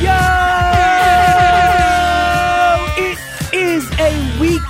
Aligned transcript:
Yo! 0.00 0.06
It 2.96 3.18
is 3.52 3.90
a 3.98 4.40
week 4.40 4.62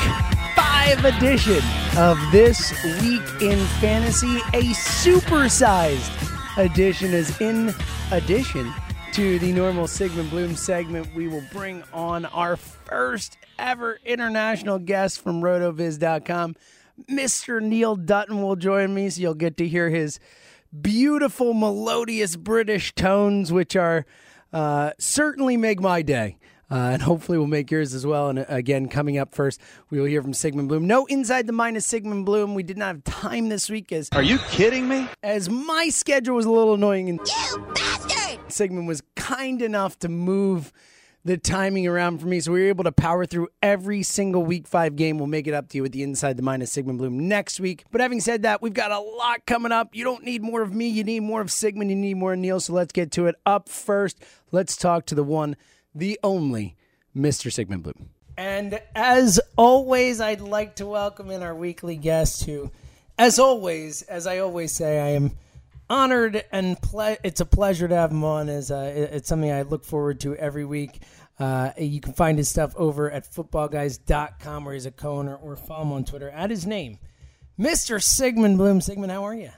five 0.56 1.04
edition 1.04 1.62
of 1.96 2.18
This 2.32 2.72
Week 3.00 3.22
in 3.40 3.64
Fantasy, 3.78 4.38
a 4.54 4.72
supersized 4.74 6.10
edition 6.58 7.12
is 7.12 7.40
in 7.40 7.72
addition 8.10 8.72
to 9.12 9.38
the 9.38 9.52
normal 9.52 9.86
Sigmund 9.86 10.30
Bloom 10.30 10.56
segment. 10.56 11.14
We 11.14 11.28
will 11.28 11.44
bring 11.52 11.84
on 11.92 12.24
our 12.24 12.56
first 12.56 13.38
ever 13.56 14.00
international 14.04 14.80
guest 14.80 15.20
from 15.20 15.42
rotoviz.com. 15.42 16.56
Mr. 17.08 17.62
Neil 17.62 17.94
Dutton 17.94 18.42
will 18.42 18.56
join 18.56 18.92
me, 18.94 19.10
so 19.10 19.20
you'll 19.20 19.34
get 19.34 19.56
to 19.58 19.68
hear 19.68 19.90
his 19.90 20.18
beautiful, 20.80 21.54
melodious 21.54 22.34
British 22.34 22.94
tones, 22.94 23.52
which 23.52 23.76
are 23.76 24.06
uh, 24.52 24.92
certainly 24.98 25.56
make 25.56 25.80
my 25.80 26.02
day. 26.02 26.36
Uh, 26.72 26.90
and 26.92 27.02
hopefully 27.02 27.36
we'll 27.36 27.48
make 27.48 27.68
yours 27.72 27.94
as 27.94 28.06
well. 28.06 28.28
And 28.28 28.38
uh, 28.38 28.44
again, 28.48 28.88
coming 28.88 29.18
up 29.18 29.34
first, 29.34 29.60
we 29.90 29.98
will 29.98 30.06
hear 30.06 30.22
from 30.22 30.32
Sigmund 30.32 30.68
Bloom. 30.68 30.86
No 30.86 31.04
inside 31.06 31.48
the 31.48 31.52
mind 31.52 31.76
of 31.76 31.82
Sigmund 31.82 32.24
Bloom. 32.24 32.54
We 32.54 32.62
did 32.62 32.78
not 32.78 32.86
have 32.94 33.04
time 33.04 33.48
this 33.48 33.68
week 33.68 33.90
as 33.90 34.08
Are 34.12 34.22
you 34.22 34.38
kidding 34.50 34.88
me? 34.88 35.08
as 35.24 35.50
my 35.50 35.88
schedule 35.88 36.36
was 36.36 36.46
a 36.46 36.50
little 36.50 36.74
annoying 36.74 37.08
and 37.08 37.18
you 37.18 37.66
bastard, 37.74 38.38
Sigmund 38.52 38.86
was 38.86 39.02
kind 39.16 39.62
enough 39.62 39.98
to 39.98 40.08
move 40.08 40.72
the 41.24 41.36
timing 41.36 41.86
around 41.86 42.18
for 42.18 42.26
me. 42.26 42.40
So 42.40 42.52
we 42.52 42.60
were 42.60 42.68
able 42.68 42.84
to 42.84 42.92
power 42.92 43.26
through 43.26 43.48
every 43.62 44.02
single 44.02 44.44
week 44.44 44.66
five 44.66 44.96
game. 44.96 45.18
We'll 45.18 45.26
make 45.26 45.46
it 45.46 45.54
up 45.54 45.68
to 45.70 45.78
you 45.78 45.82
with 45.82 45.92
the 45.92 46.02
inside 46.02 46.36
the 46.36 46.42
mind 46.42 46.62
of 46.62 46.68
sigmund 46.68 46.98
bloom 46.98 47.28
next 47.28 47.60
week. 47.60 47.84
But 47.90 48.00
having 48.00 48.20
said 48.20 48.42
that 48.42 48.62
we've 48.62 48.74
got 48.74 48.90
a 48.90 48.98
lot 48.98 49.46
coming 49.46 49.72
up. 49.72 49.94
You 49.94 50.04
don't 50.04 50.24
need 50.24 50.42
more 50.42 50.62
of 50.62 50.72
me. 50.74 50.88
You 50.88 51.04
need 51.04 51.20
more 51.20 51.40
of 51.40 51.50
sigmund. 51.50 51.90
You 51.90 51.96
need 51.96 52.16
more 52.16 52.32
of 52.32 52.38
neil. 52.38 52.60
So 52.60 52.72
let's 52.72 52.92
get 52.92 53.10
to 53.12 53.26
it. 53.26 53.34
Up 53.44 53.68
first 53.68 54.22
let's 54.52 54.76
talk 54.76 55.06
to 55.06 55.14
the 55.14 55.24
one 55.24 55.56
the 55.94 56.18
only 56.22 56.76
mr 57.16 57.52
sigmund 57.52 57.82
bloom. 57.82 58.10
And 58.36 58.80
as 58.94 59.40
always 59.56 60.20
i'd 60.20 60.40
like 60.40 60.76
to 60.76 60.86
welcome 60.86 61.30
in 61.30 61.42
our 61.42 61.54
weekly 61.54 61.96
guest 61.96 62.44
who 62.44 62.70
as 63.18 63.38
always 63.38 64.02
as 64.02 64.26
i 64.26 64.38
always 64.38 64.72
say 64.72 64.98
i 65.00 65.08
am 65.10 65.32
honored 65.90 66.44
and 66.52 66.80
ple- 66.80 67.16
it's 67.22 67.40
a 67.40 67.44
pleasure 67.44 67.86
to 67.88 67.94
have 67.94 68.12
him 68.12 68.24
on. 68.24 68.48
As 68.48 68.70
uh, 68.70 68.92
it's 69.12 69.28
something 69.28 69.50
I 69.50 69.62
look 69.62 69.84
forward 69.84 70.20
to 70.20 70.34
every 70.36 70.64
week. 70.64 71.02
Uh, 71.38 71.72
you 71.78 72.00
can 72.00 72.12
find 72.12 72.38
his 72.38 72.48
stuff 72.48 72.74
over 72.76 73.10
at 73.10 73.30
footballguys.com 73.30 74.64
where 74.64 74.74
he's 74.74 74.84
a 74.86 74.90
co-owner 74.90 75.34
or 75.36 75.56
follow 75.56 75.82
him 75.82 75.92
on 75.92 76.04
Twitter 76.04 76.28
at 76.30 76.50
his 76.50 76.66
name, 76.66 76.98
Mr. 77.58 78.02
Sigmund 78.02 78.58
Bloom. 78.58 78.80
Sigmund, 78.80 79.10
how 79.10 79.24
are 79.24 79.34
you? 79.34 79.50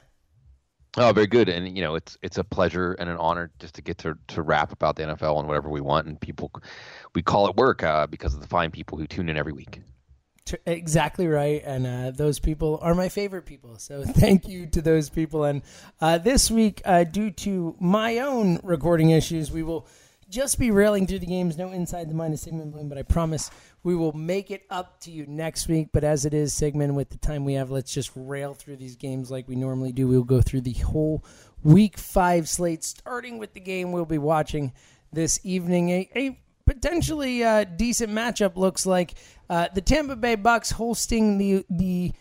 Oh, 0.97 1.13
very 1.13 1.27
good. 1.27 1.49
And 1.49 1.75
you 1.77 1.83
know, 1.83 1.95
it's 1.95 2.19
it's 2.23 2.39
a 2.39 2.45
pleasure 2.45 2.93
and 2.95 3.09
an 3.09 3.17
honor 3.17 3.51
just 3.59 3.75
to 3.77 3.83
get 3.83 3.99
to 3.99 4.17
to 4.29 4.43
rap 4.43 4.73
about 4.73 4.97
the 4.97 5.05
NFL 5.05 5.39
and 5.39 5.49
whatever 5.49 5.71
we 5.71 5.81
want. 5.81 6.07
And 6.07 6.21
people, 6.21 6.53
we 7.15 7.23
call 7.23 7.49
it 7.49 7.57
work 7.57 7.83
uh, 7.83 8.07
because 8.07 8.35
of 8.35 8.41
the 8.41 8.47
fine 8.47 8.71
people 8.71 8.99
who 8.99 9.07
tune 9.07 9.29
in 9.29 9.37
every 9.37 9.53
week. 9.53 9.81
T- 10.45 10.57
Exactly 10.67 11.27
right, 11.27 11.63
and 11.65 11.87
uh, 11.87 12.11
those 12.11 12.39
people 12.39 12.79
are 12.83 12.95
my 12.95 13.09
favorite 13.09 13.47
people. 13.47 13.79
So 13.79 14.03
thank 14.07 14.49
you 14.49 14.67
to 14.69 14.83
those 14.83 15.09
people. 15.09 15.45
And 15.45 15.63
uh, 16.01 16.19
this 16.19 16.51
week, 16.51 16.83
uh, 16.85 17.05
due 17.05 17.31
to 17.31 17.77
my 17.81 18.19
own 18.19 18.59
recording 18.63 19.11
issues, 19.11 19.51
we 19.51 19.63
will 19.63 19.87
just 20.29 20.59
be 20.59 20.71
railing 20.71 21.07
through 21.07 21.19
the 21.21 21.27
games. 21.27 21.57
No 21.57 21.71
inside 21.71 22.09
the 22.09 22.15
mind 22.15 22.35
of 22.35 22.41
Sigmund 22.41 22.73
Bloom, 22.73 22.89
but 22.89 22.99
I 22.99 23.03
promise 23.03 23.51
we 23.85 23.95
will 23.95 24.13
make 24.13 24.51
it 24.51 24.65
up 24.71 24.99
to 25.01 25.11
you 25.11 25.27
next 25.27 25.69
week. 25.69 25.89
But 25.93 26.05
as 26.05 26.25
it 26.25 26.35
is, 26.35 26.53
Sigmund, 26.53 26.97
with 26.97 27.11
the 27.11 27.19
time 27.19 27.45
we 27.45 27.55
have, 27.55 27.71
let's 27.71 27.93
just 27.93 28.11
rail 28.17 28.55
through 28.55 28.77
these 28.77 28.97
games 28.97 29.31
like 29.31 29.47
we 29.47 29.57
normally 29.57 29.93
do. 29.93 30.09
We'll 30.09 30.25
go 30.25 30.41
through 30.41 30.63
the 30.63 30.73
whole 30.73 31.25
Week 31.63 31.99
Five 31.99 32.49
slate, 32.49 32.83
starting 32.83 33.39
with 33.39 33.53
the 33.53 33.61
game 33.61 33.93
we'll 33.93 34.05
be 34.05 34.19
watching 34.19 34.73
this 35.13 35.39
evening. 35.45 35.91
A, 35.91 36.09
a 36.17 36.39
potentially 36.75 37.45
uh, 37.45 37.65
decent 37.65 38.13
matchup 38.13 38.57
looks 38.57 38.87
like 38.87 39.15
uh, 39.51 39.69
the 39.75 39.81
Tampa 39.81 40.17
Bay 40.17 40.35
Bucks 40.35 40.71
hosting 40.71 41.39
the 41.39 41.65
the 41.69 42.13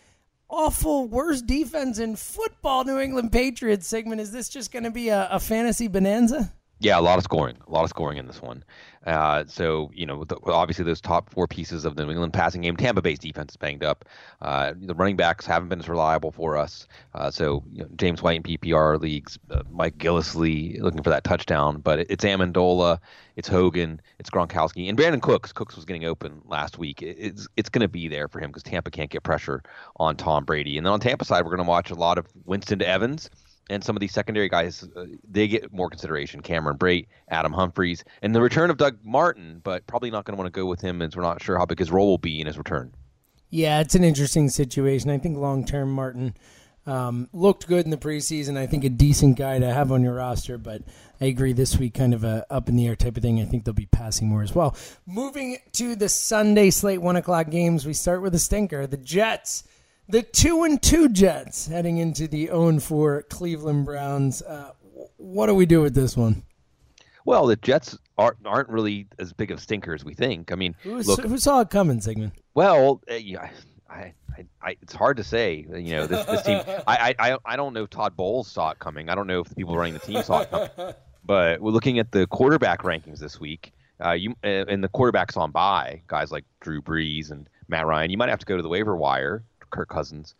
awful 0.50 1.08
worst 1.08 1.48
defense 1.48 1.98
in 1.98 2.16
football, 2.16 2.84
New 2.84 3.00
England 3.00 3.32
Patriots. 3.32 3.88
Sigmund, 3.88 4.20
is 4.20 4.32
this 4.32 4.50
just 4.50 4.72
going 4.72 4.84
to 4.84 4.92
be 4.92 5.10
a, 5.10 5.28
a 5.32 5.40
fantasy 5.40 5.88
bonanza? 5.88 6.54
Yeah, 6.82 6.98
a 6.98 7.00
lot 7.00 7.20
of 7.20 7.24
scoring, 7.24 7.58
a 7.68 7.72
lot 7.72 7.84
of 7.84 7.90
scoring 7.92 8.18
in 8.18 8.26
this 8.26 8.42
one. 8.42 8.64
Uh, 9.06 9.44
so 9.48 9.92
you 9.94 10.04
know, 10.04 10.24
the, 10.24 10.36
obviously 10.46 10.84
those 10.84 11.00
top 11.00 11.30
four 11.30 11.48
pieces 11.48 11.86
of 11.86 11.96
the 11.96 12.04
New 12.04 12.10
England 12.10 12.34
passing 12.34 12.62
game, 12.62 12.76
Tampa 12.76 13.04
Bay's 13.04 13.20
defense 13.20 13.54
is 13.54 13.58
banged 13.58 13.84
up. 13.84 14.04
Uh, 14.42 14.74
the 14.76 14.96
running 14.96 15.16
backs 15.16 15.46
haven't 15.46 15.70
been 15.70 15.80
as 15.80 15.88
reliable 15.88 16.32
for 16.32 16.58
us. 16.58 16.88
Uh, 17.14 17.30
so 17.30 17.64
you 17.72 17.84
know, 17.84 17.90
James 17.98 18.24
White 18.24 18.38
in 18.38 18.44
PPR 18.44 19.00
leagues, 19.00 19.38
uh, 19.52 19.62
Mike 19.70 20.00
Gillislee 20.00 20.82
looking 20.82 21.04
for 21.04 21.12
that 21.12 21.24
touchdown, 21.24 21.82
but 21.82 22.00
it, 22.00 22.08
it's 22.10 22.26
Amendola, 22.26 22.98
it's 23.36 23.48
Hogan, 23.48 24.02
it's 24.18 24.32
Gronkowski, 24.32 24.90
and 24.90 24.98
Brandin 24.98 25.22
Cooks. 25.22 25.54
Cooks 25.54 25.76
was 25.76 25.86
getting 25.86 26.06
open 26.06 26.42
last 26.48 26.80
week. 26.80 27.04
It, 27.04 27.16
it's 27.20 27.48
it's 27.58 27.70
going 27.70 27.84
to 27.84 27.88
be 27.90 28.08
there 28.08 28.28
for 28.28 28.40
him 28.40 28.50
because 28.50 28.64
Tampa 28.64 28.90
can't 28.90 29.12
get 29.12 29.22
pressure 29.22 29.62
on 29.98 30.16
Tom 30.18 30.46
Brady. 30.46 30.78
And 30.78 30.86
then 30.88 30.94
on 30.94 31.00
Tampa 31.00 31.26
side, 31.26 31.46
we're 31.46 31.56
going 31.56 31.66
to 31.66 31.70
watch 31.70 31.92
a 31.92 31.96
lot 31.96 32.18
of 32.18 32.26
Winston 32.46 32.80
to 32.80 32.88
Evans 32.88 33.30
and 33.72 33.84
some 33.84 33.96
of 33.96 34.02
these 34.02 34.12
secondary 34.12 34.50
guys, 34.50 34.88
uh, 34.96 35.06
they 35.30 35.48
get 35.48 35.72
more 35.72 35.90
consideration. 35.90 36.42
Cameron 36.42 36.78
Brate, 36.78 37.08
Adam 37.30 37.54
Humphries, 37.54 38.04
and 38.22 38.36
the 38.36 38.42
return 38.42 38.70
of 38.70 38.78
Doug 38.78 38.98
Martin, 39.04 39.62
but 39.64 39.88
probably 39.88 40.12
not 40.12 40.26
going 40.26 40.36
to 40.36 40.42
want 40.42 40.54
to 40.54 40.60
go 40.60 40.66
with 40.66 40.82
him 40.82 41.02
as 41.02 41.16
we're 41.16 41.24
not 41.24 41.42
sure 41.42 41.58
how 41.58 41.66
big 41.66 41.80
his 41.80 41.92
role 41.92 42.08
will 42.08 42.18
be 42.18 42.42
in 42.42 42.48
his 42.48 42.58
return. 42.58 42.94
Yeah, 43.50 43.80
it's 43.80 43.96
an 43.96 44.04
interesting 44.04 44.50
situation. 44.50 45.10
I 45.10 45.18
think 45.18 45.38
long 45.38 45.66
term, 45.66 45.92
Martin 45.92 46.36
um, 46.86 47.30
looked 47.32 47.68
good 47.68 47.86
in 47.86 47.92
the 47.92 47.98
preseason. 47.98 48.58
I 48.58 48.68
think 48.68 48.84
a 48.84 48.90
decent 48.90 49.38
guy 49.38 49.60
to 49.60 49.74
have 49.74 49.92
on 49.92 50.04
your 50.04 50.16
roster, 50.16 50.58
but 50.58 50.82
I 51.20 51.26
agree 51.26 51.54
this 51.54 51.78
week 51.78 51.94
kind 51.94 52.14
of 52.14 52.24
a 52.24 52.46
up 52.50 52.70
in 52.70 52.76
the 52.76 52.88
air 52.88 52.96
type 52.96 53.18
of 53.18 53.24
thing. 53.24 53.40
I 53.40 53.46
think 53.46 53.66
they'll 53.66 53.74
be 53.74 53.86
passing 53.86 54.28
more 54.28 54.42
as 54.42 54.56
well. 54.56 54.76
Moving 55.06 55.58
to 55.74 55.96
the 55.96 56.10
Sunday 56.10 56.72
slate, 56.72 57.02
one 57.02 57.16
o'clock 57.16 57.50
games. 57.50 57.86
We 57.86 57.94
start 57.94 58.22
with 58.22 58.34
a 58.36 58.40
stinker. 58.40 58.88
The 58.88 58.98
Jets, 58.98 59.64
the 60.12 60.22
two 60.22 60.64
and 60.64 60.82
two 60.82 61.10
Jets, 61.10 61.68
heading 61.68 61.98
into 61.98 62.28
the 62.28 62.48
zero 62.48 62.68
and 62.68 62.82
four 62.82 63.24
Cleveland 63.24 63.86
Browns. 63.86 64.42
Uh, 64.42 64.72
what 65.18 65.48
do 65.48 65.56
we 65.56 65.66
do 65.66 65.82
with 65.82 65.94
this 65.96 66.16
one? 66.18 66.44
Well, 67.26 67.46
the 67.48 67.56
Jets 67.56 67.98
aren't 68.18 68.38
aren't 68.46 68.70
really 68.70 69.08
as 69.20 69.34
big 69.34 69.52
of 69.52 69.60
stinkers 69.60 70.02
as 70.02 70.06
we 70.06 70.14
think. 70.14 70.52
I 70.52 70.56
mean, 70.56 70.76
Who, 70.84 70.98
look, 71.02 71.22
who 71.22 71.38
saw 71.38 71.62
it 71.62 71.70
coming, 71.70 72.02
Sigmund? 72.02 72.32
well, 72.56 73.02
uh, 73.10 73.14
yeah, 73.16 73.50
I, 73.90 74.14
I, 74.30 74.46
I, 74.62 74.78
it's 74.82 74.94
hard 74.94 75.18
to 75.18 75.24
say. 75.24 75.66
You 75.70 75.96
know, 75.96 76.08
this 76.08 76.26
this 76.26 76.42
team. 76.44 76.62
I, 76.88 77.16
I, 77.20 77.38
I- 77.46 77.56
don't 77.56 77.74
know 77.74 77.84
if 77.84 77.90
Todd 77.90 78.16
Bowles 78.16 78.50
saw 78.52 78.72
it 78.72 78.80
coming. 78.80 79.10
I 79.10 79.16
don't 79.16 79.28
know 79.28 79.40
if 79.42 79.50
the 79.50 79.56
people 79.56 79.76
running 79.78 79.94
the 79.94 80.00
team 80.00 80.22
saw 80.24 80.42
it 80.42 80.50
coming. 80.52 80.70
But 81.24 81.62
we're 81.62 81.70
looking 81.72 82.00
at 82.00 82.12
the 82.12 82.26
quarterback 82.26 82.80
rankings 82.82 83.20
this 83.20 83.40
week. 83.40 83.74
Uh, 84.04 84.14
you 84.14 84.32
uh, 84.44 84.48
and 84.68 84.84
the 84.84 84.90
quarterbacks 84.90 85.38
on 85.38 85.52
by 85.52 86.02
guys 86.08 86.32
like 86.32 86.46
Drew 86.62 86.82
Brees 86.82 87.30
and 87.30 87.48
Matt 87.68 87.86
Ryan, 87.86 88.10
you 88.10 88.18
might 88.18 88.30
have 88.30 88.40
to 88.40 88.46
go 88.48 88.58
to 88.58 88.64
the 88.64 88.68
waiver 88.68 88.98
wire, 88.98 89.44
Kirk 89.72 89.90
Cousins, 89.90 90.36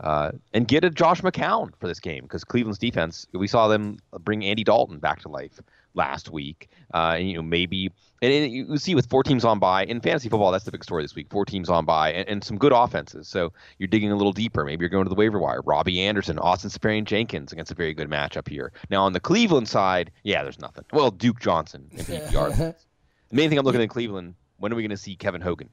uh, 0.00 0.32
and 0.52 0.66
get 0.66 0.84
a 0.84 0.90
Josh 0.90 1.22
McCown 1.22 1.72
for 1.78 1.86
this 1.86 2.00
game 2.00 2.22
because 2.22 2.44
Cleveland's 2.44 2.78
defense. 2.78 3.26
We 3.32 3.46
saw 3.46 3.68
them 3.68 3.98
bring 4.20 4.44
Andy 4.44 4.64
Dalton 4.64 4.98
back 4.98 5.20
to 5.22 5.28
life 5.28 5.60
last 5.94 6.30
week. 6.30 6.68
Uh, 6.92 7.14
and, 7.18 7.28
you 7.28 7.36
know, 7.36 7.42
maybe 7.42 7.90
and, 8.22 8.52
you 8.52 8.76
see 8.78 8.94
with 8.94 9.10
four 9.10 9.24
teams 9.24 9.44
on 9.44 9.58
by 9.58 9.84
in 9.84 10.00
fantasy 10.00 10.28
football, 10.28 10.52
that's 10.52 10.64
the 10.64 10.70
big 10.70 10.84
story 10.84 11.02
this 11.02 11.14
week. 11.14 11.28
Four 11.28 11.44
teams 11.44 11.68
on 11.68 11.84
by 11.84 12.12
and, 12.12 12.28
and, 12.28 12.44
some 12.44 12.56
good 12.56 12.72
offenses. 12.72 13.26
So 13.26 13.52
you're 13.78 13.88
digging 13.88 14.12
a 14.12 14.16
little 14.16 14.32
deeper. 14.32 14.64
Maybe 14.64 14.82
you're 14.82 14.90
going 14.90 15.04
to 15.04 15.08
the 15.08 15.16
waiver 15.16 15.40
wire. 15.40 15.60
Robbie 15.62 16.00
Anderson, 16.00 16.38
Austin 16.38 16.70
Seferian-Jenkins 16.70 17.52
against 17.52 17.72
a 17.72 17.74
very 17.74 17.94
good 17.94 18.08
matchup 18.08 18.48
here. 18.48 18.72
Now 18.90 19.04
on 19.04 19.12
the 19.12 19.20
Cleveland 19.20 19.68
side, 19.68 20.12
yeah, 20.22 20.44
there's 20.44 20.60
nothing. 20.60 20.84
Well, 20.92 21.10
Duke 21.10 21.40
Johnson 21.40 21.88
in 21.90 22.04
PPR. 22.04 22.56
the 22.56 22.76
main 23.32 23.48
thing 23.48 23.58
I'm 23.58 23.64
looking 23.64 23.82
at 23.82 23.90
Cleveland. 23.90 24.34
When 24.58 24.72
are 24.72 24.76
we 24.76 24.82
going 24.82 24.90
to 24.90 24.96
see 24.96 25.16
Kevin 25.16 25.40
Hogan? 25.40 25.68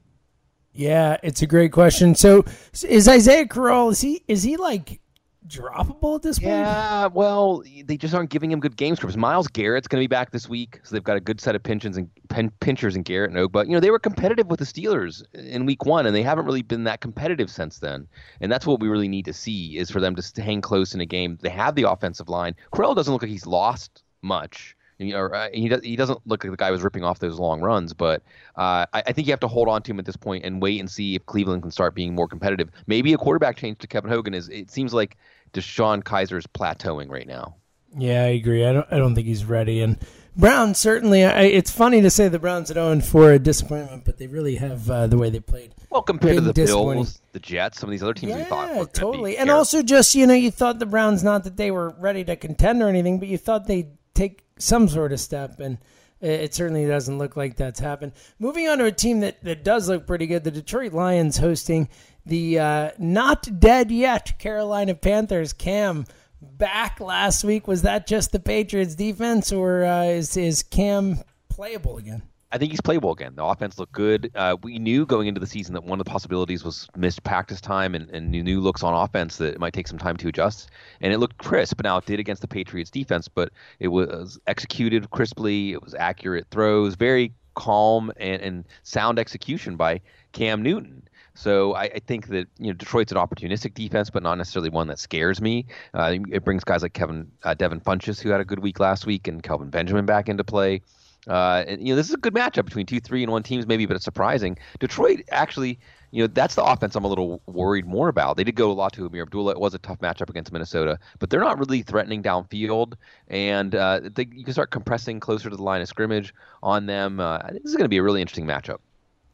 Yeah, 0.72 1.16
it's 1.22 1.42
a 1.42 1.46
great 1.46 1.72
question. 1.72 2.14
So 2.14 2.44
is 2.84 3.08
Isaiah 3.08 3.46
Crowell? 3.46 3.90
Is 3.90 4.00
he 4.00 4.22
is 4.28 4.42
he 4.42 4.56
like 4.56 5.00
droppable 5.46 6.16
at 6.16 6.22
this 6.22 6.38
point? 6.38 6.50
Yeah, 6.50 7.06
well, 7.06 7.62
they 7.84 7.96
just 7.96 8.14
aren't 8.14 8.30
giving 8.30 8.52
him 8.52 8.60
good 8.60 8.76
game 8.76 8.94
scripts. 8.94 9.16
Myles 9.16 9.48
Garrett's 9.48 9.88
going 9.88 10.00
to 10.00 10.04
be 10.04 10.08
back 10.08 10.30
this 10.30 10.48
week, 10.48 10.80
so 10.84 10.94
they've 10.94 11.02
got 11.02 11.16
a 11.16 11.20
good 11.20 11.40
set 11.40 11.56
of 11.56 11.62
pinchers 11.62 11.96
and 11.96 12.08
pen, 12.28 12.52
pinchers 12.60 12.94
and 12.94 13.04
Garrett 13.04 13.30
and 13.30 13.38
Oak. 13.38 13.52
But 13.52 13.66
you 13.66 13.74
know, 13.74 13.80
they 13.80 13.90
were 13.90 13.98
competitive 13.98 14.46
with 14.46 14.60
the 14.60 14.64
Steelers 14.64 15.22
in 15.34 15.66
Week 15.66 15.84
One, 15.84 16.06
and 16.06 16.14
they 16.14 16.22
haven't 16.22 16.46
really 16.46 16.62
been 16.62 16.84
that 16.84 17.00
competitive 17.00 17.50
since 17.50 17.78
then. 17.78 18.06
And 18.40 18.50
that's 18.50 18.66
what 18.66 18.80
we 18.80 18.88
really 18.88 19.08
need 19.08 19.24
to 19.24 19.32
see 19.32 19.76
is 19.76 19.90
for 19.90 20.00
them 20.00 20.14
to 20.14 20.42
hang 20.42 20.60
close 20.60 20.94
in 20.94 21.00
a 21.00 21.06
game. 21.06 21.38
They 21.42 21.50
have 21.50 21.74
the 21.74 21.90
offensive 21.90 22.28
line. 22.28 22.54
Crowell 22.70 22.94
doesn't 22.94 23.12
look 23.12 23.22
like 23.22 23.30
he's 23.30 23.46
lost 23.46 24.04
much. 24.22 24.76
You 25.00 25.14
know, 25.14 25.26
uh, 25.26 25.48
he 25.52 25.68
does, 25.68 25.82
he 25.82 25.96
doesn't 25.96 26.20
look 26.26 26.44
like 26.44 26.50
the 26.50 26.56
guy 26.56 26.70
was 26.70 26.82
ripping 26.82 27.04
off 27.04 27.18
those 27.18 27.38
long 27.38 27.60
runs, 27.60 27.94
but 27.94 28.22
uh, 28.56 28.86
I, 28.92 29.02
I, 29.06 29.12
think 29.12 29.26
you 29.26 29.32
have 29.32 29.40
to 29.40 29.48
hold 29.48 29.68
on 29.68 29.82
to 29.82 29.90
him 29.92 29.98
at 29.98 30.04
this 30.04 30.16
point 30.16 30.44
and 30.44 30.60
wait 30.60 30.78
and 30.78 30.90
see 30.90 31.14
if 31.14 31.24
Cleveland 31.24 31.62
can 31.62 31.70
start 31.70 31.94
being 31.94 32.14
more 32.14 32.28
competitive. 32.28 32.70
Maybe 32.86 33.12
a 33.12 33.18
quarterback 33.18 33.56
change 33.56 33.78
to 33.78 33.86
Kevin 33.86 34.10
Hogan 34.10 34.34
is. 34.34 34.48
It 34.50 34.70
seems 34.70 34.92
like 34.92 35.16
DeShone 35.52 36.02
Kizer 36.02 36.36
is 36.36 36.46
plateauing 36.46 37.08
right 37.08 37.26
now. 37.26 37.56
Yeah, 37.96 38.22
I 38.22 38.28
agree. 38.28 38.64
I 38.64 38.72
don't. 38.72 38.86
I 38.90 38.98
don't 38.98 39.14
think 39.14 39.26
he's 39.26 39.44
ready. 39.44 39.80
And 39.80 39.98
Brown 40.36 40.74
certainly. 40.74 41.24
I, 41.24 41.42
it's 41.42 41.70
funny 41.70 42.00
to 42.02 42.10
say 42.10 42.28
the 42.28 42.38
Browns 42.38 42.70
at 42.70 42.74
0 42.74 43.00
for 43.00 43.32
a 43.32 43.38
disappointment, 43.38 44.04
but 44.04 44.18
they 44.18 44.26
really 44.26 44.56
have 44.56 44.88
uh, 44.90 45.06
the 45.06 45.18
way 45.18 45.30
they 45.30 45.40
played. 45.40 45.74
Well, 45.90 46.02
compared 46.02 46.36
to 46.36 46.40
the 46.40 46.52
Bills, 46.52 47.20
the 47.32 47.40
Jets, 47.40 47.80
some 47.80 47.88
of 47.88 47.92
these 47.92 48.02
other 48.02 48.14
teams 48.14 48.30
yeah, 48.30 48.38
we 48.38 48.44
thought 48.44 48.94
totally. 48.94 49.36
And 49.36 49.50
also, 49.50 49.82
just 49.82 50.14
you 50.14 50.26
know, 50.26 50.34
you 50.34 50.50
thought 50.50 50.78
the 50.78 50.86
Browns 50.86 51.24
not 51.24 51.44
that 51.44 51.56
they 51.56 51.70
were 51.70 51.90
ready 51.98 52.22
to 52.24 52.36
contend 52.36 52.80
or 52.80 52.88
anything, 52.88 53.18
but 53.18 53.28
you 53.28 53.38
thought 53.38 53.66
they'd 53.66 53.90
take 54.14 54.44
some 54.58 54.88
sort 54.88 55.12
of 55.12 55.20
step 55.20 55.60
and. 55.60 55.78
It 56.22 56.52
certainly 56.52 56.86
doesn't 56.86 57.16
look 57.16 57.34
like 57.34 57.56
that's 57.56 57.80
happened. 57.80 58.12
Moving 58.38 58.68
on 58.68 58.76
to 58.76 58.84
a 58.84 58.92
team 58.92 59.20
that, 59.20 59.42
that 59.42 59.64
does 59.64 59.88
look 59.88 60.06
pretty 60.06 60.26
good, 60.26 60.44
the 60.44 60.50
Detroit 60.50 60.92
Lions 60.92 61.38
hosting 61.38 61.88
the 62.26 62.58
uh, 62.58 62.90
not 62.98 63.58
dead 63.58 63.90
yet 63.90 64.38
Carolina 64.38 64.94
Panthers. 64.94 65.52
Cam 65.52 66.04
back 66.42 67.00
last 67.00 67.44
week. 67.44 67.66
Was 67.66 67.82
that 67.82 68.06
just 68.06 68.32
the 68.32 68.40
Patriots 68.40 68.94
defense, 68.94 69.52
or 69.52 69.84
uh, 69.84 70.04
is 70.04 70.36
is 70.36 70.62
Cam 70.62 71.20
playable 71.48 71.96
again? 71.96 72.22
I 72.52 72.58
think 72.58 72.72
he's 72.72 72.80
playable 72.80 73.12
again. 73.12 73.34
The 73.36 73.44
offense 73.44 73.78
looked 73.78 73.92
good. 73.92 74.32
Uh, 74.34 74.56
we 74.62 74.78
knew 74.78 75.06
going 75.06 75.28
into 75.28 75.40
the 75.40 75.46
season 75.46 75.74
that 75.74 75.84
one 75.84 76.00
of 76.00 76.04
the 76.04 76.10
possibilities 76.10 76.64
was 76.64 76.88
missed 76.96 77.22
practice 77.22 77.60
time 77.60 77.94
and, 77.94 78.10
and 78.10 78.30
new 78.30 78.60
looks 78.60 78.82
on 78.82 78.92
offense 78.92 79.36
that 79.36 79.54
it 79.54 79.60
might 79.60 79.72
take 79.72 79.86
some 79.86 79.98
time 79.98 80.16
to 80.16 80.28
adjust. 80.28 80.68
And 81.00 81.12
it 81.12 81.18
looked 81.18 81.38
crisp. 81.38 81.80
Now, 81.82 81.98
it 81.98 82.06
did 82.06 82.18
against 82.18 82.42
the 82.42 82.48
Patriots 82.48 82.90
defense, 82.90 83.28
but 83.28 83.52
it 83.78 83.88
was 83.88 84.38
executed 84.48 85.10
crisply. 85.10 85.72
It 85.72 85.82
was 85.82 85.94
accurate 85.94 86.48
throws, 86.50 86.96
very 86.96 87.32
calm 87.54 88.10
and, 88.16 88.42
and 88.42 88.68
sound 88.82 89.18
execution 89.18 89.76
by 89.76 90.00
Cam 90.32 90.62
Newton. 90.62 91.02
So 91.34 91.74
I, 91.74 91.84
I, 91.84 92.00
think 92.06 92.28
that 92.28 92.48
you 92.58 92.66
know 92.66 92.72
Detroit's 92.72 93.12
an 93.12 93.18
opportunistic 93.18 93.74
defense, 93.74 94.10
but 94.10 94.22
not 94.22 94.36
necessarily 94.36 94.68
one 94.68 94.88
that 94.88 94.98
scares 94.98 95.40
me. 95.40 95.66
Uh, 95.94 96.16
it 96.30 96.44
brings 96.44 96.64
guys 96.64 96.82
like 96.82 96.92
Kevin 96.92 97.30
uh, 97.44 97.54
Devin 97.54 97.80
Funchess, 97.80 98.20
who 98.20 98.30
had 98.30 98.40
a 98.40 98.44
good 98.44 98.58
week 98.58 98.80
last 98.80 99.06
week, 99.06 99.28
and 99.28 99.42
Kelvin 99.42 99.70
Benjamin 99.70 100.06
back 100.06 100.28
into 100.28 100.44
play. 100.44 100.82
Uh, 101.28 101.64
and 101.66 101.86
you 101.86 101.92
know 101.92 101.96
this 101.96 102.08
is 102.08 102.14
a 102.14 102.18
good 102.18 102.34
matchup 102.34 102.64
between 102.64 102.86
two, 102.86 103.00
three, 103.00 103.22
and 103.22 103.30
one 103.30 103.42
teams, 103.42 103.66
maybe, 103.66 103.86
but 103.86 103.94
it's 103.94 104.04
surprising. 104.04 104.56
Detroit 104.78 105.20
actually, 105.30 105.78
you 106.10 106.22
know, 106.22 106.26
that's 106.26 106.54
the 106.54 106.64
offense 106.64 106.94
I'm 106.94 107.04
a 107.04 107.08
little 107.08 107.42
worried 107.46 107.86
more 107.86 108.08
about. 108.08 108.36
They 108.36 108.44
did 108.44 108.54
go 108.54 108.70
a 108.70 108.72
lot 108.72 108.92
to 108.94 109.08
Ameer 109.08 109.22
Abdullah. 109.22 109.52
It 109.52 109.60
was 109.60 109.74
a 109.74 109.78
tough 109.78 109.98
matchup 109.98 110.30
against 110.30 110.52
Minnesota, 110.52 110.98
but 111.18 111.30
they're 111.30 111.40
not 111.40 111.58
really 111.58 111.82
threatening 111.82 112.22
downfield, 112.22 112.94
and 113.28 113.74
uh, 113.74 114.00
they, 114.14 114.26
you 114.32 114.44
can 114.44 114.52
start 114.52 114.70
compressing 114.70 115.20
closer 115.20 115.50
to 115.50 115.56
the 115.56 115.62
line 115.62 115.82
of 115.82 115.88
scrimmage 115.88 116.34
on 116.62 116.86
them. 116.86 117.20
Uh, 117.20 117.38
I 117.38 117.50
think 117.50 117.62
this 117.62 117.70
is 117.70 117.76
going 117.76 117.84
to 117.84 117.90
be 117.90 117.98
a 117.98 118.02
really 118.02 118.20
interesting 118.20 118.46
matchup. 118.46 118.78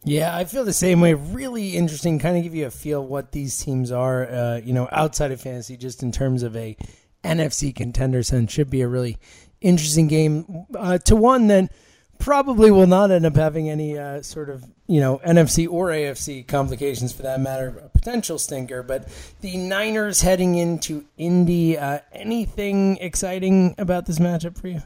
Yeah, 0.04 0.36
I 0.36 0.44
feel 0.44 0.64
the 0.64 0.72
same 0.72 1.00
way. 1.00 1.14
Really 1.14 1.76
interesting, 1.76 2.18
kind 2.20 2.36
of 2.36 2.44
give 2.44 2.54
you 2.54 2.66
a 2.66 2.70
feel 2.70 3.04
what 3.04 3.32
these 3.32 3.58
teams 3.58 3.90
are, 3.90 4.30
uh, 4.30 4.60
you 4.64 4.72
know, 4.72 4.88
outside 4.92 5.32
of 5.32 5.40
fantasy, 5.40 5.76
just 5.76 6.02
in 6.02 6.12
terms 6.12 6.44
of 6.44 6.54
a 6.56 6.76
NFC 7.24 7.74
contender 7.74 8.22
sense. 8.22 8.52
Should 8.52 8.70
be 8.70 8.82
a 8.82 8.88
really 8.88 9.18
interesting 9.60 10.06
game. 10.06 10.66
Uh, 10.74 10.98
to 10.98 11.16
one 11.16 11.46
that 11.48 11.70
probably 12.18 12.70
will 12.70 12.86
not 12.86 13.10
end 13.10 13.26
up 13.26 13.36
having 13.36 13.68
any 13.68 13.98
uh, 13.98 14.22
sort 14.22 14.50
of, 14.50 14.64
you 14.86 15.00
know, 15.00 15.20
NFC 15.26 15.68
or 15.68 15.88
AFC 15.88 16.46
complications 16.46 17.12
for 17.12 17.22
that 17.22 17.40
matter, 17.40 17.68
a 17.84 17.88
potential 17.88 18.38
stinker. 18.38 18.82
But 18.82 19.08
the 19.40 19.56
Niners 19.56 20.22
heading 20.22 20.54
into 20.56 21.04
Indy, 21.16 21.78
uh, 21.78 22.00
anything 22.12 22.96
exciting 22.98 23.74
about 23.78 24.06
this 24.06 24.18
matchup 24.18 24.58
for 24.58 24.68
you? 24.68 24.82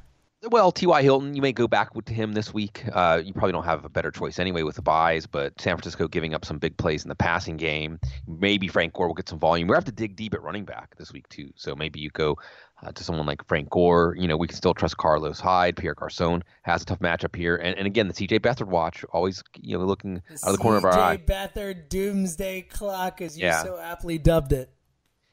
Well, 0.49 0.73
T.Y. 0.73 1.03
Hilton, 1.03 1.35
you 1.35 1.43
may 1.43 1.53
go 1.53 1.69
back 1.69 1.93
to 1.93 2.15
him 2.15 2.33
this 2.33 2.55
week. 2.55 2.85
Uh, 2.91 3.21
you 3.23 3.35
probably 3.35 3.53
don't 3.53 3.67
have 3.67 3.85
a 3.85 3.91
better 3.91 4.11
choice 4.11 4.39
anyway 4.39 4.63
with 4.63 4.77
the 4.77 4.83
buys, 4.83 5.27
but 5.27 5.61
San 5.61 5.77
Francisco 5.77 6.09
giving 6.09 6.33
up 6.33 6.47
some 6.47 6.57
big 6.57 6.79
plays 6.79 7.05
in 7.05 7.11
the 7.11 7.15
passing 7.15 7.59
game. 7.59 8.01
Maybe 8.27 8.67
Frank 8.67 8.95
Gore 8.95 9.09
will 9.09 9.15
get 9.15 9.29
some 9.29 9.39
volume. 9.39 9.69
We 9.69 9.75
have 9.75 9.85
to 9.85 9.93
dig 9.93 10.17
deep 10.17 10.33
at 10.33 10.41
running 10.41 10.65
back 10.65 10.97
this 10.97 11.13
week, 11.13 11.29
too. 11.29 11.51
So 11.57 11.77
maybe 11.77 12.01
you 12.01 12.09
go 12.09 12.39
uh, 12.83 12.93
to 12.93 13.05
someone 13.05 13.27
like 13.27 13.47
Frank 13.47 13.71
Gore. 13.71 14.15
You 14.19 14.29
know, 14.29 14.37
we 14.37 14.47
can 14.47 14.57
still 14.57 14.75
trust 14.75 14.97
Carlos 14.97 15.41
Hyde. 15.41 15.77
Pierre 15.77 15.95
Garcon 15.95 16.43
has 16.63 16.83
a 16.83 16.85
tough 16.85 17.01
matchup 17.01 17.37
here. 17.37 17.57
And, 17.57 17.77
and 17.77 17.87
again, 17.87 18.09
the 18.09 18.15
C.J. 18.15 18.41
Beathard 18.41 18.69
watch, 18.69 19.05
always, 19.13 19.43
you 19.61 19.79
know, 19.79 19.85
looking 19.85 20.23
the 20.29 20.35
out 20.45 20.51
of 20.51 20.53
the 20.53 20.59
corner 20.59 20.79
of 20.79 20.85
our 20.85 20.99
eye. 20.99 21.17
CJ 21.17 21.27
Beathard 21.27 21.89
doomsday 21.89 22.63
clock, 22.63 23.21
as 23.21 23.39
you 23.39 23.47
yeah. 23.47 23.63
so 23.63 23.79
aptly 23.79 24.19
dubbed 24.19 24.53
it. 24.53 24.71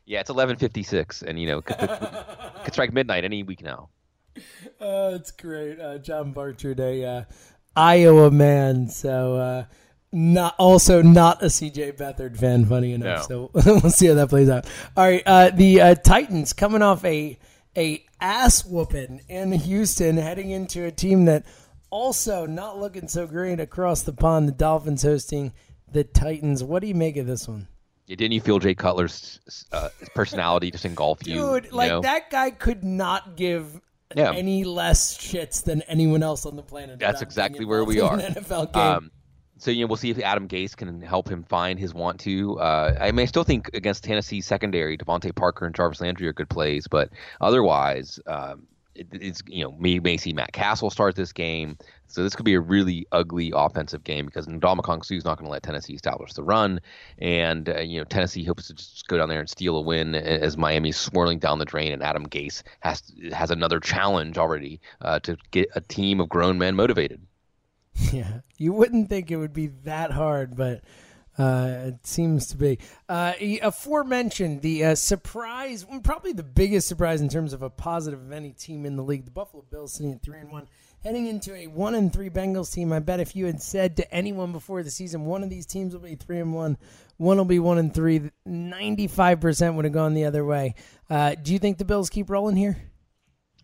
Yeah, 0.06 0.22
it's 0.22 0.32
11.56, 0.32 1.24
and, 1.24 1.38
you 1.40 1.48
know, 1.48 1.62
could, 1.62 1.78
could 1.78 2.74
strike 2.74 2.94
midnight 2.94 3.26
any 3.26 3.44
week 3.44 3.62
now. 3.62 3.90
Oh, 4.80 5.16
it's 5.16 5.32
great. 5.32 5.80
Uh, 5.80 5.98
John 5.98 6.32
Barchard, 6.32 6.80
a 6.80 7.04
uh, 7.04 7.24
Iowa 7.76 8.30
man, 8.30 8.88
so 8.88 9.36
uh, 9.36 9.66
not 10.12 10.56
also 10.58 11.02
not 11.02 11.44
a 11.44 11.48
CJ 11.48 11.98
Beathard 11.98 12.38
fan. 12.38 12.66
Funny 12.66 12.94
enough, 12.94 13.30
no. 13.30 13.50
so 13.54 13.62
we'll 13.82 13.92
see 13.92 14.08
how 14.08 14.16
that 14.16 14.30
plays 14.30 14.50
out. 14.50 14.66
All 14.96 15.06
right, 15.06 15.24
uh, 15.26 15.50
the 15.50 15.82
uh, 15.82 15.96
Titans 15.96 16.54
coming 16.54 16.82
off 16.82 17.04
a 17.06 17.38
a 17.76 18.04
ass 18.20 18.66
whooping 18.66 19.22
in 19.28 19.52
Houston, 19.52 20.18
heading 20.18 20.52
into 20.52 20.86
a 20.86 20.92
team 20.92 21.26
that 21.26 21.46
also 21.90 22.46
not 22.46 22.80
looking 22.80 23.08
so 23.08 23.28
great 23.28 23.60
across 23.60 24.02
the 24.04 24.14
pond. 24.14 24.48
The 24.48 24.54
Dolphins 24.54 25.04
hosting 25.04 25.54
the 25.92 26.04
Titans. 26.04 26.64
What 26.64 26.82
do 26.82 26.88
you 26.88 26.96
make 26.96 27.18
of 27.18 27.28
this 27.28 27.48
one? 27.48 27.68
Yeah, 28.08 28.16
didn't 28.16 28.34
you 28.34 28.42
feel 28.42 28.60
Jay 28.60 28.74
Cutler's 28.74 29.66
uh, 29.74 29.90
personality 30.16 30.72
just 30.72 30.86
engulf 30.86 31.28
you? 31.28 31.36
Dude, 31.36 31.66
you 31.66 31.72
like 31.72 31.90
know? 31.90 32.02
that 32.02 32.30
guy 32.30 32.52
could 32.52 32.84
not 32.84 33.36
give 33.36 33.82
yeah. 34.16 34.32
any 34.34 34.64
less 34.64 35.18
shits 35.18 35.64
than 35.64 35.82
anyone 35.84 36.24
else 36.24 36.46
on 36.46 36.56
the 36.56 36.64
planet. 36.64 37.00
That's 37.00 37.22
exactly 37.22 37.66
where 37.66 37.84
we 37.84 38.00
are. 38.00 38.18
NFL 38.18 38.74
game. 38.74 38.82
Um, 38.82 39.12
so 39.58 39.72
you 39.72 39.82
know 39.82 39.88
we'll 39.88 39.98
see 39.98 40.10
if 40.10 40.20
Adam 40.20 40.48
Gase 40.48 40.76
can 40.76 41.02
help 41.02 41.30
him 41.30 41.44
find 41.44 41.80
his 41.80 41.94
want 41.94 42.20
to. 42.22 42.60
Uh, 42.60 42.96
I 43.00 43.12
mean, 43.12 43.24
I 43.24 43.26
still 43.26 43.44
think 43.44 43.70
against 43.74 44.04
Tennessee 44.04 44.42
secondary, 44.42 44.98
DeVante 44.98 45.34
Parker 45.36 45.66
and 45.66 45.76
Jarvis 45.76 46.02
Landry 46.02 46.28
are 46.28 46.34
good 46.34 46.50
plays, 46.50 46.88
but 46.88 47.10
otherwise, 47.42 48.20
um, 48.28 48.68
it, 48.96 49.08
it's 49.12 49.42
you 49.48 49.64
know 49.64 49.72
me 49.74 50.00
may 50.00 50.18
see 50.18 50.34
Matt 50.34 50.54
Cassel 50.54 50.90
start 50.90 51.16
this 51.16 51.34
game. 51.34 51.78
So 52.10 52.24
this 52.24 52.36
could 52.36 52.46
be 52.46 52.54
a 52.54 52.60
really 52.60 53.06
ugly 53.12 53.52
offensive 53.54 54.04
game 54.04 54.26
because 54.26 54.48
Ndamukong 54.48 55.12
is 55.12 55.26
not 55.26 55.38
going 55.38 55.46
to 55.46 55.52
let 55.52 55.64
Tennessee 55.64 55.94
establish 55.94 56.34
the 56.34 56.44
run, 56.44 56.80
and 57.18 57.70
uh, 57.70 57.80
you 57.80 58.00
know 58.00 58.06
Tennessee 58.06 58.44
hopes 58.44 58.68
to 58.68 58.74
just 58.74 59.08
go 59.08 59.18
down 59.18 59.30
there 59.30 59.40
and 59.40 59.50
steal 59.50 59.78
a 59.78 59.82
win 59.82 60.16
as 60.16 60.58
Miami's 60.58 60.98
swirling 60.98 61.40
down 61.40 61.60
the 61.60 61.66
drain, 61.66 61.92
and 61.92 62.04
Adam 62.04 62.28
Gase 62.28 62.64
has 62.82 63.04
has 63.34 63.52
another 63.52 63.80
challenge 63.80 64.38
already 64.38 64.80
uh, 65.02 65.20
to 65.22 65.38
get 65.52 65.70
a 65.76 65.82
team 65.82 66.20
of 66.20 66.30
grown 66.30 66.58
men 66.58 66.76
motivated. 66.76 67.22
Yeah, 68.14 68.42
you 68.58 68.74
wouldn't 68.74 69.10
think 69.10 69.32
it 69.32 69.38
would 69.38 69.54
be 69.54 69.68
that 69.84 70.12
hard, 70.12 70.56
but 70.56 70.82
uh, 71.38 71.88
it 71.88 72.06
seems 72.06 72.48
to 72.48 72.58
be. 72.58 72.80
Uh, 73.10 73.34
aforementioned, 73.62 74.62
the 74.62 74.86
uh, 74.86 74.96
surprise, 74.96 75.86
probably 76.04 76.32
the 76.32 76.44
biggest 76.44 76.88
surprise 76.88 77.22
in 77.22 77.30
terms 77.30 77.54
of 77.54 77.62
a 77.62 77.70
positive 77.70 78.22
of 78.22 78.32
any 78.32 78.52
team 78.52 78.86
in 78.86 78.96
the 78.96 79.04
league, 79.04 79.26
the 79.26 79.32
Buffalo 79.32 79.64
Bills 79.70 79.94
sitting 79.94 80.14
at 80.14 80.22
three 80.22 80.40
and 80.40 80.52
one 80.52 80.68
heading 81.04 81.28
into 81.28 81.56
a 81.56 81.68
one 81.68 81.96
and 81.96 82.12
three 82.12 82.30
Bengals 82.30 82.74
team. 82.74 82.92
I 82.92 83.00
bet 83.00 83.20
if 83.20 83.36
you 83.36 83.46
had 83.46 83.62
said 83.62 83.98
to 83.98 84.14
anyone 84.14 84.52
before 84.52 84.84
the 84.84 84.92
season, 84.92 85.26
one 85.26 85.44
of 85.44 85.50
these 85.50 85.66
teams 85.66 85.94
will 85.94 86.02
be 86.02 86.16
three 86.16 86.40
and 86.40 86.54
one, 86.54 86.78
one 87.18 87.38
will 87.38 87.46
be 87.46 87.60
one 87.60 87.78
and 87.78 87.94
three, 87.94 88.30
ninety 88.46 89.08
five 89.08 89.40
percent 89.40 89.76
would 89.76 89.86
have 89.86 89.94
gone 89.94 90.14
the 90.14 90.26
other 90.26 90.46
way. 90.46 90.76
Uh, 91.10 91.36
do 91.36 91.54
you 91.54 91.60
think 91.60 91.78
the 91.78 91.86
Bills 91.86 92.10
keep 92.10 92.30
rolling 92.30 92.56
here? 92.56 92.78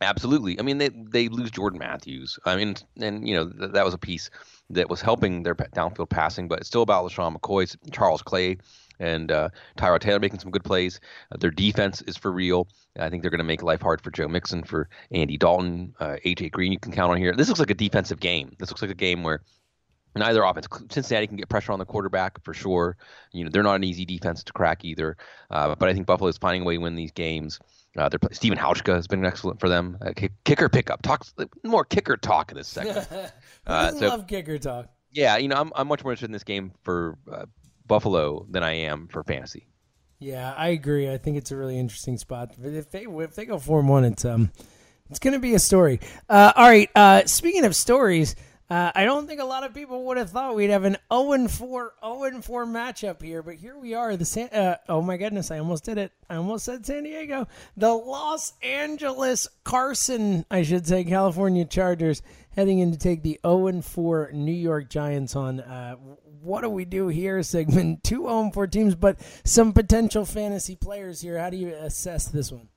Absolutely. 0.04 0.60
I 0.60 0.64
mean, 0.64 0.78
they 0.78 0.90
they 0.90 1.28
lose 1.28 1.52
Jordan 1.52 1.80
Matthews. 1.80 2.38
I 2.46 2.56
mean, 2.56 2.76
and 3.00 3.28
you 3.28 3.36
know 3.36 3.50
th- 3.50 3.72
that 3.72 3.86
was 3.86 3.94
a 3.94 3.98
piece 3.98 4.30
that 4.70 4.90
was 4.90 5.02
helping 5.02 5.44
their 5.44 5.56
downfield 5.56 6.10
passing, 6.10 6.48
but 6.48 6.60
it's 6.60 6.68
still 6.68 6.82
about 6.82 7.06
LeSean 7.06 7.36
McCoy, 7.36 7.76
Charles 7.92 8.22
Clay, 8.22 8.58
and 9.00 9.32
uh, 9.32 9.50
Tyrod 9.78 10.00
Taylor 10.00 10.20
making 10.20 10.40
some 10.40 10.52
good 10.52 10.64
plays. 10.64 11.00
Uh, 11.32 11.38
their 11.40 11.52
defense 11.52 12.02
is 12.04 12.18
for 12.18 12.32
real. 12.32 12.68
I 13.00 13.10
think 13.10 13.22
they're 13.24 13.32
going 13.32 13.40
to 13.40 13.44
make 13.44 13.64
life 13.64 13.82
hard 13.82 14.02
for 14.02 14.12
Joe 14.12 14.28
Mixon, 14.28 14.64
for 14.64 14.90
Andy 15.12 15.38
Dalton, 15.38 15.94
uh, 16.00 16.18
AJ 16.26 16.52
Green. 16.52 16.72
You 16.72 16.80
can 16.80 16.92
count 16.92 17.12
on 17.12 17.18
here. 17.18 17.34
This 17.34 17.48
looks 17.48 17.60
like 17.60 17.72
a 17.72 17.76
defensive 17.76 18.20
game. 18.20 18.56
This 18.60 18.70
looks 18.70 18.82
like 18.82 18.92
a 18.92 18.96
game 18.96 19.24
where 19.24 19.42
neither 20.16 20.44
offense. 20.44 20.68
Cincinnati 20.90 21.28
can 21.28 21.38
get 21.38 21.50
pressure 21.50 21.72
on 21.72 21.80
the 21.80 21.86
quarterback 21.86 22.44
for 22.44 22.54
sure. 22.54 22.98
You 23.32 23.44
know 23.44 23.50
they're 23.52 23.64
not 23.64 23.76
an 23.76 23.84
easy 23.84 24.06
defense 24.06 24.44
to 24.44 24.54
crack 24.54 24.86
either. 24.86 25.18
Uh, 25.50 25.76
but 25.76 25.90
I 25.90 25.94
think 25.94 26.06
Buffalo 26.06 26.30
is 26.30 26.38
finding 26.38 26.62
a 26.62 26.66
way 26.66 26.76
to 26.76 26.82
win 26.82 26.96
these 26.96 27.12
games. 27.12 27.60
Uh, 27.98 28.10
they're 28.10 28.20
Stephen 28.32 28.58
Hauschka 28.58 28.96
has 28.96 29.08
been 29.08 29.24
excellent 29.24 29.60
for 29.60 29.70
them. 29.70 29.98
Uh, 30.02 30.14
kicker 30.46 30.70
pickup 30.70 31.02
talk 31.02 31.26
more 31.64 31.86
kicker 31.86 32.18
talk 32.18 32.52
in 32.52 32.58
this 32.58 32.68
segment. 32.70 33.08
uh, 33.68 33.92
so, 33.92 34.08
love 34.08 34.28
kicker 34.28 34.58
talk. 34.58 34.88
Yeah, 35.12 35.38
you 35.38 35.48
know 35.48 35.56
I'm 35.56 35.72
I'm 35.76 35.88
much 35.88 36.04
more 36.04 36.12
interested 36.12 36.26
in 36.26 36.32
this 36.32 36.44
game 36.44 36.72
for 36.84 37.18
uh, 37.32 37.46
Buffalo 37.86 38.48
than 38.50 38.64
I 38.64 38.74
am 38.74 39.08
for 39.10 39.24
fantasy. 39.24 39.68
Yeah, 40.20 40.54
I 40.56 40.70
agree. 40.70 41.12
I 41.12 41.18
think 41.18 41.38
it's 41.38 41.52
a 41.52 41.58
really 41.58 41.78
interesting 41.78 42.18
spot. 42.18 42.56
If 42.62 42.90
they 42.90 43.06
if 43.06 43.36
they 43.36 43.46
go 43.46 43.60
four 43.60 43.80
and 43.80 43.90
one, 43.90 44.06
it's 44.06 44.26
um 44.26 44.52
it's 45.10 45.20
going 45.20 45.34
to 45.34 45.40
be 45.40 45.54
a 45.54 45.60
story. 45.60 46.00
Uh, 46.30 46.54
all 46.56 46.68
right. 46.68 46.90
Uh, 46.96 47.26
speaking 47.26 47.66
of 47.66 47.76
stories. 47.76 48.36
Uh, 48.70 48.92
I 48.96 49.04
don't 49.04 49.28
think 49.28 49.42
a 49.42 49.46
lot 49.46 49.64
of 49.64 49.74
people 49.74 50.06
would 50.06 50.18
have 50.18 50.30
thought 50.30 50.56
we'd 50.56 50.70
have 50.70 50.86
an 50.86 50.98
0 51.12 51.48
4 51.48 51.94
0 52.02 52.42
4 52.42 52.66
matchup 52.66 53.22
here, 53.22 53.44
but 53.44 53.56
here 53.56 53.78
we 53.78 53.94
are. 53.94 54.16
The 54.16 54.26
San, 54.26 54.48
uh, 54.50 54.78
oh 54.88 55.02
my 55.02 55.18
goodness, 55.18 55.52
I 55.52 55.60
almost 55.60 55.84
did 55.84 55.98
it. 55.98 56.12
I 56.30 56.38
almost 56.38 56.66
said 56.66 56.86
San 56.86 57.04
Diego. 57.04 57.48
The 57.76 57.94
Los 57.94 58.54
Angeles 58.64 59.48
Carson, 59.64 60.46
I 60.50 60.64
should 60.64 60.88
say, 60.88 61.04
California 61.04 61.66
Chargers 61.66 62.22
heading 62.52 62.80
in 62.80 62.92
to 62.92 62.98
take 62.98 63.22
the 63.22 63.40
0 63.46 63.82
4 63.82 64.32
New 64.34 64.52
York 64.54 64.90
Giants 64.90 65.36
on. 65.36 65.60
Uh, 65.60 65.96
what 66.42 66.62
do 66.62 66.70
we 66.70 66.86
do 66.86 67.10
here, 67.10 67.44
Sigmund? 67.44 68.00
Two 68.04 68.24
0 68.24 68.52
4 68.54 68.68
teams, 68.68 68.96
but 68.96 69.20
some 69.44 69.74
potential 69.74 70.26
fantasy 70.26 70.76
players 70.76 71.22
here. 71.22 71.38
How 71.38 71.50
do 71.50 71.58
you 71.58 71.74
assess 71.74 72.28
this 72.28 72.52
one? 72.52 72.70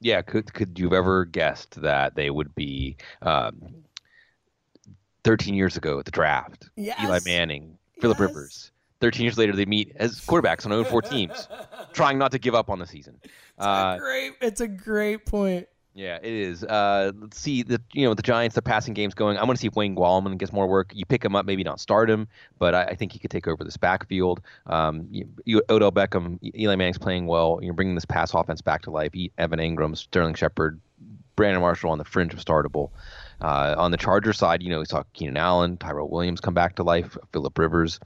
Yeah, 0.00 0.20
could 0.20 0.52
could 0.52 0.78
you 0.78 0.86
have 0.86 0.92
ever 0.92 1.24
guessed 1.24 1.80
that 1.80 2.14
they 2.14 2.28
would 2.28 2.54
be 2.54 2.96
um, 3.22 3.83
13 5.24 5.54
years 5.54 5.76
ago 5.76 5.98
at 5.98 6.04
the 6.04 6.10
draft. 6.10 6.70
Yes. 6.76 6.98
Eli 7.02 7.20
Manning, 7.24 7.78
Philip 8.00 8.18
yes. 8.18 8.28
Rivers. 8.28 8.70
13 9.00 9.22
years 9.22 9.36
later, 9.36 9.52
they 9.52 9.66
meet 9.66 9.92
as 9.96 10.20
quarterbacks 10.20 10.64
on 10.64 10.72
0 10.84 10.84
4 10.84 11.02
teams, 11.02 11.48
trying 11.92 12.18
not 12.18 12.30
to 12.30 12.38
give 12.38 12.54
up 12.54 12.70
on 12.70 12.78
the 12.78 12.86
season. 12.86 13.18
It's, 13.22 13.32
uh, 13.58 13.96
a 13.96 14.00
great, 14.00 14.32
it's 14.40 14.60
a 14.60 14.68
great 14.68 15.26
point. 15.26 15.68
Yeah, 15.96 16.16
it 16.16 16.32
is. 16.32 16.64
Uh, 16.64 17.12
let's 17.20 17.38
see 17.38 17.62
the 17.62 17.80
you 17.92 18.04
know 18.04 18.14
the 18.14 18.22
Giants, 18.22 18.56
the 18.56 18.62
passing 18.62 18.94
game's 18.94 19.14
going. 19.14 19.38
I 19.38 19.44
want 19.44 19.56
to 19.56 19.60
see 19.60 19.68
if 19.68 19.76
Wayne 19.76 19.94
Gallman 19.94 20.36
gets 20.38 20.52
more 20.52 20.66
work. 20.66 20.90
You 20.92 21.06
pick 21.06 21.24
him 21.24 21.36
up, 21.36 21.46
maybe 21.46 21.62
not 21.62 21.78
start 21.78 22.10
him, 22.10 22.26
but 22.58 22.74
I, 22.74 22.82
I 22.82 22.94
think 22.96 23.12
he 23.12 23.20
could 23.20 23.30
take 23.30 23.46
over 23.46 23.62
this 23.62 23.76
backfield. 23.76 24.40
Um, 24.66 25.06
you, 25.12 25.28
you, 25.44 25.62
Odell 25.70 25.92
Beckham, 25.92 26.40
Eli 26.58 26.74
Manning's 26.74 26.98
playing 26.98 27.28
well. 27.28 27.60
You're 27.62 27.74
bringing 27.74 27.94
this 27.94 28.04
pass 28.04 28.34
offense 28.34 28.60
back 28.60 28.82
to 28.82 28.90
life. 28.90 29.12
Evan 29.38 29.60
Engram, 29.60 29.96
Sterling 29.96 30.34
Shepard, 30.34 30.80
Brandon 31.36 31.60
Marshall 31.60 31.90
on 31.90 31.98
the 31.98 32.04
fringe 32.04 32.34
of 32.34 32.40
startable. 32.40 32.90
Uh, 33.44 33.74
on 33.76 33.90
the 33.90 33.98
Charger 33.98 34.32
side, 34.32 34.62
you 34.62 34.70
know, 34.70 34.78
we 34.78 34.86
saw 34.86 35.02
Keenan 35.12 35.36
Allen, 35.36 35.76
Tyrell 35.76 36.08
Williams 36.08 36.40
come 36.40 36.54
back 36.54 36.76
to 36.76 36.82
life, 36.82 37.14
Philip 37.30 37.58
Rivers. 37.58 38.00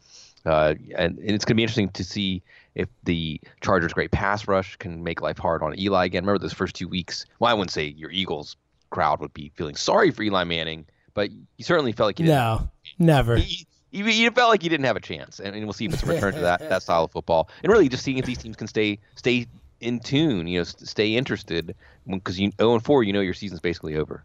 Uh, 0.44 0.74
and, 0.96 1.16
and, 1.18 1.30
it's 1.30 1.44
going 1.44 1.52
to 1.52 1.54
be 1.54 1.62
interesting 1.62 1.90
to 1.90 2.02
see 2.02 2.42
if 2.74 2.88
the 3.04 3.40
Chargers' 3.60 3.92
great 3.92 4.10
pass 4.10 4.48
rush 4.48 4.74
can 4.78 5.04
make 5.04 5.20
life 5.20 5.38
hard 5.38 5.62
on 5.62 5.78
Eli 5.78 6.06
again. 6.06 6.24
Remember 6.24 6.40
those 6.40 6.52
first 6.52 6.74
two 6.74 6.88
weeks? 6.88 7.24
Well, 7.38 7.52
I 7.52 7.54
wouldn't 7.54 7.70
say 7.70 7.84
your 7.84 8.10
Eagles 8.10 8.56
crowd 8.90 9.20
would 9.20 9.32
be 9.32 9.52
feeling 9.54 9.76
sorry 9.76 10.10
for 10.10 10.24
Eli 10.24 10.42
Manning, 10.42 10.86
but 11.14 11.30
you 11.30 11.64
certainly 11.64 11.92
felt 11.92 12.08
like 12.08 12.18
you 12.18 12.26
didn't. 12.26 12.36
No, 12.36 12.68
never. 12.98 13.36
You, 13.36 13.64
you, 13.92 14.04
you, 14.06 14.30
felt 14.32 14.50
like 14.50 14.64
you 14.64 14.70
didn't 14.70 14.86
have 14.86 14.96
a 14.96 15.00
chance, 15.00 15.38
and, 15.38 15.54
and 15.54 15.64
we'll 15.66 15.72
see 15.72 15.84
if 15.84 15.94
it's 15.94 16.02
a 16.02 16.06
return 16.06 16.34
to 16.34 16.40
that 16.40 16.68
that 16.68 16.82
style 16.82 17.04
of 17.04 17.12
football, 17.12 17.48
and 17.62 17.70
really 17.72 17.88
just 17.88 18.02
seeing 18.02 18.18
if 18.18 18.24
these 18.24 18.38
teams 18.38 18.56
can 18.56 18.66
stay 18.66 18.98
stay 19.14 19.46
in 19.80 20.00
tune, 20.00 20.48
you 20.48 20.58
know, 20.58 20.64
stay 20.64 21.14
interested, 21.14 21.76
because 22.08 22.40
you 22.40 22.50
0 22.60 22.74
and 22.74 22.84
4, 22.84 23.04
you 23.04 23.12
know 23.12 23.20
your 23.20 23.34
season's 23.34 23.60
basically 23.60 23.96
over. 23.96 24.24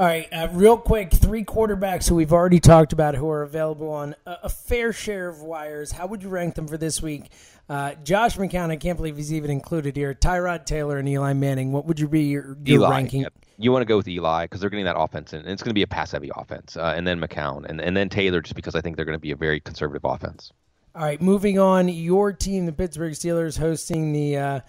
All 0.00 0.06
right, 0.06 0.26
uh, 0.32 0.48
real 0.52 0.78
quick, 0.78 1.12
three 1.12 1.44
quarterbacks 1.44 2.08
who 2.08 2.14
we've 2.14 2.32
already 2.32 2.58
talked 2.58 2.94
about 2.94 3.14
who 3.16 3.28
are 3.28 3.42
available 3.42 3.90
on 3.90 4.16
a, 4.24 4.38
a 4.44 4.48
fair 4.48 4.94
share 4.94 5.28
of 5.28 5.42
wires. 5.42 5.92
How 5.92 6.06
would 6.06 6.22
you 6.22 6.30
rank 6.30 6.54
them 6.54 6.66
for 6.66 6.78
this 6.78 7.02
week? 7.02 7.30
Uh, 7.68 7.92
Josh 8.02 8.38
McCown, 8.38 8.70
I 8.70 8.76
can't 8.76 8.96
believe 8.96 9.18
he's 9.18 9.30
even 9.30 9.50
included 9.50 9.96
here. 9.96 10.14
Tyrod 10.14 10.64
Taylor 10.64 10.96
and 10.96 11.06
Eli 11.06 11.34
Manning. 11.34 11.70
What 11.70 11.84
would 11.84 12.00
you 12.00 12.08
be 12.08 12.22
your, 12.22 12.56
your 12.64 12.80
Eli, 12.80 12.88
ranking? 12.88 13.20
Yep. 13.24 13.34
You 13.58 13.72
want 13.72 13.82
to 13.82 13.84
go 13.84 13.98
with 13.98 14.08
Eli 14.08 14.44
because 14.44 14.62
they're 14.62 14.70
getting 14.70 14.86
that 14.86 14.96
offense, 14.96 15.34
in, 15.34 15.40
and 15.40 15.50
it's 15.50 15.62
going 15.62 15.68
to 15.68 15.74
be 15.74 15.82
a 15.82 15.86
pass-heavy 15.86 16.30
offense, 16.34 16.78
uh, 16.78 16.94
and 16.96 17.06
then 17.06 17.20
McCown, 17.20 17.66
and, 17.66 17.78
and 17.78 17.94
then 17.94 18.08
Taylor, 18.08 18.40
just 18.40 18.54
because 18.54 18.74
I 18.74 18.80
think 18.80 18.96
they're 18.96 19.04
going 19.04 19.18
to 19.18 19.20
be 19.20 19.32
a 19.32 19.36
very 19.36 19.60
conservative 19.60 20.06
offense. 20.06 20.50
All 20.94 21.02
right, 21.02 21.20
moving 21.20 21.58
on. 21.58 21.88
Your 21.88 22.32
team, 22.32 22.64
the 22.64 22.72
Pittsburgh 22.72 23.12
Steelers, 23.12 23.58
hosting 23.58 24.14
the 24.14 24.38
uh, 24.38 24.60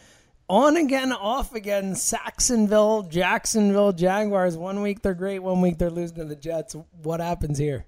on 0.51 0.75
again, 0.75 1.13
off 1.13 1.55
again. 1.55 1.93
Saxonville, 1.93 3.09
Jacksonville 3.09 3.93
Jaguars. 3.93 4.57
One 4.57 4.81
week 4.81 5.01
they're 5.01 5.13
great, 5.13 5.39
one 5.39 5.61
week 5.61 5.77
they're 5.77 5.89
losing 5.89 6.17
to 6.17 6.25
the 6.25 6.35
Jets. 6.35 6.75
What 7.03 7.21
happens 7.21 7.57
here? 7.57 7.85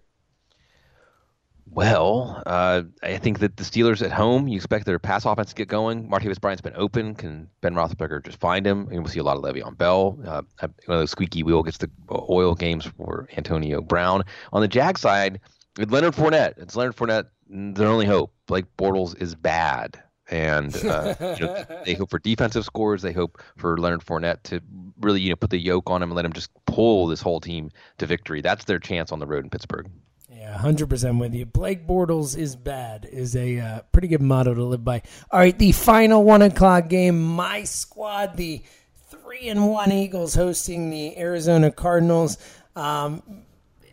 Well, 1.70 2.42
uh, 2.46 2.84
I 3.02 3.18
think 3.18 3.40
that 3.40 3.58
the 3.58 3.64
Steelers 3.64 4.02
at 4.04 4.12
home, 4.12 4.48
you 4.48 4.56
expect 4.56 4.86
their 4.86 5.00
pass 5.00 5.26
offense 5.26 5.50
to 5.50 5.56
get 5.56 5.68
going. 5.68 6.08
Martavis 6.08 6.40
Bryant's 6.40 6.62
been 6.62 6.76
open. 6.76 7.16
Can 7.16 7.50
Ben 7.62 7.74
Roethlisberger 7.74 8.24
just 8.24 8.40
find 8.40 8.66
him? 8.66 8.88
And 8.90 9.00
we'll 9.00 9.08
see 9.08 9.20
a 9.20 9.24
lot 9.24 9.38
of 9.38 9.44
Le'Veon 9.44 9.78
Bell. 9.78 10.18
Uh, 10.26 10.44
one 10.60 10.70
of 10.88 11.00
those 11.00 11.12
squeaky 11.12 11.42
wheel 11.42 11.64
gets 11.64 11.80
the 11.80 11.90
oil 12.12 12.54
games 12.54 12.86
for 12.86 13.28
Antonio 13.36 13.82
Brown. 13.82 14.24
On 14.54 14.62
the 14.62 14.68
Jag 14.68 14.98
side, 15.00 15.40
with 15.78 15.92
Leonard 15.92 16.14
Fournette. 16.14 16.54
It's 16.58 16.76
Leonard 16.76 16.96
Fournette. 16.96 17.28
Their 17.50 17.88
only 17.88 18.06
hope. 18.06 18.34
Blake 18.46 18.66
Bortles 18.78 19.20
is 19.20 19.36
bad 19.36 20.02
and 20.34 20.76
uh, 20.78 21.16
you 21.40 21.46
know, 21.46 21.66
they 21.86 21.94
hope 21.94 22.10
for 22.10 22.18
defensive 22.18 22.66
scores. 22.66 23.04
They 23.04 23.14
hope 23.14 23.40
for 23.56 23.78
Leonard 23.78 24.02
Fournette 24.02 24.42
to 24.44 24.60
really 25.00 25.22
you 25.22 25.30
know 25.30 25.36
put 25.36 25.52
the 25.52 25.60
yoke 25.60 25.90
on 25.92 26.02
him 26.02 26.10
and 26.10 26.16
let 26.16 26.26
him 26.26 26.34
just 26.34 26.50
pull 26.66 27.06
this 27.06 27.22
whole 27.22 27.40
team 27.40 27.70
to 28.00 28.08
victory. 28.08 28.42
That's 28.42 28.66
their 28.66 28.80
chance 28.80 29.12
on 29.12 29.20
the 29.20 29.28
road 29.28 29.44
in 29.44 29.52
Pittsburgh. 29.52 29.92
Yeah, 30.32 30.58
hundred 30.58 30.90
percent 30.90 31.20
with 31.20 31.36
you. 31.36 31.46
Blake 31.46 31.86
Bortles 31.86 32.36
is 32.36 32.56
bad 32.56 33.08
is 33.10 33.36
a 33.36 33.60
uh, 33.60 33.82
pretty 33.92 34.08
good 34.08 34.24
motto 34.24 34.56
to 34.56 34.64
live 34.64 34.84
by. 34.84 35.04
All 35.30 35.40
right, 35.40 35.58
the 35.58 35.72
final 35.72 36.24
one 36.24 36.42
o'clock 36.42 36.90
game. 36.90 37.22
My 37.22 37.64
squad, 37.64 38.36
the 38.36 38.64
three 39.10 39.50
and 39.50 39.70
one 39.70 39.92
Eagles 39.92 40.34
hosting 40.34 40.90
the 40.90 41.16
Arizona 41.16 41.72
Cardinals. 41.72 42.40
Um, 42.76 43.22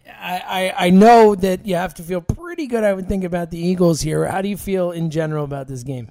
I, 0.09 0.73
I, 0.79 0.87
I 0.87 0.91
know 0.91 1.35
that 1.35 1.67
you 1.67 1.75
have 1.75 1.95
to 1.95 2.03
feel 2.03 2.23
pretty 2.23 2.67
good, 2.67 2.83
I 2.83 2.95
would 2.95 3.09
think, 3.09 3.25
about 3.25 3.51
the 3.51 3.59
Eagles 3.59 4.01
here. 4.01 4.27
How 4.27 4.41
do 4.41 4.49
you 4.49 4.57
feel 4.57 4.91
in 4.91 5.11
general 5.11 5.45
about 5.45 5.69
this 5.69 5.83
game? 5.83 6.11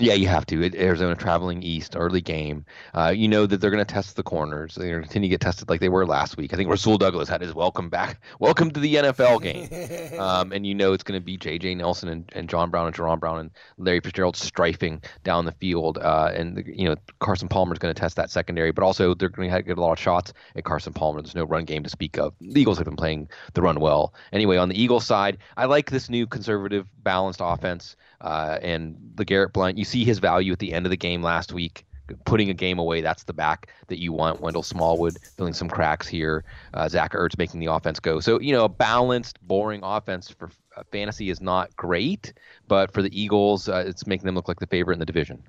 Yeah, 0.00 0.14
you 0.14 0.28
have 0.28 0.46
to. 0.46 0.78
Arizona 0.80 1.16
traveling 1.16 1.64
east, 1.64 1.96
early 1.96 2.20
game. 2.20 2.64
Uh, 2.94 3.08
you 3.08 3.26
know 3.26 3.46
that 3.46 3.60
they're 3.60 3.72
going 3.72 3.84
to 3.84 3.92
test 3.92 4.14
the 4.14 4.22
corners. 4.22 4.76
They're 4.76 4.90
going 4.90 5.02
to 5.02 5.08
continue 5.08 5.28
to 5.28 5.32
get 5.32 5.40
tested 5.40 5.68
like 5.68 5.80
they 5.80 5.88
were 5.88 6.06
last 6.06 6.36
week. 6.36 6.52
I 6.52 6.56
think 6.56 6.70
Rasul 6.70 6.98
Douglas 6.98 7.28
had 7.28 7.40
his 7.40 7.52
welcome 7.52 7.90
back, 7.90 8.20
welcome 8.38 8.70
to 8.70 8.78
the 8.78 8.94
NFL 8.94 9.42
game. 9.42 10.20
um, 10.20 10.52
and 10.52 10.64
you 10.64 10.72
know 10.72 10.92
it's 10.92 11.02
going 11.02 11.20
to 11.20 11.24
be 11.24 11.36
J.J. 11.36 11.74
Nelson 11.74 12.08
and, 12.08 12.30
and 12.36 12.48
John 12.48 12.70
Brown 12.70 12.86
and 12.86 12.94
Jaron 12.94 13.18
Brown 13.18 13.40
and 13.40 13.50
Larry 13.76 13.98
Fitzgerald 13.98 14.36
strifing 14.36 15.04
down 15.24 15.46
the 15.46 15.52
field. 15.52 15.98
Uh, 15.98 16.30
and 16.32 16.62
you 16.64 16.88
know 16.88 16.94
Carson 17.18 17.48
Palmer 17.48 17.72
is 17.72 17.80
going 17.80 17.92
to 17.92 18.00
test 18.00 18.14
that 18.14 18.30
secondary, 18.30 18.70
but 18.70 18.84
also 18.84 19.14
they're 19.14 19.28
going 19.28 19.50
to 19.50 19.62
get 19.64 19.78
a 19.78 19.80
lot 19.80 19.90
of 19.90 19.98
shots 19.98 20.32
at 20.54 20.62
Carson 20.62 20.92
Palmer. 20.92 21.22
There's 21.22 21.34
no 21.34 21.42
run 21.42 21.64
game 21.64 21.82
to 21.82 21.90
speak 21.90 22.18
of. 22.18 22.34
The 22.40 22.60
Eagles 22.60 22.78
have 22.78 22.84
been 22.84 22.94
playing 22.94 23.28
the 23.54 23.62
run 23.62 23.80
well. 23.80 24.14
Anyway, 24.32 24.58
on 24.58 24.68
the 24.68 24.80
Eagles 24.80 25.06
side, 25.06 25.38
I 25.56 25.64
like 25.64 25.90
this 25.90 26.08
new 26.08 26.24
conservative, 26.24 26.86
balanced 27.02 27.40
offense. 27.42 27.96
Uh, 28.20 28.58
and 28.62 28.96
Garrett 29.26 29.52
Blount, 29.52 29.78
you 29.78 29.84
see 29.84 30.04
his 30.04 30.18
value 30.18 30.52
at 30.52 30.58
the 30.58 30.72
end 30.72 30.86
of 30.86 30.90
the 30.90 30.96
game 30.96 31.22
last 31.22 31.52
week, 31.52 31.86
putting 32.24 32.50
a 32.50 32.54
game 32.54 32.78
away. 32.78 33.00
That's 33.00 33.24
the 33.24 33.32
back 33.32 33.70
that 33.88 34.00
you 34.00 34.12
want. 34.12 34.40
Wendell 34.40 34.62
Smallwood 34.62 35.18
filling 35.36 35.52
some 35.52 35.68
cracks 35.68 36.08
here. 36.08 36.44
Uh, 36.74 36.88
Zach 36.88 37.12
Ertz 37.12 37.38
making 37.38 37.60
the 37.60 37.66
offense 37.66 38.00
go. 38.00 38.20
So, 38.20 38.40
you 38.40 38.52
know, 38.52 38.64
a 38.64 38.68
balanced, 38.68 39.38
boring 39.46 39.80
offense 39.82 40.30
for 40.30 40.50
uh, 40.76 40.82
fantasy 40.90 41.30
is 41.30 41.40
not 41.40 41.74
great, 41.76 42.32
but 42.66 42.92
for 42.92 43.02
the 43.02 43.20
Eagles, 43.20 43.68
uh, 43.68 43.84
it's 43.86 44.06
making 44.06 44.26
them 44.26 44.34
look 44.34 44.48
like 44.48 44.60
the 44.60 44.66
favorite 44.66 44.94
in 44.94 45.00
the 45.00 45.06
division. 45.06 45.42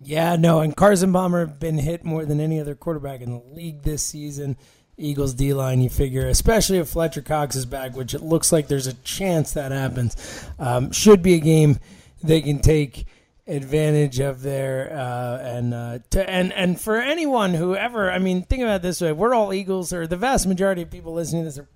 Yeah, 0.00 0.36
no, 0.36 0.60
and 0.60 0.76
Carson 0.76 1.12
have 1.12 1.58
been 1.58 1.78
hit 1.78 2.04
more 2.04 2.24
than 2.24 2.40
any 2.40 2.60
other 2.60 2.76
quarterback 2.76 3.20
in 3.20 3.30
the 3.32 3.42
league 3.52 3.82
this 3.82 4.02
season. 4.02 4.56
Eagles 4.96 5.34
D 5.34 5.54
line, 5.54 5.80
you 5.80 5.88
figure, 5.88 6.28
especially 6.28 6.78
if 6.78 6.88
Fletcher 6.88 7.22
Cox 7.22 7.54
is 7.56 7.66
back, 7.66 7.96
which 7.96 8.14
it 8.14 8.22
looks 8.22 8.52
like 8.52 8.68
there's 8.68 8.86
a 8.86 8.94
chance 8.94 9.52
that 9.52 9.70
happens. 9.72 10.44
Um, 10.58 10.90
should 10.92 11.22
be 11.22 11.34
a 11.34 11.40
game 11.40 11.78
they 12.22 12.40
can 12.40 12.58
take 12.58 13.06
advantage 13.46 14.20
of 14.20 14.42
their 14.42 14.92
uh, 14.92 15.38
and 15.38 15.72
uh, 15.72 15.98
to, 16.10 16.30
and 16.30 16.52
and 16.52 16.80
for 16.80 17.00
anyone 17.00 17.54
who 17.54 17.74
ever 17.74 18.10
I 18.10 18.18
mean 18.18 18.42
think 18.42 18.62
about 18.62 18.82
this 18.82 19.00
way. 19.00 19.12
We're 19.12 19.34
all 19.34 19.52
Eagles 19.52 19.92
or 19.92 20.06
the 20.06 20.16
vast 20.16 20.46
majority 20.46 20.82
of 20.82 20.90
people 20.90 21.14
listening 21.14 21.42
to 21.42 21.46
this 21.46 21.58
are 21.58 21.68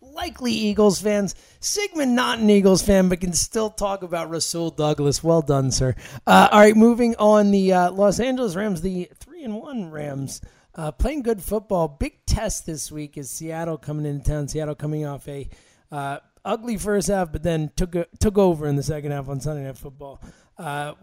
likely 0.00 0.52
Eagles 0.52 1.00
fans. 1.00 1.34
Sigmund 1.60 2.14
not 2.14 2.38
an 2.38 2.50
Eagles 2.50 2.82
fan 2.82 3.08
but 3.08 3.20
can 3.20 3.32
still 3.32 3.70
talk 3.70 4.02
about 4.02 4.30
Rasul 4.30 4.70
Douglas. 4.70 5.24
Well 5.24 5.42
done 5.42 5.70
sir. 5.70 5.94
Uh, 6.26 6.48
all 6.52 6.60
right 6.60 6.76
moving 6.76 7.16
on. 7.16 7.50
The 7.50 7.72
uh, 7.72 7.90
Los 7.92 8.20
Angeles 8.20 8.54
Rams 8.54 8.82
the 8.82 9.10
three 9.18 9.42
and 9.42 9.56
one 9.56 9.90
Rams 9.90 10.40
uh, 10.74 10.92
playing 10.92 11.22
good 11.22 11.42
football. 11.42 11.88
Big 11.88 12.26
test 12.26 12.66
this 12.66 12.92
week 12.92 13.16
is 13.16 13.30
Seattle 13.30 13.78
coming 13.78 14.04
into 14.04 14.28
town. 14.28 14.48
Seattle 14.48 14.74
coming 14.74 15.06
off 15.06 15.26
a 15.28 15.48
uh, 15.90 16.18
ugly 16.44 16.76
first 16.76 17.08
half, 17.08 17.32
but 17.32 17.42
then 17.42 17.70
took 17.76 17.96
took 18.18 18.38
over 18.38 18.66
in 18.66 18.76
the 18.76 18.82
second 18.82 19.12
half 19.12 19.28
on 19.28 19.40
Sunday 19.40 19.64
Night 19.64 19.78
Football. 19.78 20.20
Uh, 20.58 20.94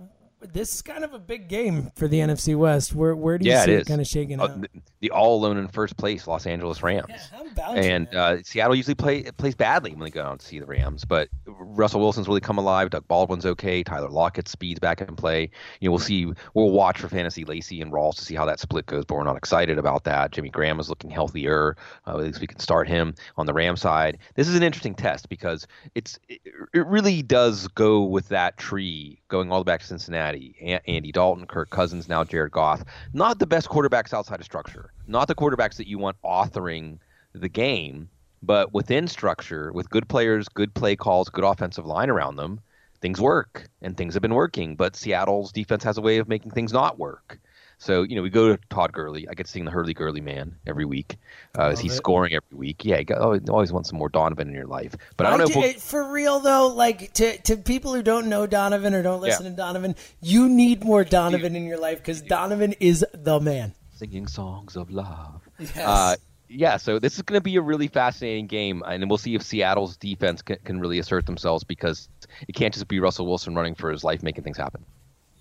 this 0.42 0.74
is 0.76 0.82
kind 0.82 1.04
of 1.04 1.14
a 1.14 1.20
big 1.20 1.48
game 1.48 1.92
for 1.96 2.08
the 2.08 2.20
NFC 2.20 2.56
West. 2.56 2.96
Where 2.96 3.16
where 3.16 3.38
do 3.38 3.46
you 3.46 3.52
yeah, 3.52 3.66
see 3.66 3.74
it, 3.74 3.82
it, 3.82 3.88
kind 3.88 4.02
of 4.02 4.08
shaking 4.08 4.40
uh, 4.40 4.46
out? 4.46 4.66
The 5.00 5.12
all 5.12 5.36
alone 5.36 5.58
in 5.58 5.68
first 5.68 5.98
place 5.98 6.28
Los 6.28 6.46
Angeles 6.46 6.82
Rams. 6.82 7.08
Yeah, 7.10 7.72
and 7.72 8.14
uh, 8.16 8.42
Seattle 8.44 8.76
usually 8.76 8.96
play 8.96 9.24
plays 9.24 9.56
badly 9.56 9.92
when 9.92 10.02
they 10.02 10.10
go 10.10 10.24
out 10.24 10.40
to 10.40 10.46
see 10.46 10.60
the 10.60 10.66
Rams, 10.66 11.06
but 11.06 11.30
Russell 11.46 12.00
Wilson's 12.00 12.28
really 12.28 12.42
come 12.42 12.58
alive. 12.58 12.90
Doug 12.90 13.08
Baldwin's 13.08 13.46
okay. 13.46 13.84
Tyler 13.84 14.10
Lockett 14.10 14.48
speed's 14.48 14.80
back 14.80 15.02
in 15.02 15.16
play. 15.16 15.50
You 15.80 15.88
know, 15.88 15.92
we'll 15.92 16.00
see. 16.00 16.32
We'll 16.54 16.72
watch 16.72 17.00
for 17.00 17.08
fantasy 17.08 17.46
Lacy 17.46 17.82
and 17.82 17.92
Rawls 17.92 18.16
to 18.16 18.26
see 18.26 18.36
how 18.36 18.46
that 18.46 18.60
split 18.60 18.86
goes, 18.88 19.06
but 19.06 19.16
we're 19.16 19.24
not 19.24 19.38
excited 19.38 19.78
about 19.78 20.04
that. 20.06 20.32
Jimmy 20.32 20.50
Graham 20.50 20.80
is 20.80 20.90
looking 20.90 21.10
healthier. 21.10 21.78
Uh, 22.08 22.12
at 22.12 22.24
least 22.24 22.42
we 22.42 22.48
can 22.48 22.60
start 22.60 22.88
him 22.88 23.14
on 23.38 23.46
the 23.46 23.54
Ram 23.54 23.76
side. 23.76 24.18
This 24.36 24.48
is 24.48 24.56
an 24.56 24.64
interesting 24.64 24.96
test 24.96 25.30
because 25.30 25.68
it's 25.96 26.20
it, 26.30 26.42
it 26.74 26.86
really 26.88 27.22
does 27.22 27.68
go 27.68 28.04
with 28.04 28.28
that 28.30 28.58
tree 28.58 29.20
going 29.28 29.52
all 29.52 29.60
the 29.60 29.64
way 29.64 29.74
back 29.74 29.82
to 29.82 29.88
Cincinnati. 29.88 30.31
Andy 30.36 31.12
Dalton, 31.12 31.46
Kirk 31.46 31.70
Cousins, 31.70 32.08
now 32.08 32.24
Jared 32.24 32.52
Goff. 32.52 32.84
Not 33.14 33.40
the 33.40 33.48
best 33.48 33.70
quarterbacks 33.70 34.14
outside 34.14 34.40
of 34.40 34.46
structure. 34.46 34.92
Not 35.08 35.28
the 35.28 35.36
quarterbacks 35.36 35.76
that 35.76 35.88
you 35.88 35.98
want 35.98 36.18
authoring 36.24 37.00
the 37.34 37.50
game, 37.50 38.10
but 38.44 38.74
within 38.74 39.08
structure, 39.08 39.72
with 39.72 39.90
good 39.90 40.08
players, 40.08 40.50
good 40.50 40.74
play 40.74 40.96
calls, 40.96 41.30
good 41.30 41.44
offensive 41.44 41.86
line 41.86 42.10
around 42.10 42.36
them, 42.36 42.60
things 43.02 43.22
work 43.22 43.70
and 43.82 43.98
things 43.98 44.14
have 44.14 44.22
been 44.22 44.34
working. 44.34 44.76
But 44.76 44.96
Seattle's 44.96 45.52
defense 45.52 45.84
has 45.84 45.98
a 45.98 46.02
way 46.02 46.18
of 46.18 46.28
making 46.28 46.52
things 46.52 46.74
not 46.74 47.00
work. 47.00 47.40
So, 47.82 48.04
you 48.04 48.16
know, 48.16 48.22
we 48.22 48.30
go 48.30 48.56
to 48.56 48.60
Todd 48.70 48.94
Gurley. 48.94 49.28
I 49.28 49.34
get 49.34 49.48
to 49.48 49.52
see 49.52 49.60
the 49.60 49.72
Hurley 49.72 49.96
Gurley 49.96 50.22
man 50.22 50.56
every 50.68 50.86
week. 50.86 51.18
Uh, 51.56 51.76
he's 51.76 51.94
it. 51.94 51.96
scoring 51.96 52.32
every 52.32 52.56
week. 52.56 52.86
Yeah, 52.86 53.00
you 53.00 53.06
got, 53.06 53.18
always, 53.50 53.74
want 53.74 53.88
some 53.88 53.98
more 53.98 54.08
Donovan 54.08 54.50
in 54.50 54.54
your 54.54 54.68
life. 54.68 54.96
But 55.18 55.26
I 55.26 55.36
don't 55.36 55.50
know. 55.50 55.60
We'll... 55.60 55.74
For 55.74 56.12
real, 56.12 56.40
though, 56.40 56.68
like 56.68 57.12
to, 57.14 57.40
to 57.40 57.58
people 57.58 57.96
who 57.96 58.04
don't 58.04 58.28
know 58.28 58.46
Donovan 58.46 58.94
or 58.94 59.02
don't 59.02 59.20
listen 59.20 59.46
yeah. 59.46 59.50
to 59.50 59.56
Donovan, 59.56 59.96
you 60.22 60.48
need 60.48 60.84
more 60.84 61.04
Donovan 61.04 61.56
in 61.56 61.66
your 61.66 61.80
life 61.80 61.98
because 61.98 62.22
Donovan 62.22 62.74
is 62.80 63.04
the 63.16 63.40
man. 63.40 63.74
Singing 63.96 64.28
songs 64.28 64.76
of 64.76 64.92
love. 64.92 65.42
Yes. 65.58 65.78
Uh, 65.78 66.16
yeah, 66.50 66.78
so 66.78 67.00
this 67.00 67.16
is 67.16 67.24
going 67.24 67.40
to 67.40 67.44
be 67.44 67.56
a 67.56 67.62
really 67.64 67.88
fascinating 67.88 68.46
game, 68.46 68.84
and 68.86 69.10
we'll 69.10 69.18
see 69.18 69.34
if 69.34 69.42
Seattle's 69.42 69.98
defense 69.98 70.44
can, 70.44 70.58
can 70.64 70.80
really 70.80 71.00
assert 71.00 71.26
themselves 71.26 71.64
because 71.64 72.10
it 72.48 72.54
can't 72.54 72.76
just 72.76 72.88
be 72.88 73.00
Russell 73.00 73.26
Wilson 73.26 73.56
running 73.56 73.74
for 73.74 73.90
his 73.92 74.04
life, 74.04 74.22
making 74.22 74.44
things 74.44 74.58
happen. 74.58 74.86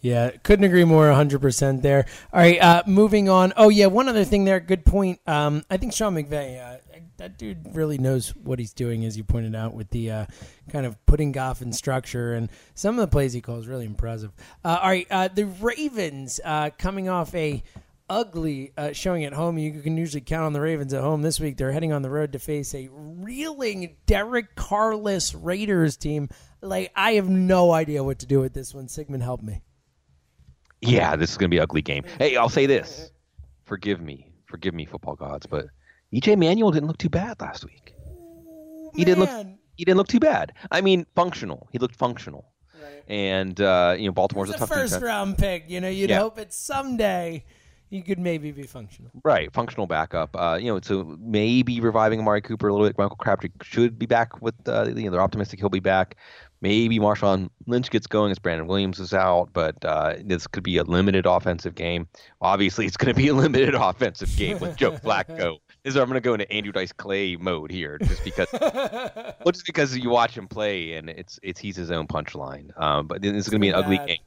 Yeah, 0.00 0.30
couldn't 0.42 0.64
agree 0.64 0.84
more. 0.84 1.06
100% 1.08 1.82
there. 1.82 2.06
All 2.32 2.40
right, 2.40 2.60
uh, 2.60 2.82
moving 2.86 3.28
on. 3.28 3.52
Oh, 3.56 3.68
yeah, 3.68 3.86
one 3.86 4.08
other 4.08 4.24
thing 4.24 4.44
there. 4.44 4.58
Good 4.58 4.84
point. 4.84 5.20
Um, 5.26 5.64
I 5.68 5.76
think 5.76 5.92
Sean 5.92 6.14
McVay, 6.14 6.58
uh, 6.58 6.78
that 7.18 7.36
dude 7.36 7.74
really 7.74 7.98
knows 7.98 8.34
what 8.34 8.58
he's 8.58 8.72
doing, 8.72 9.04
as 9.04 9.18
you 9.18 9.24
pointed 9.24 9.54
out, 9.54 9.74
with 9.74 9.90
the 9.90 10.10
uh, 10.10 10.26
kind 10.70 10.86
of 10.86 11.04
putting 11.04 11.32
Goff 11.32 11.60
in 11.60 11.72
structure. 11.72 12.32
And 12.32 12.48
some 12.74 12.98
of 12.98 13.02
the 13.02 13.12
plays 13.12 13.34
he 13.34 13.42
calls 13.42 13.66
really 13.66 13.84
impressive. 13.84 14.32
Uh, 14.64 14.78
all 14.80 14.88
right, 14.88 15.06
uh, 15.10 15.28
the 15.28 15.44
Ravens 15.44 16.40
uh, 16.42 16.70
coming 16.78 17.10
off 17.10 17.34
a 17.34 17.62
ugly 18.08 18.72
showing 18.92 19.24
at 19.24 19.34
home. 19.34 19.58
You 19.58 19.82
can 19.82 19.96
usually 19.98 20.22
count 20.22 20.44
on 20.44 20.52
the 20.54 20.60
Ravens 20.62 20.94
at 20.94 21.02
home. 21.02 21.20
This 21.20 21.38
week, 21.38 21.58
they're 21.58 21.72
heading 21.72 21.92
on 21.92 22.00
the 22.02 22.10
road 22.10 22.32
to 22.32 22.38
face 22.38 22.74
a 22.74 22.88
reeling 22.90 23.96
Derek 24.06 24.56
Carless 24.56 25.34
Raiders 25.34 25.96
team. 25.98 26.30
Like, 26.62 26.90
I 26.96 27.12
have 27.12 27.28
no 27.28 27.70
idea 27.70 28.02
what 28.02 28.18
to 28.20 28.26
do 28.26 28.40
with 28.40 28.54
this 28.54 28.74
one. 28.74 28.88
Sigmund, 28.88 29.22
help 29.22 29.42
me. 29.42 29.60
Yeah, 30.80 31.16
this 31.16 31.30
is 31.30 31.36
going 31.36 31.50
to 31.50 31.54
be 31.54 31.58
an 31.58 31.64
ugly 31.64 31.82
game. 31.82 32.04
Hey, 32.18 32.36
I'll 32.36 32.48
say 32.48 32.66
this. 32.66 33.10
Forgive 33.64 34.00
me. 34.00 34.32
Forgive 34.46 34.74
me, 34.74 34.84
football 34.84 35.14
gods, 35.14 35.46
but 35.46 35.66
EJ 36.12 36.36
Manuel 36.38 36.70
didn't 36.72 36.88
look 36.88 36.98
too 36.98 37.08
bad 37.08 37.40
last 37.40 37.64
week. 37.64 37.94
He 38.94 39.04
didn't 39.04 39.20
look 39.20 39.46
he 39.76 39.84
didn't 39.84 39.96
look 39.96 40.08
too 40.08 40.20
bad. 40.20 40.52
I 40.70 40.80
mean, 40.80 41.06
functional. 41.14 41.68
He 41.72 41.78
looked 41.78 41.96
functional. 41.96 42.46
Right. 42.82 43.02
And 43.08 43.60
uh, 43.60 43.94
you 43.96 44.06
know, 44.06 44.12
Baltimore's 44.12 44.50
a, 44.50 44.54
a 44.54 44.58
tough 44.58 44.68
first 44.68 44.94
defense. 44.94 45.02
round 45.02 45.38
pick. 45.38 45.64
You 45.68 45.80
know, 45.80 45.88
you'd 45.88 46.10
yeah. 46.10 46.18
hope 46.18 46.38
it 46.38 46.52
someday 46.52 47.44
he 47.90 48.02
could 48.02 48.20
maybe 48.20 48.52
be 48.52 48.62
functional. 48.62 49.10
Right, 49.24 49.52
functional 49.52 49.86
backup. 49.86 50.30
Uh, 50.36 50.58
you 50.60 50.72
know, 50.72 50.80
so 50.80 51.16
maybe 51.18 51.80
reviving 51.80 52.20
Amari 52.20 52.40
Cooper 52.40 52.68
a 52.68 52.72
little 52.72 52.86
bit. 52.86 52.96
Michael 52.96 53.16
Crabtree 53.16 53.50
should 53.62 53.98
be 53.98 54.06
back 54.06 54.40
with. 54.40 54.54
Uh, 54.66 54.86
you 54.86 55.04
know, 55.04 55.10
they're 55.10 55.20
optimistic 55.20 55.58
he'll 55.58 55.68
be 55.68 55.80
back. 55.80 56.16
Maybe 56.62 56.98
Marshawn 56.98 57.48
Lynch 57.66 57.90
gets 57.90 58.06
going 58.06 58.30
as 58.30 58.38
Brandon 58.38 58.66
Williams 58.66 59.00
is 59.00 59.14
out, 59.14 59.48
but 59.52 59.82
uh, 59.82 60.16
this 60.22 60.46
could 60.46 60.62
be 60.62 60.76
a 60.76 60.84
limited 60.84 61.24
offensive 61.24 61.74
game. 61.74 62.06
Obviously, 62.42 62.84
it's 62.84 62.98
going 62.98 63.14
to 63.14 63.18
be 63.18 63.28
a 63.28 63.34
limited 63.34 63.74
offensive 63.74 64.34
game 64.36 64.58
with 64.58 64.76
Joe 64.76 64.92
Flacco. 64.92 65.58
Is 65.82 65.96
I'm 65.96 66.08
going 66.08 66.14
to 66.14 66.20
go 66.20 66.34
into 66.34 66.50
Andrew 66.52 66.72
Dice 66.72 66.92
Clay 66.92 67.36
mode 67.36 67.70
here, 67.70 67.96
just 68.00 68.22
because, 68.22 68.48
well, 68.52 69.52
just 69.52 69.64
because 69.64 69.96
you 69.96 70.10
watch 70.10 70.36
him 70.36 70.46
play 70.46 70.92
and 70.92 71.08
it's 71.08 71.40
it's 71.42 71.58
he's 71.58 71.74
his 71.74 71.90
own 71.90 72.06
punchline. 72.06 72.78
Um, 72.78 73.06
but 73.06 73.22
this 73.22 73.32
is 73.32 73.48
going 73.48 73.60
to 73.60 73.64
be 73.64 73.70
an 73.70 73.74
ugly 73.76 73.96
game. 73.96 74.18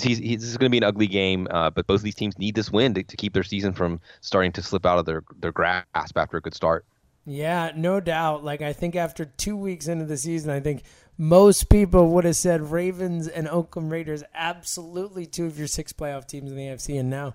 He's, 0.00 0.18
he's, 0.18 0.40
this 0.42 0.48
is 0.48 0.56
going 0.56 0.66
to 0.66 0.70
be 0.70 0.78
an 0.78 0.84
ugly 0.84 1.08
game, 1.08 1.48
uh, 1.50 1.70
but 1.70 1.88
both 1.88 1.96
of 1.96 2.02
these 2.04 2.14
teams 2.14 2.38
need 2.38 2.54
this 2.54 2.70
win 2.70 2.94
to, 2.94 3.02
to 3.02 3.16
keep 3.16 3.32
their 3.32 3.42
season 3.42 3.72
from 3.72 4.00
starting 4.20 4.52
to 4.52 4.62
slip 4.62 4.86
out 4.86 5.00
of 5.00 5.06
their, 5.06 5.24
their 5.40 5.50
grasp 5.50 6.16
after 6.16 6.36
a 6.36 6.40
good 6.40 6.54
start. 6.54 6.84
Yeah, 7.26 7.72
no 7.74 7.98
doubt. 7.98 8.44
Like 8.44 8.62
I 8.62 8.72
think 8.72 8.94
after 8.94 9.24
two 9.24 9.56
weeks 9.56 9.88
into 9.88 10.04
the 10.04 10.16
season, 10.16 10.50
I 10.50 10.60
think 10.60 10.84
most 11.18 11.68
people 11.68 12.08
would 12.08 12.24
have 12.24 12.36
said 12.36 12.70
Ravens 12.70 13.28
and 13.28 13.48
Oakland 13.48 13.90
Raiders 13.90 14.22
absolutely 14.34 15.26
two 15.26 15.46
of 15.46 15.58
your 15.58 15.68
six 15.68 15.92
playoff 15.92 16.26
teams 16.26 16.50
in 16.50 16.56
the 16.56 16.64
AFC, 16.64 17.00
and 17.00 17.10
now 17.10 17.34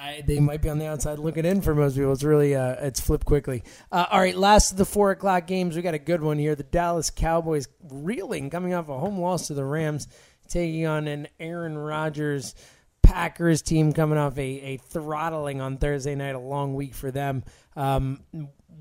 I, 0.00 0.22
they 0.26 0.38
might 0.38 0.62
be 0.62 0.68
on 0.68 0.78
the 0.78 0.86
outside 0.86 1.18
looking 1.18 1.44
in 1.44 1.60
for 1.60 1.74
most 1.74 1.96
people. 1.96 2.12
It's 2.12 2.22
really 2.22 2.54
uh, 2.54 2.76
it's 2.80 3.00
flipped 3.00 3.24
quickly. 3.24 3.64
Uh, 3.90 4.06
all 4.10 4.20
right, 4.20 4.36
last 4.36 4.72
of 4.72 4.78
the 4.78 4.84
four 4.84 5.10
o'clock 5.10 5.46
games, 5.46 5.74
we 5.74 5.82
got 5.82 5.94
a 5.94 5.98
good 5.98 6.22
one 6.22 6.38
here. 6.38 6.54
The 6.54 6.62
Dallas 6.62 7.10
Cowboys 7.10 7.68
reeling, 7.90 8.48
coming 8.48 8.74
off 8.74 8.88
a 8.88 8.98
home 8.98 9.18
loss 9.18 9.48
to 9.48 9.54
the 9.54 9.64
Rams, 9.64 10.06
taking 10.48 10.86
on 10.86 11.08
an 11.08 11.26
Aaron 11.40 11.76
Rodgers 11.76 12.54
Packers 13.02 13.62
team 13.62 13.92
coming 13.92 14.18
off 14.18 14.38
a, 14.38 14.42
a 14.42 14.76
throttling 14.76 15.60
on 15.60 15.78
Thursday 15.78 16.14
night, 16.14 16.34
a 16.34 16.38
long 16.38 16.74
week 16.74 16.94
for 16.94 17.10
them. 17.10 17.42
Um, 17.74 18.20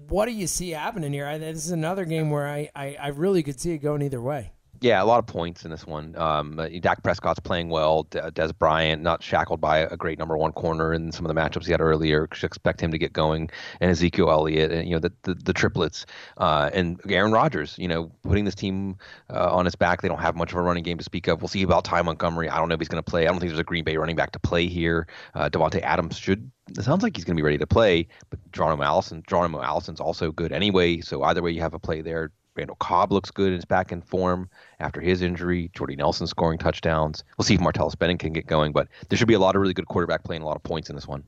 what 0.07 0.25
do 0.25 0.31
you 0.31 0.47
see 0.47 0.71
happening 0.71 1.13
here? 1.13 1.25
I, 1.25 1.37
this 1.37 1.65
is 1.65 1.71
another 1.71 2.05
game 2.05 2.29
where 2.29 2.47
I, 2.47 2.69
I, 2.75 2.97
I 2.99 3.07
really 3.09 3.43
could 3.43 3.59
see 3.59 3.71
it 3.71 3.79
going 3.79 4.01
either 4.01 4.21
way. 4.21 4.53
Yeah, 4.79 5.01
a 5.01 5.05
lot 5.05 5.19
of 5.19 5.25
points 5.25 5.65
in 5.65 5.71
this 5.71 5.87
one. 5.87 6.15
Um, 6.17 6.59
uh, 6.59 6.67
Dak 6.79 7.01
Prescott's 7.01 7.39
playing 7.39 7.69
well. 7.69 8.05
Dez 8.05 8.55
Bryant 8.57 9.01
not 9.01 9.23
shackled 9.23 9.59
by 9.59 9.79
a 9.79 9.97
great 9.97 10.19
number 10.19 10.37
one 10.37 10.51
corner 10.51 10.93
in 10.93 11.11
some 11.11 11.25
of 11.25 11.33
the 11.33 11.39
matchups 11.39 11.65
he 11.65 11.71
had 11.71 11.81
earlier. 11.81 12.27
Should 12.33 12.45
expect 12.45 12.81
him 12.81 12.91
to 12.91 12.97
get 12.97 13.11
going. 13.11 13.49
And 13.81 13.89
Ezekiel 13.89 14.29
Elliott, 14.29 14.71
and 14.71 14.87
you 14.87 14.93
know 14.93 14.99
the 14.99 15.11
the, 15.23 15.33
the 15.33 15.53
triplets, 15.53 16.05
uh, 16.37 16.69
and 16.73 16.99
Aaron 17.09 17.31
Rodgers. 17.31 17.75
You 17.79 17.87
know, 17.87 18.11
putting 18.23 18.45
this 18.45 18.55
team 18.55 18.97
uh, 19.31 19.55
on 19.55 19.65
his 19.65 19.75
back. 19.75 20.01
They 20.01 20.07
don't 20.07 20.21
have 20.21 20.35
much 20.35 20.51
of 20.51 20.59
a 20.59 20.61
running 20.61 20.83
game 20.83 20.97
to 20.97 21.03
speak 21.03 21.27
of. 21.27 21.41
We'll 21.41 21.47
see 21.47 21.63
about 21.63 21.83
Ty 21.83 22.03
Montgomery. 22.03 22.49
I 22.49 22.57
don't 22.57 22.69
know 22.69 22.75
if 22.75 22.81
he's 22.81 22.87
going 22.87 23.03
to 23.03 23.09
play. 23.09 23.23
I 23.23 23.31
don't 23.31 23.39
think 23.39 23.49
there's 23.49 23.59
a 23.59 23.63
Green 23.63 23.83
Bay 23.83 23.97
running 23.97 24.15
back 24.15 24.31
to 24.33 24.39
play 24.39 24.67
here. 24.67 25.07
Uh, 25.33 25.49
Davante 25.49 25.81
Adams 25.81 26.17
should 26.17 26.51
it 26.69 26.83
sounds 26.83 27.03
like 27.03 27.15
he's 27.15 27.23
going 27.23 27.35
to 27.35 27.41
be 27.41 27.45
ready 27.45 27.57
to 27.57 27.67
play, 27.67 28.07
but 28.29 28.39
Geronimo 28.51 28.83
Allison, 28.83 29.23
Geronimo 29.25 29.61
Allison's 29.61 30.01
also 30.01 30.31
good 30.31 30.51
anyway. 30.51 30.99
So 31.01 31.23
either 31.23 31.41
way, 31.41 31.51
you 31.51 31.61
have 31.61 31.73
a 31.73 31.79
play 31.79 32.01
there. 32.01 32.31
Randall 32.57 32.77
Cobb 32.77 33.11
looks 33.11 33.31
good 33.31 33.49
and 33.49 33.57
is 33.57 33.65
back 33.65 33.91
in 33.91 34.01
form 34.01 34.49
after 34.79 34.99
his 34.99 35.21
injury. 35.21 35.69
Jordy 35.73 35.95
Nelson 35.95 36.27
scoring 36.27 36.57
touchdowns. 36.57 37.23
We'll 37.37 37.45
see 37.45 37.55
if 37.55 37.61
Martellus 37.61 37.97
Bennett 37.97 38.19
can 38.19 38.33
get 38.33 38.47
going, 38.47 38.71
but 38.71 38.87
there 39.09 39.17
should 39.17 39.27
be 39.27 39.35
a 39.35 39.39
lot 39.39 39.55
of 39.55 39.61
really 39.61 39.73
good 39.73 39.87
quarterback 39.87 40.23
playing 40.23 40.41
a 40.41 40.45
lot 40.45 40.55
of 40.55 40.63
points 40.63 40.89
in 40.89 40.95
this 40.95 41.07
one. 41.07 41.23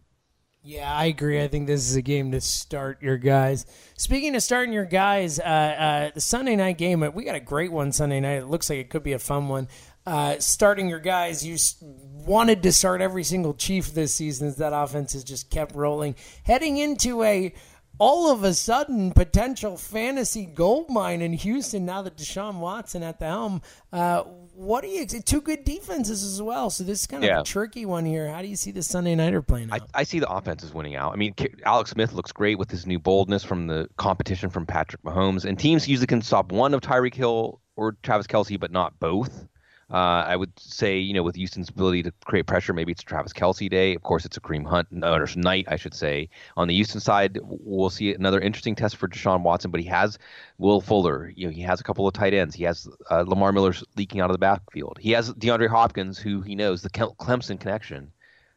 Yeah, 0.61 0.93
I 0.93 1.05
agree. 1.05 1.41
I 1.41 1.47
think 1.47 1.67
this 1.67 1.89
is 1.89 1.95
a 1.95 2.01
game 2.01 2.31
to 2.31 2.41
start 2.41 3.01
your 3.01 3.17
guys. 3.17 3.65
Speaking 3.97 4.35
of 4.35 4.43
starting 4.43 4.73
your 4.73 4.83
guys, 4.83 5.39
uh, 5.39 5.43
uh, 5.43 6.11
the 6.13 6.19
Sunday 6.19 6.57
night 6.57 6.77
game, 6.77 6.99
we 7.13 7.23
got 7.23 7.35
a 7.35 7.39
great 7.39 7.71
one 7.71 7.93
Sunday 7.93 8.19
night. 8.19 8.39
It 8.39 8.47
looks 8.47 8.69
like 8.69 8.79
it 8.79 8.89
could 8.89 9.03
be 9.03 9.13
a 9.13 9.19
fun 9.19 9.47
one. 9.47 9.69
Uh, 10.05 10.37
starting 10.39 10.89
your 10.89 10.99
guys, 10.99 11.45
you 11.45 11.55
wanted 11.81 12.63
to 12.63 12.73
start 12.73 12.99
every 12.99 13.23
single 13.23 13.53
Chief 13.53 13.93
this 13.93 14.13
season 14.13 14.49
as 14.49 14.57
that 14.57 14.73
offense 14.73 15.13
has 15.13 15.23
just 15.23 15.49
kept 15.49 15.75
rolling. 15.75 16.15
Heading 16.43 16.77
into 16.77 17.23
a 17.23 17.53
all 17.99 18.31
of 18.31 18.43
a 18.43 18.53
sudden 18.53 19.11
potential 19.11 19.77
fantasy 19.77 20.45
gold 20.45 20.89
mine 20.89 21.21
in 21.21 21.33
Houston 21.33 21.85
now 21.85 22.01
that 22.01 22.15
Deshaun 22.17 22.59
Watson 22.59 23.03
at 23.03 23.19
the 23.19 23.27
helm. 23.27 23.61
Uh, 23.91 24.23
what 24.53 24.81
do 24.81 24.87
you 24.87 25.05
two 25.05 25.41
good 25.41 25.63
defenses 25.63 26.23
as 26.23 26.41
well? 26.41 26.69
So 26.69 26.83
this 26.83 27.01
is 27.01 27.07
kind 27.07 27.23
of 27.23 27.29
yeah. 27.29 27.41
a 27.41 27.43
tricky 27.43 27.85
one 27.85 28.05
here. 28.05 28.29
How 28.29 28.41
do 28.41 28.47
you 28.47 28.55
see 28.55 28.71
the 28.71 28.83
Sunday 28.83 29.15
nighter 29.15 29.41
playing 29.41 29.71
out? 29.71 29.81
I, 29.93 29.99
I 29.99 30.03
see 30.03 30.19
the 30.19 30.29
offenses 30.29 30.73
winning 30.73 30.95
out. 30.95 31.13
I 31.13 31.15
mean, 31.15 31.33
Alex 31.65 31.91
Smith 31.91 32.13
looks 32.13 32.31
great 32.31 32.57
with 32.57 32.71
his 32.71 32.85
new 32.85 32.99
boldness 32.99 33.43
from 33.43 33.67
the 33.67 33.87
competition 33.97 34.49
from 34.49 34.65
Patrick 34.65 35.01
Mahomes, 35.03 35.45
and 35.45 35.59
teams 35.59 35.87
usually 35.87 36.07
can 36.07 36.21
stop 36.21 36.51
one 36.51 36.73
of 36.73 36.81
Tyreek 36.81 37.13
Hill 37.13 37.61
or 37.75 37.97
Travis 38.03 38.27
Kelce, 38.27 38.59
but 38.59 38.71
not 38.71 38.99
both. 38.99 39.47
Uh, 39.91 40.23
I 40.27 40.35
would 40.35 40.51
say, 40.59 40.99
you 40.99 41.13
know, 41.13 41.23
with 41.23 41.35
Houston's 41.35 41.69
ability 41.69 42.03
to 42.03 42.13
create 42.23 42.45
pressure, 42.45 42.73
maybe 42.73 42.91
it's 42.91 43.01
Travis 43.01 43.33
Kelce 43.33 43.69
day. 43.69 43.95
Of 43.95 44.03
course, 44.03 44.23
it's 44.23 44.37
a 44.37 44.41
Kareem 44.41 44.67
Hunt 44.67 44.87
or 45.03 45.27
night, 45.35 45.65
I 45.67 45.77
should 45.77 45.95
say. 45.95 46.29
On 46.57 46.67
the 46.67 46.75
Houston 46.75 46.99
side, 46.99 47.39
we'll 47.41 47.89
see 47.89 48.13
another 48.13 48.39
interesting 48.39 48.75
test 48.75 48.97
for 48.97 49.07
Deshaun 49.07 49.41
Watson, 49.41 49.71
but 49.71 49.81
he 49.81 49.87
has 49.87 50.19
Will 50.59 50.79
Fuller. 50.79 51.31
You 51.35 51.47
know, 51.47 51.51
he 51.51 51.61
has 51.61 51.79
a 51.79 51.83
couple 51.83 52.07
of 52.07 52.13
tight 52.13 52.35
ends. 52.35 52.53
He 52.53 52.65
has 52.65 52.87
uh, 53.09 53.23
Lamar 53.25 53.51
Miller 53.51 53.73
leaking 53.97 54.21
out 54.21 54.29
of 54.29 54.35
the 54.35 54.39
backfield. 54.39 54.99
He 54.99 55.11
has 55.11 55.33
DeAndre 55.33 55.69
Hopkins, 55.69 56.19
who 56.19 56.41
he 56.41 56.53
knows 56.53 56.83
the 56.83 56.89
Clemson 56.91 57.59
connection, 57.59 58.11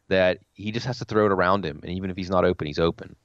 that 0.09 0.37
he 0.53 0.71
just 0.71 0.85
has 0.85 0.99
to 0.99 1.05
throw 1.05 1.25
it 1.25 1.31
around 1.31 1.65
him, 1.65 1.79
and 1.81 1.93
even 1.93 2.11
if 2.11 2.17
he's 2.17 2.29
not 2.29 2.45
open, 2.45 2.67
he's 2.67 2.79
open. 2.79 3.15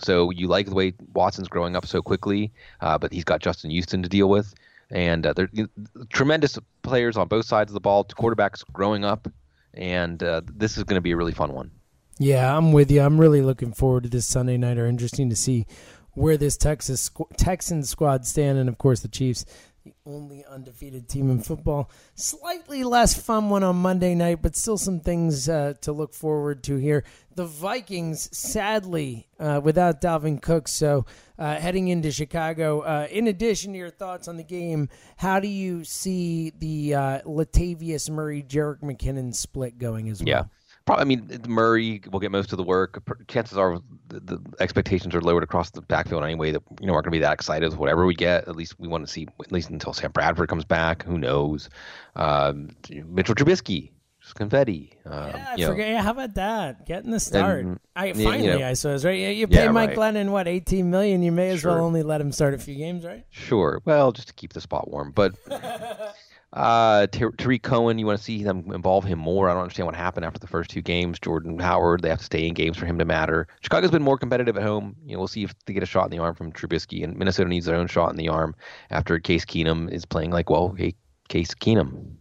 So 0.00 0.30
you 0.30 0.46
like 0.46 0.66
the 0.66 0.74
way 0.74 0.94
Watson's 1.12 1.48
growing 1.48 1.76
up 1.76 1.84
so 1.84 2.00
quickly, 2.00 2.52
uh, 2.80 2.96
but 2.96 3.12
he's 3.12 3.24
got 3.24 3.40
Justin 3.40 3.70
Houston 3.70 4.02
to 4.04 4.08
deal 4.08 4.30
with 4.30 4.54
and 4.90 5.26
uh, 5.26 5.32
they're 5.32 5.50
you 5.52 5.68
know, 5.76 6.04
tremendous 6.10 6.58
players 6.82 7.16
on 7.16 7.28
both 7.28 7.46
sides 7.46 7.70
of 7.70 7.74
the 7.74 7.80
ball. 7.80 8.04
Quarterbacks 8.04 8.64
growing 8.72 9.04
up, 9.04 9.28
and 9.74 10.22
uh, 10.22 10.42
this 10.46 10.76
is 10.76 10.84
going 10.84 10.96
to 10.96 11.02
be 11.02 11.12
a 11.12 11.16
really 11.16 11.32
fun 11.32 11.52
one. 11.52 11.70
Yeah, 12.18 12.56
I'm 12.56 12.72
with 12.72 12.90
you. 12.90 13.00
I'm 13.00 13.18
really 13.18 13.42
looking 13.42 13.72
forward 13.72 14.04
to 14.04 14.08
this 14.08 14.26
Sunday 14.26 14.56
night. 14.56 14.78
Are 14.78 14.86
interesting 14.86 15.30
to 15.30 15.36
see 15.36 15.66
where 16.12 16.36
this 16.36 16.56
Texas 16.56 17.10
Texan 17.36 17.84
squad 17.84 18.26
stand, 18.26 18.58
and 18.58 18.68
of 18.68 18.78
course 18.78 19.00
the 19.00 19.08
Chiefs, 19.08 19.44
the 19.84 19.94
only 20.04 20.44
undefeated 20.44 21.08
team 21.08 21.30
in 21.30 21.40
football. 21.40 21.90
Slightly 22.14 22.82
less 22.82 23.14
fun 23.14 23.50
one 23.50 23.62
on 23.62 23.76
Monday 23.76 24.14
night, 24.14 24.42
but 24.42 24.56
still 24.56 24.78
some 24.78 25.00
things 25.00 25.48
uh, 25.48 25.74
to 25.80 25.92
look 25.92 26.12
forward 26.12 26.64
to 26.64 26.76
here. 26.76 27.04
The 27.38 27.44
Vikings, 27.44 28.36
sadly, 28.36 29.28
uh, 29.38 29.60
without 29.62 30.00
Dalvin 30.00 30.42
Cook, 30.42 30.66
so 30.66 31.06
uh, 31.38 31.54
heading 31.54 31.86
into 31.86 32.10
Chicago. 32.10 32.80
Uh, 32.80 33.06
in 33.12 33.28
addition 33.28 33.74
to 33.74 33.78
your 33.78 33.90
thoughts 33.90 34.26
on 34.26 34.36
the 34.36 34.42
game, 34.42 34.88
how 35.16 35.38
do 35.38 35.46
you 35.46 35.84
see 35.84 36.50
the 36.58 36.96
uh, 36.96 37.20
Latavius 37.20 38.10
Murray, 38.10 38.42
Jerick 38.42 38.80
McKinnon 38.80 39.32
split 39.32 39.78
going 39.78 40.08
as 40.08 40.18
well? 40.18 40.26
Yeah. 40.26 40.44
Probably, 40.84 41.02
I 41.02 41.04
mean, 41.04 41.40
Murray 41.46 42.02
will 42.10 42.18
get 42.18 42.32
most 42.32 42.50
of 42.52 42.56
the 42.56 42.64
work. 42.64 43.04
Chances 43.28 43.56
are 43.56 43.78
the, 44.08 44.18
the 44.18 44.42
expectations 44.58 45.14
are 45.14 45.20
lowered 45.20 45.44
across 45.44 45.70
the 45.70 45.82
backfield 45.82 46.24
anyway. 46.24 46.50
That 46.50 46.62
you 46.80 46.88
know 46.88 46.92
we're 46.92 47.02
going 47.02 47.12
to 47.12 47.18
be 47.18 47.20
that 47.20 47.34
excited 47.34 47.68
with 47.70 47.78
whatever 47.78 48.04
we 48.04 48.16
get. 48.16 48.48
At 48.48 48.56
least 48.56 48.80
we 48.80 48.88
want 48.88 49.06
to 49.06 49.12
see 49.12 49.28
at 49.38 49.52
least 49.52 49.70
until 49.70 49.92
Sam 49.92 50.10
Bradford 50.10 50.48
comes 50.48 50.64
back. 50.64 51.04
Who 51.04 51.18
knows? 51.18 51.70
Um, 52.16 52.70
Mitchell 52.90 53.36
Trubisky, 53.36 53.92
confetti. 54.32 54.92
Um, 55.04 55.32
yeah, 55.56 55.66
forget. 55.66 55.88
Yeah, 55.88 56.02
how 56.02 56.12
about 56.12 56.34
that? 56.34 56.86
Getting 56.86 57.10
the 57.10 57.20
start. 57.20 57.64
And, 57.64 57.80
I 57.96 58.12
finally, 58.12 58.44
you 58.44 58.58
know, 58.58 58.66
I 58.66 58.74
suppose, 58.74 59.04
right? 59.04 59.18
You, 59.18 59.28
you 59.28 59.48
pay 59.48 59.64
yeah, 59.64 59.70
Mike 59.70 59.96
right. 59.96 60.14
Glennon 60.14 60.30
what 60.30 60.48
eighteen 60.48 60.90
million. 60.90 61.22
You 61.22 61.32
may 61.32 61.50
as 61.50 61.60
sure. 61.60 61.74
well 61.74 61.84
only 61.84 62.02
let 62.02 62.20
him 62.20 62.32
start 62.32 62.54
a 62.54 62.58
few 62.58 62.74
games, 62.74 63.04
right? 63.04 63.24
Sure. 63.30 63.80
Well, 63.84 64.12
just 64.12 64.28
to 64.28 64.34
keep 64.34 64.52
the 64.52 64.60
spot 64.60 64.90
warm, 64.90 65.12
but. 65.12 65.34
Uh, 66.50 67.06
Tarik 67.08 67.62
Cohen, 67.62 67.98
you 67.98 68.06
want 68.06 68.18
to 68.18 68.24
see 68.24 68.42
them 68.42 68.72
involve 68.72 69.04
him 69.04 69.18
more. 69.18 69.48
I 69.48 69.52
don't 69.52 69.62
understand 69.62 69.86
what 69.86 69.94
happened 69.94 70.24
after 70.24 70.38
the 70.38 70.46
first 70.46 70.70
two 70.70 70.80
games. 70.80 71.18
Jordan 71.18 71.58
Howard, 71.58 72.00
they 72.00 72.08
have 72.08 72.18
to 72.18 72.24
stay 72.24 72.46
in 72.46 72.54
games 72.54 72.78
for 72.78 72.86
him 72.86 72.98
to 72.98 73.04
matter. 73.04 73.46
Chicago's 73.60 73.90
been 73.90 74.02
more 74.02 74.16
competitive 74.16 74.56
at 74.56 74.62
home. 74.62 74.96
You 75.04 75.12
know, 75.12 75.18
we'll 75.18 75.28
see 75.28 75.44
if 75.44 75.54
they 75.66 75.74
get 75.74 75.82
a 75.82 75.86
shot 75.86 76.06
in 76.06 76.10
the 76.10 76.22
arm 76.22 76.34
from 76.34 76.52
Trubisky, 76.52 77.04
and 77.04 77.16
Minnesota 77.18 77.50
needs 77.50 77.66
their 77.66 77.76
own 77.76 77.86
shot 77.86 78.10
in 78.10 78.16
the 78.16 78.30
arm 78.30 78.54
after 78.90 79.18
Case 79.18 79.44
Keenum 79.44 79.90
is 79.92 80.06
playing 80.06 80.30
like, 80.30 80.48
well, 80.48 80.74
hey, 80.76 80.94
Case 81.28 81.54
Keenum. 81.54 82.14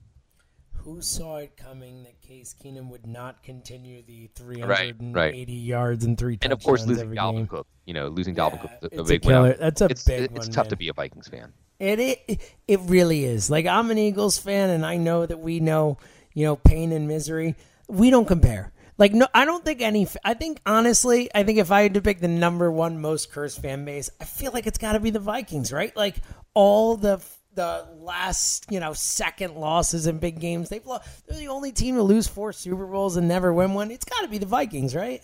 Who 0.88 1.02
saw 1.02 1.36
it 1.36 1.58
coming 1.58 2.04
that 2.04 2.22
Case 2.22 2.56
Keenum 2.64 2.88
would 2.92 3.06
not 3.06 3.44
continue 3.44 4.02
the 4.04 4.30
380 4.36 5.12
right, 5.12 5.36
right. 5.36 5.50
yards 5.50 6.06
and 6.06 6.18
three 6.18 6.38
touchdowns 6.38 6.46
And 6.46 6.54
of 6.54 6.64
course, 6.64 6.86
losing 6.86 7.10
Dalvin. 7.10 7.50
Cook. 7.50 7.68
You 7.84 7.94
know, 7.94 8.08
losing 8.08 8.38
yeah, 8.38 8.50
Dalvin 8.50 8.62
Cook 8.62 8.72
is 8.94 8.98
a, 8.98 9.02
a 9.02 9.04
big 9.04 9.26
a 9.26 9.42
win. 9.42 9.56
That's 9.60 9.82
a 9.82 9.86
it's, 9.88 10.06
big 10.06 10.22
it's, 10.22 10.32
one. 10.32 10.38
It's 10.38 10.48
tough 10.48 10.68
man. 10.68 10.70
to 10.70 10.76
be 10.78 10.88
a 10.88 10.94
Vikings 10.94 11.28
fan. 11.28 11.52
It, 11.78 12.00
it 12.00 12.56
it 12.70 12.80
really 12.86 13.26
is. 13.26 13.50
Like 13.50 13.66
I'm 13.66 13.92
an 13.92 13.98
Eagles 13.98 14.38
fan, 14.38 14.70
and 14.70 14.86
I 14.86 14.96
know 14.96 15.26
that 15.26 15.40
we 15.40 15.60
know 15.60 15.98
you 16.34 16.46
know 16.46 16.56
pain 16.56 16.94
and 16.94 17.06
misery. 17.06 17.56
We 17.90 18.10
don't 18.10 18.26
compare. 18.26 18.72
Like 18.98 19.14
no, 19.14 19.28
I 19.34 19.44
don't 19.44 19.66
think 19.66 19.82
any. 19.82 20.08
I 20.24 20.36
think 20.36 20.62
honestly, 20.66 21.30
I 21.36 21.44
think 21.44 21.60
if 21.60 21.70
I 21.70 21.82
had 21.82 21.96
to 21.96 22.02
pick 22.02 22.22
the 22.22 22.30
number 22.30 22.72
one 22.72 23.02
most 23.02 23.30
cursed 23.34 23.62
fan 23.62 23.84
base, 23.84 24.10
I 24.22 24.24
feel 24.24 24.54
like 24.54 24.66
it's 24.66 24.78
got 24.78 24.94
to 24.94 25.02
be 25.02 25.10
the 25.10 25.20
Vikings, 25.20 25.74
right? 25.74 25.94
Like 25.98 26.16
all 26.54 26.96
the 26.96 27.22
the 27.58 27.86
last 28.00 28.66
you 28.70 28.80
know 28.80 28.94
second 28.94 29.56
losses 29.56 30.08
in 30.08 30.20
big 30.20 30.40
games, 30.40 30.70
they've 30.70 30.86
lost. 30.86 31.28
They're 31.28 31.38
the 31.38 31.50
only 31.50 31.74
team 31.74 31.96
to 31.96 32.04
lose 32.04 32.28
four 32.28 32.54
Super 32.54 32.86
Bowls 32.86 33.18
and 33.18 33.28
never 33.28 33.54
win 33.54 33.74
one. 33.74 33.92
It's 33.92 34.06
got 34.06 34.22
to 34.22 34.30
be 34.30 34.38
the 34.38 34.46
Vikings, 34.46 34.96
right? 34.96 35.22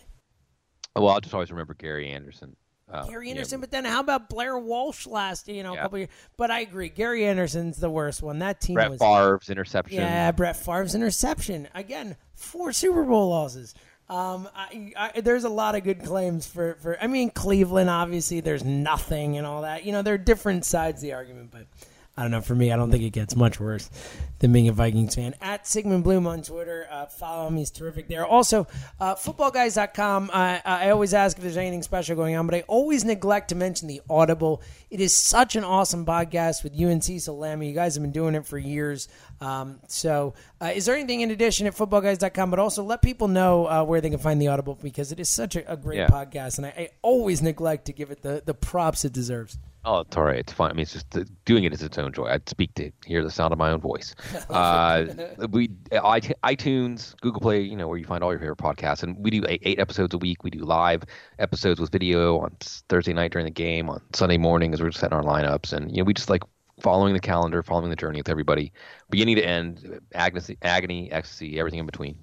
Well, 0.95 1.09
I'll 1.09 1.21
just 1.21 1.33
always 1.33 1.51
remember 1.51 1.73
Gary 1.73 2.09
Anderson. 2.09 2.55
Uh, 2.91 3.05
Gary 3.05 3.29
Anderson, 3.29 3.59
yeah. 3.59 3.61
but 3.61 3.71
then 3.71 3.85
how 3.85 4.01
about 4.01 4.29
Blair 4.29 4.57
Walsh 4.57 5.07
last 5.07 5.47
you 5.47 5.63
know 5.63 5.73
yeah. 5.73 5.81
couple 5.83 5.99
years? 5.99 6.09
But 6.35 6.51
I 6.51 6.59
agree, 6.59 6.89
Gary 6.89 7.25
Anderson's 7.25 7.77
the 7.77 7.89
worst 7.89 8.21
one. 8.21 8.39
That 8.39 8.59
team 8.59 8.73
Brett 8.73 8.89
was 8.91 8.99
Favre's 8.99 9.49
interception. 9.49 9.99
Yeah, 9.99 10.31
Brett 10.31 10.57
Favre's 10.57 10.93
interception 10.93 11.69
again. 11.73 12.17
Four 12.35 12.73
Super 12.73 13.03
Bowl 13.03 13.29
losses. 13.29 13.73
Um, 14.09 14.49
I, 14.53 14.91
I, 14.97 15.21
there's 15.21 15.45
a 15.45 15.49
lot 15.49 15.75
of 15.75 15.83
good 15.83 16.03
claims 16.03 16.45
for, 16.45 16.75
for. 16.81 17.01
I 17.01 17.07
mean, 17.07 17.29
Cleveland 17.29 17.89
obviously 17.89 18.41
there's 18.41 18.63
nothing 18.63 19.37
and 19.37 19.47
all 19.47 19.61
that. 19.61 19.85
You 19.85 19.93
know, 19.93 20.01
there 20.01 20.15
are 20.15 20.19
different 20.19 20.65
sides 20.65 20.97
of 20.97 21.03
the 21.03 21.13
argument, 21.13 21.51
but 21.51 21.67
I 22.15 22.21
don't 22.21 22.29
know. 22.29 22.41
For 22.41 22.53
me, 22.53 22.71
I 22.71 22.75
don't 22.75 22.91
think 22.91 23.03
it 23.03 23.09
gets 23.09 23.35
much 23.35 23.59
worse 23.59 23.89
than 24.37 24.53
being 24.53 24.67
a 24.67 24.71
Vikings 24.71 25.15
fan. 25.15 25.33
At 25.41 25.65
Sigmund 25.65 26.03
Bloom 26.03 26.27
on 26.27 26.43
Twitter, 26.43 26.87
uh, 26.91 27.07
follow 27.07 27.47
him. 27.47 27.57
He's 27.57 27.71
terrific 27.71 28.07
there. 28.07 28.23
Also, 28.23 28.67
uh, 28.99 29.15
footballguys.com. 29.15 30.29
I, 30.31 30.61
I 30.63 30.89
always 30.91 31.15
ask 31.15 31.37
if 31.37 31.43
there's 31.43 31.57
anything 31.57 31.81
special 31.81 32.15
going 32.15 32.35
on, 32.35 32.45
but 32.45 32.53
I 32.53 32.61
always 32.67 33.03
neglect 33.03 33.49
to 33.49 33.55
mention 33.55 33.87
the 33.87 34.01
Audible. 34.11 34.61
It 34.91 35.01
is 35.01 35.15
such 35.15 35.55
an 35.55 35.63
awesome 35.63 36.05
podcast 36.05 36.63
with 36.63 36.75
you 36.75 36.89
and 36.89 37.03
Cecil 37.03 37.35
Lammey. 37.35 37.69
You 37.69 37.73
guys 37.73 37.95
have 37.95 38.03
been 38.03 38.11
doing 38.11 38.35
it 38.35 38.45
for 38.45 38.59
years. 38.59 39.07
Um, 39.41 39.79
so, 39.87 40.35
uh, 40.61 40.71
is 40.75 40.85
there 40.85 40.95
anything 40.95 41.21
in 41.21 41.31
addition 41.31 41.65
at 41.65 41.73
footballguys.com? 41.73 42.51
But 42.51 42.59
also 42.59 42.83
let 42.83 43.01
people 43.01 43.27
know 43.27 43.65
uh, 43.65 43.83
where 43.85 44.01
they 44.01 44.11
can 44.11 44.19
find 44.19 44.39
the 44.39 44.49
Audible 44.49 44.77
because 44.79 45.11
it 45.11 45.19
is 45.19 45.29
such 45.29 45.55
a, 45.55 45.71
a 45.71 45.75
great 45.75 45.97
yeah. 45.97 46.07
podcast, 46.09 46.59
and 46.59 46.67
I, 46.67 46.73
I 46.77 46.89
always 47.01 47.41
neglect 47.41 47.85
to 47.85 47.93
give 47.93 48.11
it 48.11 48.21
the, 48.21 48.43
the 48.45 48.53
props 48.53 49.03
it 49.03 49.13
deserves. 49.13 49.57
Oh, 49.85 49.99
it's 49.99 50.15
all 50.15 50.23
right. 50.23 50.39
It's 50.39 50.53
fine. 50.53 50.71
I 50.71 50.73
mean, 50.73 50.83
it's 50.83 50.93
just 50.93 51.17
doing 51.43 51.65
it 51.65 51.73
is 51.73 51.81
its 51.81 51.97
own 51.97 52.13
joy. 52.13 52.27
I'd 52.27 52.47
speak 52.47 52.73
to 52.75 52.89
hear 53.05 53.21
the 53.21 53.29
sound 53.29 53.51
of 53.51 53.59
my 53.59 53.71
own 53.71 53.81
voice. 53.81 54.15
Uh, 54.49 55.05
we 55.49 55.69
iTunes, 55.91 57.19
Google 57.21 57.41
Play, 57.41 57.61
you 57.61 57.75
know, 57.75 57.87
where 57.87 57.97
you 57.97 58.05
find 58.05 58.23
all 58.23 58.31
your 58.31 58.39
favorite 58.39 58.59
podcasts, 58.59 59.01
and 59.01 59.17
we 59.17 59.31
do 59.31 59.43
eight, 59.47 59.61
eight, 59.63 59.79
episodes 59.79 60.13
a 60.13 60.17
week. 60.17 60.43
We 60.43 60.51
do 60.51 60.59
live 60.59 61.03
episodes 61.39 61.79
with 61.79 61.91
video 61.91 62.39
on 62.39 62.55
Thursday 62.89 63.13
night 63.13 63.31
during 63.31 63.45
the 63.45 63.51
game, 63.51 63.89
on 63.89 64.01
Sunday 64.13 64.37
morning 64.37 64.73
as 64.73 64.81
we're 64.81 64.91
setting 64.91 65.17
our 65.17 65.23
lineups, 65.23 65.73
and 65.73 65.89
you 65.91 65.97
know, 65.97 66.03
we 66.03 66.13
just 66.13 66.29
like 66.29 66.43
following 66.81 67.13
the 67.13 67.19
calendar, 67.19 67.63
following 67.63 67.89
the 67.89 67.95
journey 67.95 68.19
with 68.19 68.29
everybody, 68.29 68.71
beginning 69.09 69.37
to 69.37 69.43
end, 69.43 69.99
agony, 70.13 70.57
agony, 70.61 71.11
ecstasy, 71.11 71.57
everything 71.59 71.79
in 71.79 71.85
between 71.85 72.17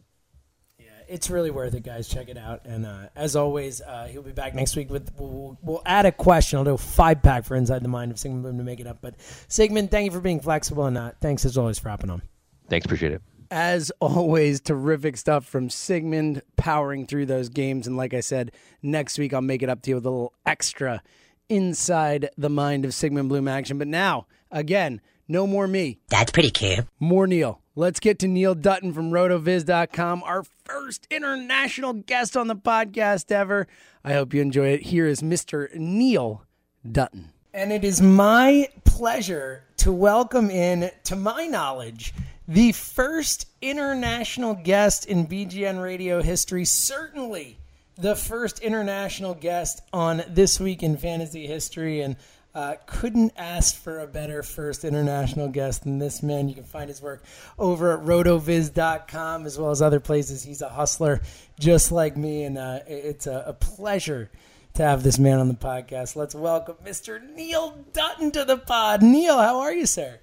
it's 1.11 1.29
really 1.29 1.51
worth 1.51 1.75
it, 1.75 1.83
guys. 1.83 2.09
Check 2.09 2.29
it 2.29 2.39
out. 2.39 2.65
And 2.65 2.87
uh, 2.87 3.09
as 3.17 3.35
always, 3.35 3.81
uh, 3.81 4.07
he'll 4.11 4.23
be 4.23 4.33
back 4.33 4.55
next 4.55 4.77
week 4.77 4.91
with. 4.91 5.11
We'll, 5.19 5.59
we'll, 5.61 5.83
add 5.85 6.07
a 6.07 6.13
question. 6.13 6.59
I'll 6.59 6.65
do 6.65 6.75
a 6.75 6.79
five 6.79 7.23
pack 7.23 7.45
for 7.45 7.57
Inside 7.57 7.83
the 7.83 7.89
Mind 7.89 8.13
of 8.13 8.19
Sigmund 8.19 8.45
Bloom 8.45 8.59
to 8.59 8.65
make 8.65 8.81
it 8.81 8.87
up. 8.87 8.99
But 9.01 9.17
Sigmund, 9.49 9.91
thank 9.91 10.07
you 10.07 10.13
for 10.13 10.21
being 10.21 10.41
flexible, 10.41 10.87
and 10.87 10.97
uh, 10.97 11.13
thanks 11.21 11.45
as 11.45 11.59
always 11.59 11.79
for 11.79 11.89
hopping 11.89 12.11
on. 12.11 12.23
Thanks, 12.69 12.85
appreciate 12.85 13.13
it. 13.13 13.23
As 13.51 13.91
always, 14.01 14.61
terrific 14.61 15.17
stuff 15.17 15.45
from 15.45 15.69
Sigmund 15.69 16.43
powering 16.57 17.07
through 17.07 17.27
those 17.27 17.49
games. 17.49 17.89
And 17.89 17.97
like 17.97 18.15
I 18.15 18.21
said, 18.21 18.53
next 18.81 19.19
week 19.19 19.35
I'll 19.35 19.43
make 19.43 19.63
it 19.63 19.69
up 19.69 19.83
to 19.83 19.91
you 19.91 19.97
with 19.97 20.07
a 20.07 20.11
little 20.11 20.35
extra 20.47 21.03
inside 21.49 22.31
the 22.39 22.49
mind 22.49 22.85
of 22.85 22.95
Sigmund 22.95 23.29
Bloom 23.29 23.49
action. 23.49 23.77
But 23.77 23.89
now, 23.89 24.29
again, 24.53 25.01
no 25.27 25.49
more 25.49 25.67
me. 25.67 25.99
That's 26.09 26.31
pretty 26.31 26.53
cool. 26.53 26.87
More 27.01 27.27
Neil. 27.27 27.61
Let's 27.81 27.99
get 27.99 28.19
to 28.19 28.29
Neil 28.29 28.55
Dutton 28.55 28.93
from 28.93 29.11
rotoviz.com, 29.11 30.23
our 30.25 30.45
first 30.67 31.07
international 31.11 31.95
guest 31.95 32.37
on 32.37 32.47
the 32.47 32.55
podcast 32.55 33.33
ever. 33.33 33.67
I 34.05 34.13
hope 34.13 34.35
you 34.35 34.43
enjoy 34.43 34.69
it. 34.69 34.83
Here 34.83 35.07
is 35.07 35.23
Mr. 35.23 35.75
Neil 35.75 36.45
Dutton. 36.87 37.33
And 37.55 37.73
it 37.73 37.83
is 37.83 38.03
my 38.03 38.69
pleasure 38.85 39.65
to 39.79 39.93
welcome 39.93 40.51
in, 40.51 40.91
to 41.05 41.17
my 41.17 41.47
knowledge, 41.47 42.13
the 42.47 42.73
first 42.73 43.47
international 43.63 44.53
guest 44.53 45.07
in 45.07 45.27
BGN 45.27 45.83
radio 45.83 46.21
history, 46.21 46.67
certainly 46.67 47.57
the 47.97 48.15
first 48.15 48.59
international 48.59 49.33
guest 49.33 49.81
on 49.91 50.23
This 50.29 50.61
Week 50.61 50.83
in 50.83 50.99
Fantasy 50.99 51.47
History. 51.47 52.03
And 52.03 52.17
uh, 52.55 52.75
couldn't 52.87 53.33
ask 53.37 53.77
for 53.77 54.01
a 54.01 54.07
better 54.07 54.43
first 54.43 54.85
international 54.85 55.49
guest 55.49 55.85
than 55.85 55.99
this 55.99 56.23
man. 56.23 56.49
You 56.49 56.55
can 56.55 56.65
find 56.65 56.89
his 56.89 57.01
work 57.01 57.23
over 57.59 57.97
at 57.97 58.05
rotoviz.com 58.05 59.47
as 59.47 59.59
well 59.59 59.71
as 59.71 59.81
other 59.81 60.01
places. 60.01 60.43
He's 60.43 60.63
a 60.63 60.69
hustler 60.69 61.21
just 61.59 61.93
like 61.93 62.17
me, 62.17 62.45
and 62.45 62.59
uh, 62.59 62.81
it's 62.87 63.27
a, 63.27 63.45
a, 63.47 63.53
pleasure 63.53 64.31
to 64.75 64.83
have 64.83 65.03
this 65.03 65.19
man 65.19 65.39
on 65.39 65.49
the 65.49 65.55
podcast. 65.55 66.17
Let's 66.17 66.35
welcome 66.35 66.77
Mr. 66.85 67.23
Neil 67.35 67.85
Dutton 67.93 68.33
to 68.33 68.45
the 68.45 68.57
pod. 68.57 69.03
Neil, 69.03 69.39
how 69.39 69.61
are 69.61 69.73
you, 69.73 69.87
sir? 69.87 70.19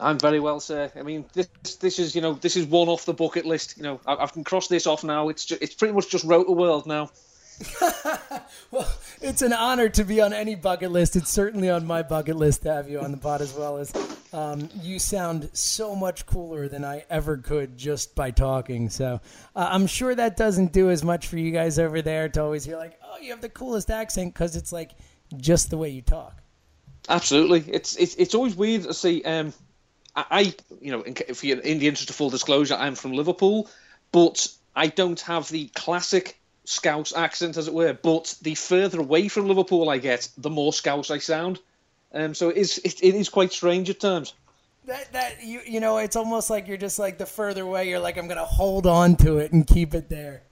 I'm 0.00 0.18
very 0.18 0.40
well, 0.40 0.58
sir. 0.58 0.90
I 0.96 1.02
mean, 1.02 1.26
this 1.32 1.48
this 1.80 2.00
is 2.00 2.16
you 2.16 2.22
know 2.22 2.32
this 2.34 2.56
is 2.56 2.66
one 2.66 2.88
off 2.88 3.04
the 3.04 3.14
bucket 3.14 3.46
list. 3.46 3.76
You 3.76 3.84
know, 3.84 4.00
I, 4.04 4.14
I 4.14 4.26
can 4.26 4.42
cross 4.42 4.66
this 4.66 4.88
off 4.88 5.04
now. 5.04 5.28
It's 5.28 5.44
just, 5.44 5.62
it's 5.62 5.74
pretty 5.74 5.94
much 5.94 6.08
just 6.08 6.24
Roto 6.24 6.52
World 6.52 6.86
now. 6.86 7.10
well, 8.70 8.90
it's 9.20 9.42
an 9.42 9.52
honor 9.52 9.88
to 9.90 10.04
be 10.04 10.20
on 10.20 10.32
any 10.32 10.54
bucket 10.54 10.90
list. 10.90 11.16
It's 11.16 11.30
certainly 11.30 11.70
on 11.70 11.86
my 11.86 12.02
bucket 12.02 12.36
list 12.36 12.62
to 12.62 12.72
have 12.72 12.88
you 12.88 13.00
on 13.00 13.10
the 13.10 13.16
pod 13.16 13.40
as 13.40 13.52
well 13.54 13.78
as 13.78 13.92
um, 14.32 14.68
you 14.82 14.98
sound 14.98 15.50
so 15.52 15.94
much 15.94 16.26
cooler 16.26 16.68
than 16.68 16.84
I 16.84 17.04
ever 17.10 17.36
could 17.36 17.76
just 17.76 18.14
by 18.14 18.30
talking. 18.30 18.90
So 18.90 19.20
uh, 19.54 19.68
I'm 19.70 19.86
sure 19.86 20.14
that 20.14 20.36
doesn't 20.36 20.72
do 20.72 20.90
as 20.90 21.04
much 21.04 21.26
for 21.26 21.38
you 21.38 21.52
guys 21.52 21.78
over 21.78 22.02
there 22.02 22.28
to 22.30 22.42
always 22.42 22.64
hear 22.64 22.76
like, 22.76 22.98
oh, 23.04 23.18
you 23.20 23.30
have 23.30 23.40
the 23.40 23.48
coolest 23.48 23.90
accent 23.90 24.32
because 24.34 24.56
it's 24.56 24.72
like 24.72 24.92
just 25.36 25.70
the 25.70 25.78
way 25.78 25.90
you 25.90 26.02
talk. 26.02 26.36
Absolutely, 27.08 27.64
it's 27.72 27.96
it's 27.96 28.14
it's 28.14 28.34
always 28.34 28.54
weird 28.54 28.84
to 28.84 28.94
see. 28.94 29.24
Um, 29.24 29.52
I, 30.14 30.54
you 30.80 30.92
know, 30.92 31.02
in, 31.02 31.14
in 31.14 31.78
the 31.78 31.88
interest 31.88 32.10
of 32.10 32.16
full 32.16 32.28
disclosure, 32.28 32.74
I'm 32.74 32.94
from 32.94 33.12
Liverpool, 33.12 33.68
but 34.12 34.46
I 34.76 34.88
don't 34.88 35.18
have 35.22 35.48
the 35.48 35.68
classic 35.68 36.38
Scouse 36.64 37.14
accent, 37.14 37.56
as 37.56 37.68
it 37.68 37.74
were. 37.74 37.92
But 37.92 38.34
the 38.42 38.54
further 38.54 39.00
away 39.00 39.28
from 39.28 39.48
Liverpool 39.48 39.88
I 39.90 39.98
get, 39.98 40.28
the 40.38 40.50
more 40.50 40.72
Scouse 40.72 41.10
I 41.10 41.18
sound. 41.18 41.58
Um, 42.14 42.34
so 42.34 42.50
it 42.50 42.56
is 42.56 42.78
it, 42.78 43.02
it 43.02 43.14
is 43.14 43.28
quite 43.28 43.52
strange 43.52 43.88
at 43.90 44.00
times. 44.00 44.34
That 44.86 45.12
that 45.12 45.42
you 45.42 45.60
you 45.66 45.80
know, 45.80 45.98
it's 45.98 46.16
almost 46.16 46.50
like 46.50 46.68
you're 46.68 46.76
just 46.76 46.98
like 46.98 47.18
the 47.18 47.26
further 47.26 47.62
away, 47.62 47.88
you're 47.88 48.00
like 48.00 48.16
I'm 48.16 48.28
gonna 48.28 48.44
hold 48.44 48.86
on 48.86 49.16
to 49.16 49.38
it 49.38 49.52
and 49.52 49.66
keep 49.66 49.94
it 49.94 50.08
there. 50.08 50.42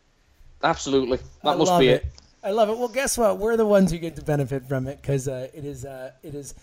Absolutely, 0.62 1.18
that 1.42 1.50
I 1.50 1.56
must 1.56 1.78
be 1.78 1.88
it. 1.88 2.04
it. 2.04 2.12
I 2.42 2.52
love 2.52 2.70
it. 2.70 2.78
Well, 2.78 2.88
guess 2.88 3.18
what? 3.18 3.38
We're 3.38 3.56
the 3.56 3.66
ones 3.66 3.90
who 3.90 3.98
get 3.98 4.16
to 4.16 4.22
benefit 4.22 4.66
from 4.66 4.86
it 4.86 5.00
because 5.00 5.28
uh, 5.28 5.48
it 5.52 5.64
is 5.64 5.84
uh, 5.84 6.12
it 6.22 6.34
is 6.34 6.54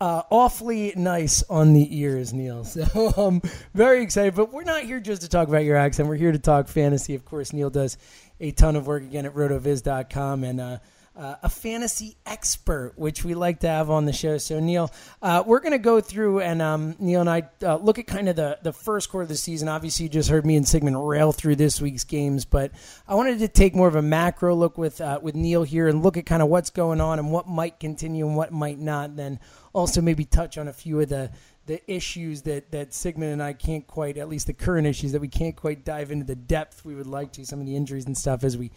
uh, 0.00 0.22
awfully 0.30 0.92
nice 0.96 1.42
on 1.50 1.72
the 1.72 1.98
ears, 1.98 2.32
Neil. 2.32 2.64
So 2.64 3.12
I'm 3.16 3.42
very 3.74 4.02
excited. 4.02 4.34
But 4.34 4.52
we're 4.52 4.64
not 4.64 4.82
here 4.82 5.00
just 5.00 5.22
to 5.22 5.28
talk 5.28 5.48
about 5.48 5.64
your 5.64 5.76
accent. 5.76 6.08
We're 6.08 6.16
here 6.16 6.32
to 6.32 6.38
talk 6.38 6.68
fantasy. 6.68 7.14
Of 7.14 7.24
course, 7.24 7.52
Neil 7.52 7.70
does 7.70 7.98
a 8.40 8.50
ton 8.52 8.76
of 8.76 8.86
work 8.86 9.02
again 9.02 9.26
at 9.26 9.34
rotoviz.com 9.34 10.44
and 10.44 10.60
uh, 10.60 10.78
uh, 11.18 11.34
a 11.42 11.48
fantasy 11.48 12.16
expert, 12.24 12.92
which 12.96 13.24
we 13.24 13.34
like 13.34 13.60
to 13.60 13.68
have 13.68 13.90
on 13.90 14.04
the 14.04 14.12
show. 14.12 14.38
So, 14.38 14.60
Neil, 14.60 14.90
uh, 15.20 15.42
we're 15.44 15.58
going 15.58 15.72
to 15.72 15.78
go 15.78 16.00
through 16.00 16.40
and 16.40 16.62
um, 16.62 16.94
Neil 17.00 17.20
and 17.20 17.28
I 17.28 17.42
uh, 17.62 17.76
look 17.76 17.98
at 17.98 18.06
kind 18.06 18.28
of 18.28 18.36
the, 18.36 18.58
the 18.62 18.72
first 18.72 19.10
quarter 19.10 19.24
of 19.24 19.28
the 19.28 19.36
season. 19.36 19.68
Obviously, 19.68 20.04
you 20.04 20.10
just 20.10 20.30
heard 20.30 20.46
me 20.46 20.54
and 20.54 20.66
Sigmund 20.66 21.08
rail 21.08 21.32
through 21.32 21.56
this 21.56 21.80
week's 21.80 22.04
games, 22.04 22.44
but 22.44 22.70
I 23.08 23.16
wanted 23.16 23.40
to 23.40 23.48
take 23.48 23.74
more 23.74 23.88
of 23.88 23.96
a 23.96 24.02
macro 24.02 24.54
look 24.54 24.78
with 24.78 25.00
uh, 25.00 25.18
with 25.20 25.34
Neil 25.34 25.64
here 25.64 25.88
and 25.88 26.04
look 26.04 26.16
at 26.16 26.24
kind 26.24 26.40
of 26.40 26.48
what's 26.48 26.70
going 26.70 27.00
on 27.00 27.18
and 27.18 27.32
what 27.32 27.48
might 27.48 27.80
continue 27.80 28.26
and 28.26 28.36
what 28.36 28.52
might 28.52 28.78
not. 28.78 29.10
And 29.10 29.18
then 29.18 29.40
also 29.72 30.00
maybe 30.00 30.24
touch 30.24 30.56
on 30.56 30.68
a 30.68 30.72
few 30.72 31.00
of 31.00 31.08
the 31.08 31.32
the 31.66 31.80
issues 31.92 32.42
that 32.42 32.70
that 32.70 32.94
Sigmund 32.94 33.32
and 33.32 33.42
I 33.42 33.54
can't 33.54 33.86
quite, 33.88 34.18
at 34.18 34.28
least 34.28 34.46
the 34.46 34.52
current 34.52 34.86
issues 34.86 35.12
that 35.12 35.20
we 35.20 35.28
can't 35.28 35.56
quite 35.56 35.84
dive 35.84 36.12
into 36.12 36.24
the 36.24 36.36
depth 36.36 36.84
we 36.84 36.94
would 36.94 37.08
like 37.08 37.32
to. 37.32 37.44
Some 37.44 37.58
of 37.58 37.66
the 37.66 37.74
injuries 37.74 38.06
and 38.06 38.16
stuff 38.16 38.44
as 38.44 38.56
we 38.56 38.70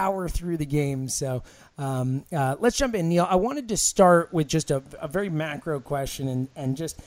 power 0.00 0.28
through 0.28 0.56
the 0.56 0.66
game. 0.66 1.08
So 1.08 1.42
um, 1.76 2.24
uh, 2.32 2.56
let's 2.58 2.78
jump 2.78 2.94
in, 2.94 3.10
Neil. 3.10 3.26
I 3.28 3.36
wanted 3.36 3.68
to 3.68 3.76
start 3.76 4.32
with 4.32 4.48
just 4.48 4.70
a, 4.70 4.82
a 4.98 5.08
very 5.08 5.28
macro 5.28 5.78
question 5.80 6.28
and 6.28 6.48
and 6.56 6.76
just. 6.76 7.00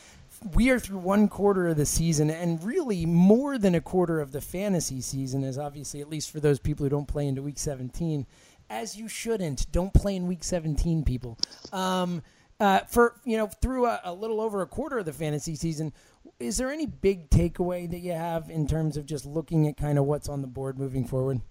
We 0.55 0.71
are 0.71 0.79
through 0.79 0.97
one 0.97 1.29
quarter 1.29 1.69
of 1.69 1.77
the 1.77 1.85
season, 1.85 2.29
and 2.29 2.61
really 2.61 3.05
more 3.05 3.57
than 3.57 3.75
a 3.75 3.79
quarter 3.79 4.19
of 4.19 4.33
the 4.33 4.41
fantasy 4.41 4.99
season, 4.99 5.41
is 5.41 5.57
obviously, 5.57 6.01
at 6.01 6.09
least 6.09 6.31
for 6.31 6.41
those 6.41 6.59
people 6.59 6.83
who 6.83 6.89
don't 6.89 7.07
play 7.07 7.27
into 7.27 7.41
week 7.41 7.57
17, 7.57 8.25
as 8.69 8.97
you 8.97 9.07
shouldn't. 9.07 9.71
Don't 9.71 9.93
play 9.93 10.17
in 10.17 10.27
week 10.27 10.43
17, 10.43 11.05
people. 11.05 11.37
Um, 11.71 12.23
uh, 12.59 12.79
for 12.89 13.15
you 13.23 13.37
know 13.37 13.47
through 13.47 13.85
a, 13.85 14.01
a, 14.03 14.13
little 14.13 14.41
over 14.41 14.61
a 14.61 14.67
quarter 14.67 14.97
of 14.97 15.05
the 15.05 15.13
fantasy 15.13 15.55
season 15.55 15.93
is 16.39 16.57
there 16.57 16.71
any 16.71 16.85
big 16.85 17.29
takeaway 17.29 17.89
that 17.89 17.99
you 17.99 18.11
have 18.11 18.49
in 18.49 18.67
terms 18.67 18.97
of 18.97 19.05
just 19.05 19.25
looking 19.25 19.67
at 19.67 19.77
kind 19.77 19.97
of 19.97 20.05
what's 20.05 20.29
on 20.29 20.41
the 20.41 20.47
board 20.47 20.77
moving 20.77 21.05
forward 21.05 21.41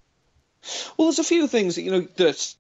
well 0.97 1.09
there's 1.09 1.19
a 1.19 1.25
few 1.25 1.47
things 1.47 1.77
that 1.77 1.83
you 1.83 1.91
know 1.91 2.07
that 2.17 2.55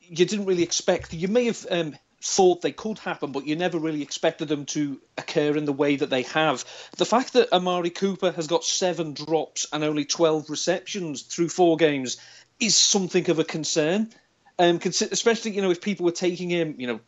you 0.00 0.26
didn't 0.26 0.46
really 0.46 0.62
expect 0.62 1.12
you 1.12 1.28
may 1.28 1.46
have 1.46 1.66
um, 1.70 1.96
thought 2.22 2.60
they 2.60 2.72
could 2.72 2.98
happen 2.98 3.32
but 3.32 3.46
you 3.46 3.56
never 3.56 3.78
really 3.78 4.02
expected 4.02 4.48
them 4.48 4.66
to 4.66 5.00
occur 5.16 5.56
in 5.56 5.64
the 5.64 5.72
way 5.72 5.96
that 5.96 6.10
they 6.10 6.22
have 6.22 6.64
the 6.96 7.06
fact 7.06 7.32
that 7.32 7.52
amari 7.52 7.90
cooper 7.90 8.30
has 8.30 8.46
got 8.46 8.64
seven 8.64 9.14
drops 9.14 9.66
and 9.72 9.84
only 9.84 10.04
12 10.04 10.50
receptions 10.50 11.22
through 11.22 11.48
four 11.48 11.76
games 11.76 12.18
is 12.58 12.76
something 12.76 13.28
of 13.30 13.38
a 13.38 13.44
concern 13.44 14.08
um, 14.58 14.78
especially 14.84 15.52
you 15.52 15.62
know 15.62 15.70
if 15.70 15.80
people 15.80 16.04
were 16.04 16.12
taking 16.12 16.50
him 16.50 16.74
you 16.78 16.86
know 16.86 17.00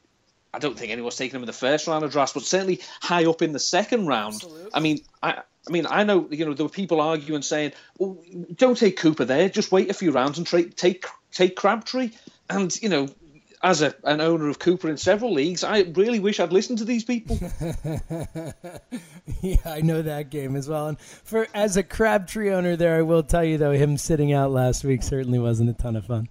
I 0.55 0.59
don't 0.59 0.79
think 0.79 0.93
anyone's 0.93 1.17
taking 1.17 1.37
him 1.37 1.43
in 1.43 1.47
the 1.47 1.53
first 1.53 1.87
round 1.87 2.05
of 2.05 2.13
drafts, 2.13 2.35
but 2.35 2.43
certainly 2.43 2.81
high 3.01 3.25
up 3.25 3.41
in 3.41 3.53
the 3.53 3.59
second 3.59 4.07
round. 4.07 4.35
Absolutely. 4.35 4.71
I 4.75 4.81
mean, 4.81 5.01
I, 5.23 5.43
I 5.67 5.71
mean, 5.71 5.87
I 5.89 6.03
know 6.05 6.29
you 6.31 6.45
know 6.45 6.55
there 6.55 6.67
were 6.67 6.71
people 6.71 7.01
arguing 7.01 7.43
saying, 7.43 7.73
"Well, 7.99 8.19
don't 8.55 8.77
take 8.77 8.97
Cooper 8.97 9.25
there. 9.25 9.49
Just 9.49 9.71
wait 9.71 9.91
a 9.91 9.95
few 9.95 10.11
rounds 10.11 10.39
and 10.39 10.47
tra- 10.47 10.65
take 10.65 11.07
take 11.31 11.57
Crabtree." 11.57 12.11
And 12.51 12.75
you 12.83 12.89
know, 12.89 13.09
as 13.63 13.81
a, 13.81 13.95
an 14.05 14.21
owner 14.21 14.49
of 14.49 14.59
Cooper 14.59 14.89
in 14.89 14.97
several 14.97 15.33
leagues, 15.33 15.63
I 15.63 15.83
really 15.83 16.19
wish 16.19 16.41
I'd 16.41 16.53
listened 16.53 16.79
to 16.79 16.85
these 16.85 17.05
people. 17.05 17.39
yeah, 19.41 19.57
I 19.65 19.83
know 19.83 20.03
that 20.03 20.31
game 20.31 20.57
as 20.57 20.69
well. 20.69 20.89
And 20.89 21.01
for 21.01 21.47
as 21.55 21.77
a 21.77 21.85
Crabtree 21.85 22.53
owner, 22.53 22.75
there, 22.75 22.97
I 22.97 23.03
will 23.03 23.23
tell 23.23 23.45
you 23.45 23.59
though, 23.59 23.73
him 23.73 23.97
sitting 23.97 24.33
out 24.33 24.51
last 24.51 24.83
week 24.83 25.03
certainly 25.03 25.39
wasn't 25.39 25.71
a 25.71 25.75
ton 25.75 25.95
of 25.95 26.07
fun. 26.07 26.29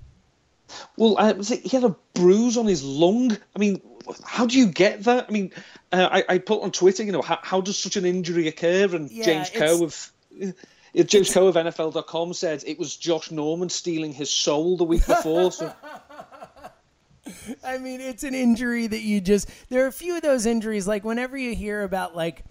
Well, 0.98 1.16
uh, 1.18 1.44
he 1.44 1.70
had 1.70 1.84
a 1.84 1.96
bruise 2.14 2.58
on 2.58 2.66
his 2.66 2.84
lung. 2.84 3.38
I 3.56 3.60
mean, 3.60 3.82
how 4.24 4.46
do 4.46 4.58
you 4.58 4.68
get 4.68 5.04
that? 5.04 5.26
I 5.28 5.32
mean, 5.32 5.52
uh, 5.92 6.10
I, 6.12 6.24
I, 6.28 6.38
put 6.38 6.64
on 6.64 6.72
Twitter, 6.72 7.04
you 7.04 7.12
know, 7.12 7.22
how, 7.22 7.40
how 7.42 7.62
does 7.62 7.78
such 7.78 7.96
an 7.96 8.06
injury 8.06 8.48
occur? 8.48 8.88
And 8.96 9.12
yeah, 9.12 9.26
James 9.26 9.50
Coe 9.50 9.84
of 9.84 10.12
uh, 10.44 11.04
James 11.04 11.34
Coe 11.34 11.48
of 11.48 11.56
NFL.com 11.56 12.34
said 12.34 12.64
it 12.66 12.80
was 12.80 12.96
Josh 12.96 13.32
Norman 13.32 13.70
stealing 13.70 14.14
his 14.14 14.30
soul 14.30 14.78
the 14.78 14.84
week 14.84 15.06
before. 15.06 15.52
So. 15.52 15.74
I 17.64 17.78
mean, 17.78 18.02
it's 18.02 18.24
an 18.24 18.34
injury 18.34 18.88
that 18.88 19.02
you 19.02 19.22
just. 19.22 19.50
There 19.70 19.84
are 19.84 19.88
a 19.88 19.92
few 19.92 20.16
of 20.16 20.22
those 20.22 20.46
injuries, 20.46 20.88
like 20.88 21.04
whenever 21.04 21.38
you 21.38 21.56
hear 21.56 21.84
about 21.84 22.16
like 22.16 22.44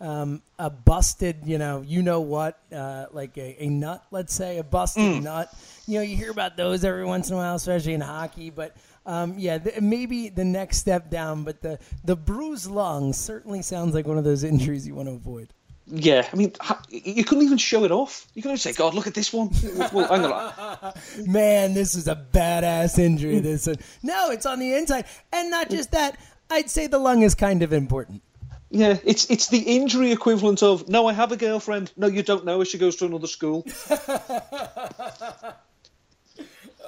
um, 0.00 0.42
a 0.58 0.70
busted, 0.70 1.38
you 1.44 1.58
know, 1.58 1.82
you 1.82 2.02
know 2.02 2.20
what, 2.20 2.60
uh, 2.72 3.06
like 3.12 3.36
a, 3.36 3.64
a, 3.64 3.68
nut, 3.68 4.04
let's 4.10 4.34
say, 4.34 4.58
a 4.58 4.64
busted 4.64 5.02
mm. 5.02 5.22
nut. 5.22 5.52
You 5.88 5.94
know, 5.94 6.02
you 6.02 6.16
hear 6.16 6.30
about 6.30 6.58
those 6.58 6.84
every 6.84 7.06
once 7.06 7.30
in 7.30 7.34
a 7.34 7.38
while, 7.38 7.54
especially 7.54 7.94
in 7.94 8.02
hockey. 8.02 8.50
But 8.50 8.76
um, 9.06 9.34
yeah, 9.38 9.56
th- 9.56 9.80
maybe 9.80 10.28
the 10.28 10.44
next 10.44 10.76
step 10.76 11.08
down. 11.08 11.44
But 11.44 11.62
the 11.62 11.78
the 12.04 12.14
bruised 12.14 12.70
lung 12.70 13.14
certainly 13.14 13.62
sounds 13.62 13.94
like 13.94 14.06
one 14.06 14.18
of 14.18 14.24
those 14.24 14.44
injuries 14.44 14.86
you 14.86 14.94
want 14.94 15.08
to 15.08 15.14
avoid. 15.14 15.48
Yeah, 15.86 16.28
I 16.30 16.36
mean, 16.36 16.52
you 16.90 17.24
couldn't 17.24 17.44
even 17.44 17.56
show 17.56 17.84
it 17.84 17.90
off. 17.90 18.26
You 18.34 18.42
couldn't 18.42 18.58
say, 18.58 18.74
"God, 18.74 18.92
look 18.92 19.06
at 19.06 19.14
this 19.14 19.32
one." 19.32 19.48
Well, 19.90 20.06
hang 20.08 20.26
on. 20.26 20.92
Man, 21.26 21.72
this 21.72 21.94
is 21.94 22.06
a 22.06 22.14
badass 22.14 22.98
injury. 22.98 23.38
This 23.40 23.66
one. 23.66 23.76
No, 24.02 24.30
it's 24.30 24.44
on 24.44 24.58
the 24.58 24.74
inside, 24.74 25.06
and 25.32 25.50
not 25.50 25.70
just 25.70 25.92
that. 25.92 26.18
I'd 26.50 26.68
say 26.68 26.86
the 26.86 26.98
lung 26.98 27.22
is 27.22 27.34
kind 27.34 27.62
of 27.62 27.72
important. 27.72 28.22
Yeah, 28.70 28.98
it's 29.02 29.30
it's 29.30 29.48
the 29.48 29.60
injury 29.60 30.12
equivalent 30.12 30.62
of 30.62 30.86
no, 30.86 31.06
I 31.06 31.14
have 31.14 31.32
a 31.32 31.36
girlfriend. 31.38 31.90
No, 31.96 32.06
you 32.06 32.22
don't 32.22 32.44
know 32.44 32.58
her. 32.58 32.66
She 32.66 32.76
goes 32.76 32.96
to 32.96 33.06
another 33.06 33.26
school. 33.26 33.66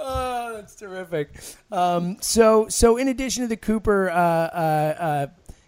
oh, 0.01 0.53
that's 0.55 0.75
terrific. 0.75 1.31
Um, 1.71 2.17
so, 2.21 2.69
so 2.69 2.97
in 2.97 3.09
addition 3.09 3.43
to 3.43 3.49
the 3.49 3.57
Cooper 3.57 4.11
uh, 4.11 4.15
uh, 4.15 4.97
uh, 4.99 5.27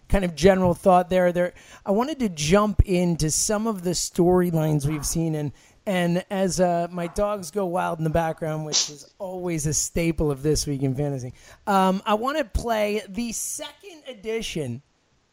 kind 0.09 0.25
of 0.25 0.35
general 0.35 0.73
thought 0.73 1.09
there, 1.09 1.31
there, 1.31 1.53
I 1.85 1.91
wanted 1.91 2.19
to 2.19 2.29
jump 2.29 2.81
into 2.85 3.31
some 3.31 3.67
of 3.67 3.83
the 3.83 3.91
storylines 3.91 4.85
we've 4.85 5.05
seen, 5.05 5.35
and 5.35 5.51
and 5.85 6.23
as 6.29 6.61
uh, 6.61 6.87
my 6.91 7.07
dogs 7.07 7.51
go 7.51 7.65
wild 7.65 7.97
in 7.97 8.05
the 8.05 8.09
background, 8.09 8.65
which 8.65 8.89
is 8.89 9.13
always 9.19 9.65
a 9.65 9.73
staple 9.73 10.31
of 10.31 10.41
this 10.41 10.65
week 10.65 10.81
in 10.81 10.95
fantasy, 10.95 11.33
um, 11.67 12.01
I 12.05 12.13
want 12.13 12.37
to 12.37 12.45
play 12.45 13.01
the 13.09 13.33
second 13.33 14.03
edition 14.07 14.81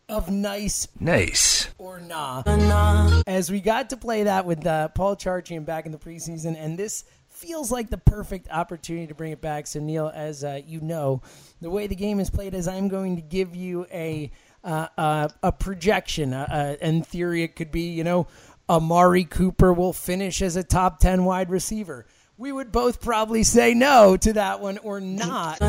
of 0.08 0.28
nice, 0.28 0.88
nice 0.98 1.68
or 1.78 2.00
nah. 2.00 2.42
nah. 2.44 3.22
As 3.28 3.50
we 3.50 3.60
got 3.60 3.90
to 3.90 3.96
play 3.96 4.24
that 4.24 4.44
with 4.44 4.66
uh, 4.66 4.88
Paul 4.88 5.14
Charchian 5.14 5.64
back 5.64 5.86
in 5.86 5.92
the 5.92 5.98
preseason, 5.98 6.56
and 6.58 6.76
this 6.76 7.04
feels 7.40 7.72
like 7.72 7.88
the 7.88 7.98
perfect 7.98 8.48
opportunity 8.50 9.06
to 9.06 9.14
bring 9.14 9.32
it 9.32 9.40
back. 9.40 9.66
So 9.66 9.80
Neil, 9.80 10.12
as 10.14 10.44
uh, 10.44 10.60
you 10.66 10.80
know, 10.80 11.22
the 11.60 11.70
way 11.70 11.86
the 11.86 11.96
game 11.96 12.20
is 12.20 12.30
played 12.30 12.54
is 12.54 12.68
I'm 12.68 12.88
going 12.88 13.16
to 13.16 13.22
give 13.22 13.56
you 13.56 13.86
a 13.90 14.30
uh, 14.62 14.88
uh 14.98 15.28
a 15.42 15.52
projection. 15.52 16.34
Uh, 16.34 16.46
uh, 16.80 16.86
in 16.86 17.02
theory, 17.02 17.42
it 17.42 17.56
could 17.56 17.72
be 17.72 17.90
you 17.90 18.04
know 18.04 18.26
Amari 18.68 19.24
Cooper 19.24 19.72
will 19.72 19.94
finish 19.94 20.42
as 20.42 20.56
a 20.56 20.62
top 20.62 20.98
ten 20.98 21.24
wide 21.24 21.50
receiver 21.50 22.06
we 22.40 22.50
would 22.50 22.72
both 22.72 23.02
probably 23.02 23.42
say 23.42 23.74
no 23.74 24.16
to 24.16 24.32
that 24.32 24.60
one 24.60 24.78
or 24.78 24.98
not, 24.98 25.60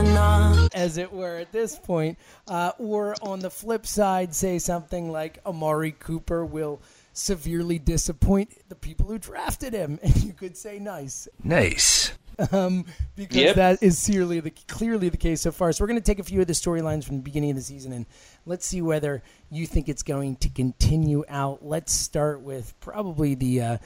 as 0.73 0.95
it 0.95 1.11
were, 1.11 1.35
at 1.37 1.51
this 1.51 1.77
point. 1.77 2.17
Uh, 2.47 2.71
or 2.79 3.13
on 3.21 3.39
the 3.39 3.49
flip 3.49 3.85
side, 3.85 4.33
say 4.33 4.57
something 4.57 5.11
like 5.11 5.39
Amari 5.45 5.91
Cooper 5.91 6.45
will 6.45 6.81
severely 7.13 7.79
disappoint 7.79 8.69
the 8.69 8.75
people 8.75 9.07
who 9.07 9.17
drafted 9.17 9.73
him. 9.73 9.99
And 10.03 10.23
you 10.23 10.33
could 10.33 10.57
say 10.57 10.79
nice. 10.79 11.27
Nice. 11.43 12.13
Um, 12.51 12.85
because 13.15 13.37
yep. 13.37 13.55
that 13.55 13.83
is 13.83 14.03
clearly 14.03 14.39
the, 14.39 14.51
clearly 14.67 15.09
the 15.09 15.17
case 15.17 15.41
so 15.41 15.51
far. 15.51 15.71
So 15.71 15.83
we're 15.83 15.89
going 15.89 15.99
to 15.99 16.05
take 16.05 16.19
a 16.19 16.23
few 16.23 16.41
of 16.41 16.47
the 16.47 16.53
storylines 16.53 17.03
from 17.03 17.17
the 17.17 17.23
beginning 17.23 17.51
of 17.51 17.55
the 17.55 17.61
season 17.61 17.93
and 17.93 18.05
let's 18.45 18.65
see 18.65 18.81
whether 18.81 19.21
you 19.49 19.67
think 19.67 19.89
it's 19.89 20.03
going 20.03 20.37
to 20.37 20.49
continue 20.49 21.23
out. 21.29 21.63
Let's 21.63 21.93
start 21.93 22.41
with 22.41 22.73
probably 22.79 23.35
the. 23.35 23.61
Uh, 23.61 23.77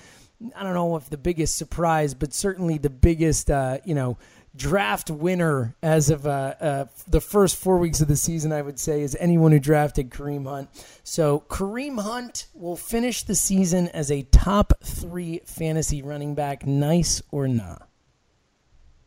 I 0.56 0.64
don't 0.64 0.74
know 0.74 0.96
if 0.98 1.10
the 1.10 1.18
biggest 1.18 1.56
surprise, 1.56 2.14
but 2.14 2.34
certainly 2.34 2.78
the 2.78 2.90
biggest, 2.90 3.50
uh, 3.50 3.78
you 3.86 3.96
know, 3.96 4.18
draft 4.56 5.10
winner 5.10 5.76
as 5.82 6.10
of 6.10 6.26
uh, 6.26 6.54
uh, 6.60 6.86
the 7.08 7.22
first 7.22 7.56
four 7.56 7.78
weeks 7.78 8.02
of 8.02 8.08
the 8.08 8.16
season, 8.16 8.52
I 8.52 8.62
would 8.62 8.80
say, 8.80 9.02
is 9.02 9.16
anyone 9.20 9.52
who 9.52 9.60
drafted 9.60 10.10
Kareem 10.10 10.48
Hunt. 10.48 10.70
So 11.04 11.44
Kareem 11.50 12.02
Hunt 12.02 12.48
will 12.54 12.76
finish 12.76 13.24
the 13.24 13.36
season 13.36 13.90
as 13.90 14.12
a 14.12 14.24
top 14.24 14.74
three 14.84 15.42
fantasy 15.46 16.02
running 16.02 16.36
back. 16.36 16.66
Nice 16.66 17.22
or 17.32 17.48
not? 17.48 17.88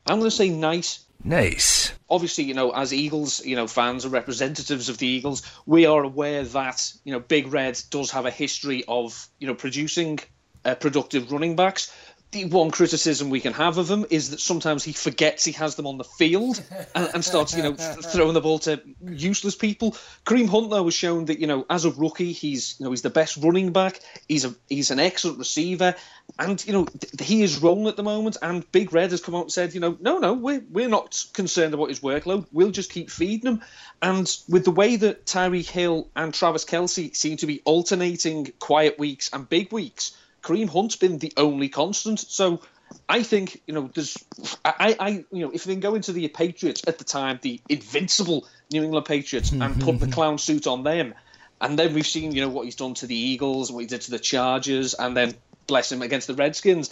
I'm 0.06 0.18
going 0.18 0.30
to 0.30 0.36
say 0.36 0.48
nice. 0.48 1.04
Nice. 1.24 1.92
Obviously, 2.08 2.44
you 2.44 2.54
know, 2.54 2.70
as 2.70 2.92
Eagles, 2.92 3.44
you 3.44 3.56
know, 3.56 3.66
fans 3.66 4.04
and 4.04 4.12
representatives 4.12 4.88
of 4.88 4.98
the 4.98 5.06
Eagles, 5.06 5.42
we 5.66 5.84
are 5.86 6.02
aware 6.02 6.44
that 6.44 6.92
you 7.04 7.12
know 7.12 7.20
Big 7.20 7.52
Red 7.52 7.80
does 7.90 8.12
have 8.12 8.24
a 8.24 8.30
history 8.30 8.84
of 8.86 9.28
you 9.38 9.48
know 9.48 9.54
producing 9.54 10.20
uh, 10.64 10.74
productive 10.76 11.32
running 11.32 11.56
backs. 11.56 11.92
The 12.30 12.44
one 12.44 12.70
criticism 12.70 13.30
we 13.30 13.40
can 13.40 13.54
have 13.54 13.78
of 13.78 13.90
him 13.90 14.04
is 14.10 14.30
that 14.30 14.40
sometimes 14.40 14.84
he 14.84 14.92
forgets 14.92 15.44
he 15.46 15.52
has 15.52 15.76
them 15.76 15.86
on 15.86 15.96
the 15.96 16.04
field 16.04 16.62
and, 16.94 17.08
and 17.14 17.24
starts, 17.24 17.56
you 17.56 17.62
know, 17.62 17.72
throwing 17.74 18.34
the 18.34 18.40
ball 18.40 18.58
to 18.60 18.80
useless 19.02 19.54
people. 19.54 19.92
Kareem 20.26 20.48
Hunt 20.48 20.68
though 20.70 20.84
has 20.84 20.94
shown 20.94 21.24
that, 21.26 21.38
you 21.38 21.46
know, 21.46 21.64
as 21.70 21.86
a 21.86 21.90
rookie, 21.90 22.32
he's, 22.32 22.78
you 22.78 22.84
know, 22.84 22.90
he's 22.90 23.02
the 23.02 23.10
best 23.10 23.38
running 23.38 23.72
back. 23.72 24.00
He's 24.28 24.44
a 24.44 24.54
he's 24.68 24.90
an 24.90 25.00
excellent 25.00 25.38
receiver, 25.38 25.94
and 26.38 26.64
you 26.66 26.72
know 26.74 26.84
th- 26.84 27.26
he 27.28 27.42
is 27.42 27.62
rolling 27.62 27.86
at 27.86 27.96
the 27.96 28.02
moment. 28.02 28.36
And 28.42 28.70
Big 28.72 28.92
Red 28.92 29.10
has 29.12 29.22
come 29.22 29.34
out 29.34 29.42
and 29.42 29.52
said, 29.52 29.72
you 29.72 29.80
know, 29.80 29.96
no, 30.00 30.18
no, 30.18 30.34
we're 30.34 30.62
we're 30.70 30.88
not 30.88 31.24
concerned 31.32 31.72
about 31.72 31.88
his 31.88 32.00
workload. 32.00 32.46
We'll 32.52 32.70
just 32.70 32.92
keep 32.92 33.10
feeding 33.10 33.52
him. 33.52 33.62
And 34.02 34.30
with 34.48 34.64
the 34.64 34.70
way 34.70 34.96
that 34.96 35.24
Tyreek 35.24 35.68
Hill 35.68 36.10
and 36.14 36.34
Travis 36.34 36.64
Kelsey 36.64 37.14
seem 37.14 37.38
to 37.38 37.46
be 37.46 37.62
alternating 37.64 38.52
quiet 38.58 38.98
weeks 38.98 39.30
and 39.32 39.48
big 39.48 39.72
weeks 39.72 40.14
Kareem 40.42 40.68
Hunt's 40.68 40.96
been 40.96 41.18
the 41.18 41.32
only 41.36 41.68
constant. 41.68 42.20
So 42.20 42.60
I 43.08 43.22
think 43.22 43.60
you 43.66 43.74
know 43.74 43.90
there's 43.94 44.16
I, 44.64 44.96
I 44.98 45.08
you 45.30 45.46
know 45.46 45.50
if 45.50 45.64
they 45.64 45.76
go 45.76 45.94
into 45.94 46.12
the 46.12 46.28
Patriots 46.28 46.82
at 46.86 46.98
the 46.98 47.04
time, 47.04 47.38
the 47.42 47.60
invincible 47.68 48.46
New 48.70 48.82
England 48.82 49.06
Patriots, 49.06 49.52
and 49.52 49.80
put 49.80 50.00
the 50.00 50.06
clown 50.12 50.38
suit 50.38 50.66
on 50.66 50.82
them, 50.82 51.14
and 51.60 51.78
then 51.78 51.94
we've 51.94 52.06
seen 52.06 52.32
you 52.32 52.42
know 52.42 52.48
what 52.48 52.64
he's 52.64 52.76
done 52.76 52.94
to 52.94 53.06
the 53.06 53.16
Eagles, 53.16 53.70
what 53.70 53.80
he 53.80 53.86
did 53.86 54.02
to 54.02 54.10
the 54.10 54.18
Chargers, 54.18 54.94
and 54.94 55.16
then 55.16 55.34
bless 55.66 55.92
him 55.92 56.02
against 56.02 56.26
the 56.26 56.34
Redskins. 56.34 56.90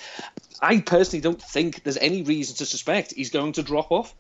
I 0.61 0.81
personally 0.81 1.23
don't 1.23 1.43
think 1.43 1.83
there's 1.83 1.97
any 1.97 2.23
reason 2.23 2.57
to 2.57 2.67
suspect 2.67 3.13
he's 3.13 3.31
going 3.31 3.53
to 3.53 3.63
drop 3.63 3.91
off. 3.91 4.15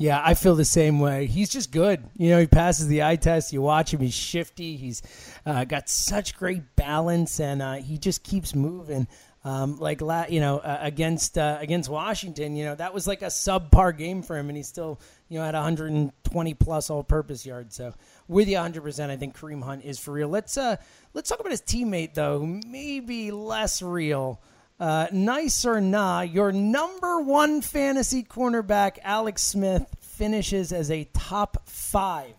Yeah, 0.00 0.18
I 0.24 0.32
feel 0.32 0.54
the 0.54 0.64
same 0.64 0.98
way. 0.98 1.26
He's 1.26 1.50
just 1.50 1.70
good. 1.70 2.02
You 2.16 2.30
know, 2.30 2.40
he 2.40 2.46
passes 2.46 2.86
the 2.86 3.02
eye 3.02 3.16
test. 3.16 3.52
You 3.52 3.60
watch 3.60 3.92
him; 3.92 4.00
he's 4.00 4.14
shifty. 4.14 4.78
He's 4.78 5.02
uh, 5.44 5.64
got 5.64 5.90
such 5.90 6.38
great 6.38 6.74
balance, 6.74 7.38
and 7.38 7.60
uh, 7.60 7.74
he 7.74 7.98
just 7.98 8.24
keeps 8.24 8.54
moving. 8.54 9.06
Um, 9.44 9.78
like 9.78 10.00
you 10.00 10.40
know, 10.40 10.56
uh, 10.56 10.78
against 10.80 11.36
against 11.36 11.90
Washington, 11.90 12.56
you 12.56 12.64
know 12.64 12.74
that 12.76 12.94
was 12.94 13.06
like 13.06 13.20
a 13.20 13.26
subpar 13.26 13.94
game 13.94 14.22
for 14.22 14.38
him, 14.38 14.48
and 14.48 14.56
he 14.56 14.62
still 14.62 14.98
you 15.28 15.38
know 15.38 15.44
had 15.44 15.54
120 15.54 16.54
plus 16.54 16.88
all-purpose 16.88 17.44
yards. 17.44 17.76
So 17.76 17.92
with 18.26 18.48
you 18.48 18.54
100, 18.54 18.82
percent 18.82 19.12
I 19.12 19.18
think 19.18 19.36
Kareem 19.36 19.62
Hunt 19.62 19.84
is 19.84 19.98
for 19.98 20.12
real. 20.12 20.28
Let's 20.28 20.56
uh 20.56 20.76
let's 21.12 21.28
talk 21.28 21.40
about 21.40 21.52
his 21.52 21.60
teammate 21.60 22.14
though, 22.14 22.38
who 22.38 22.62
may 22.66 23.00
be 23.00 23.32
less 23.32 23.82
real. 23.82 24.40
Uh, 24.80 25.06
nice 25.12 25.66
or 25.66 25.78
nah, 25.78 26.22
your 26.22 26.52
number 26.52 27.20
one 27.20 27.60
fantasy 27.60 28.22
cornerback, 28.22 28.96
Alex 29.04 29.42
Smith, 29.42 29.84
finishes 30.00 30.72
as 30.72 30.90
a 30.90 31.04
top 31.12 31.68
five 31.68 32.32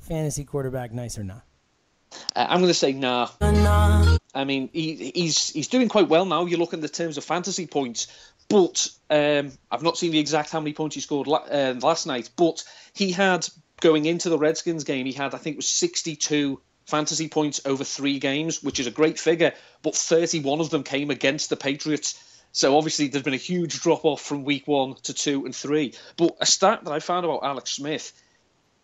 fantasy 0.00 0.44
quarterback. 0.44 0.92
Nice 0.92 1.16
or 1.16 1.24
nah? 1.24 1.40
Uh, 2.34 2.46
I'm 2.50 2.60
going 2.60 2.68
to 2.68 2.74
say 2.74 2.92
nah. 2.92 3.30
nah. 3.40 4.18
I 4.34 4.44
mean, 4.44 4.68
he, 4.74 5.10
he's 5.14 5.48
he's 5.48 5.68
doing 5.68 5.88
quite 5.88 6.08
well 6.08 6.26
now. 6.26 6.44
You 6.44 6.58
look 6.58 6.74
in 6.74 6.80
the 6.80 6.88
terms 6.88 7.16
of 7.16 7.24
fantasy 7.24 7.66
points, 7.66 8.08
but 8.50 8.90
um, 9.08 9.52
I've 9.70 9.82
not 9.82 9.96
seen 9.96 10.12
the 10.12 10.18
exact 10.18 10.50
how 10.50 10.60
many 10.60 10.74
points 10.74 10.96
he 10.96 11.00
scored 11.00 11.26
la- 11.26 11.46
uh, 11.50 11.76
last 11.80 12.06
night. 12.06 12.28
But 12.36 12.62
he 12.92 13.10
had 13.10 13.48
going 13.80 14.04
into 14.04 14.28
the 14.28 14.38
Redskins 14.38 14.84
game, 14.84 15.06
he 15.06 15.12
had 15.12 15.34
I 15.34 15.38
think 15.38 15.54
it 15.54 15.58
was 15.58 15.68
62 15.70 16.60
fantasy 16.86 17.28
points 17.28 17.60
over 17.64 17.84
three 17.84 18.18
games, 18.18 18.62
which 18.62 18.80
is 18.80 18.86
a 18.86 18.90
great 18.90 19.18
figure, 19.18 19.52
but 19.82 19.94
31 19.94 20.60
of 20.60 20.70
them 20.70 20.82
came 20.82 21.10
against 21.10 21.50
the 21.50 21.56
Patriots. 21.56 22.22
So 22.52 22.76
obviously 22.76 23.08
there's 23.08 23.24
been 23.24 23.34
a 23.34 23.38
huge 23.38 23.80
drop 23.80 24.04
off 24.04 24.22
from 24.22 24.44
week 24.44 24.66
one 24.66 24.94
to 25.02 25.12
two 25.12 25.44
and 25.44 25.54
three. 25.54 25.94
But 26.16 26.36
a 26.40 26.46
stat 26.46 26.84
that 26.84 26.92
I 26.92 27.00
found 27.00 27.24
about 27.24 27.44
Alex 27.44 27.72
Smith, 27.72 28.12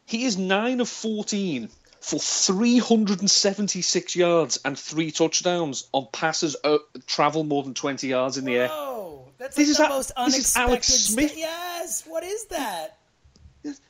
he 0.05 0.25
is 0.25 0.37
nine 0.37 0.81
of 0.81 0.88
14 0.88 1.71
for 2.01 2.19
376 2.19 4.17
yards 4.17 4.59
and 4.65 4.77
three 4.77 5.12
touchdowns 5.12 5.88
on 5.93 6.09
passes 6.12 6.57
uh, 6.65 6.79
travel 7.07 7.45
more 7.45 7.62
than 7.62 7.75
20 7.75 8.09
yards 8.09 8.37
in 8.37 8.45
the 8.45 8.57
air. 8.57 8.69
Whoa, 8.69 9.29
that's 9.38 9.57
like 9.57 9.67
this 9.67 9.77
the 9.77 9.85
is 9.85 9.88
most 9.88 10.11
a, 10.11 10.21
unexpected. 10.21 10.43
This 10.43 10.51
is 10.51 10.57
Alex 10.57 10.87
Smith. 10.88 11.31
St- 11.31 11.38
yes, 11.38 12.05
what 12.09 12.25
is 12.25 12.47
that? 12.47 12.99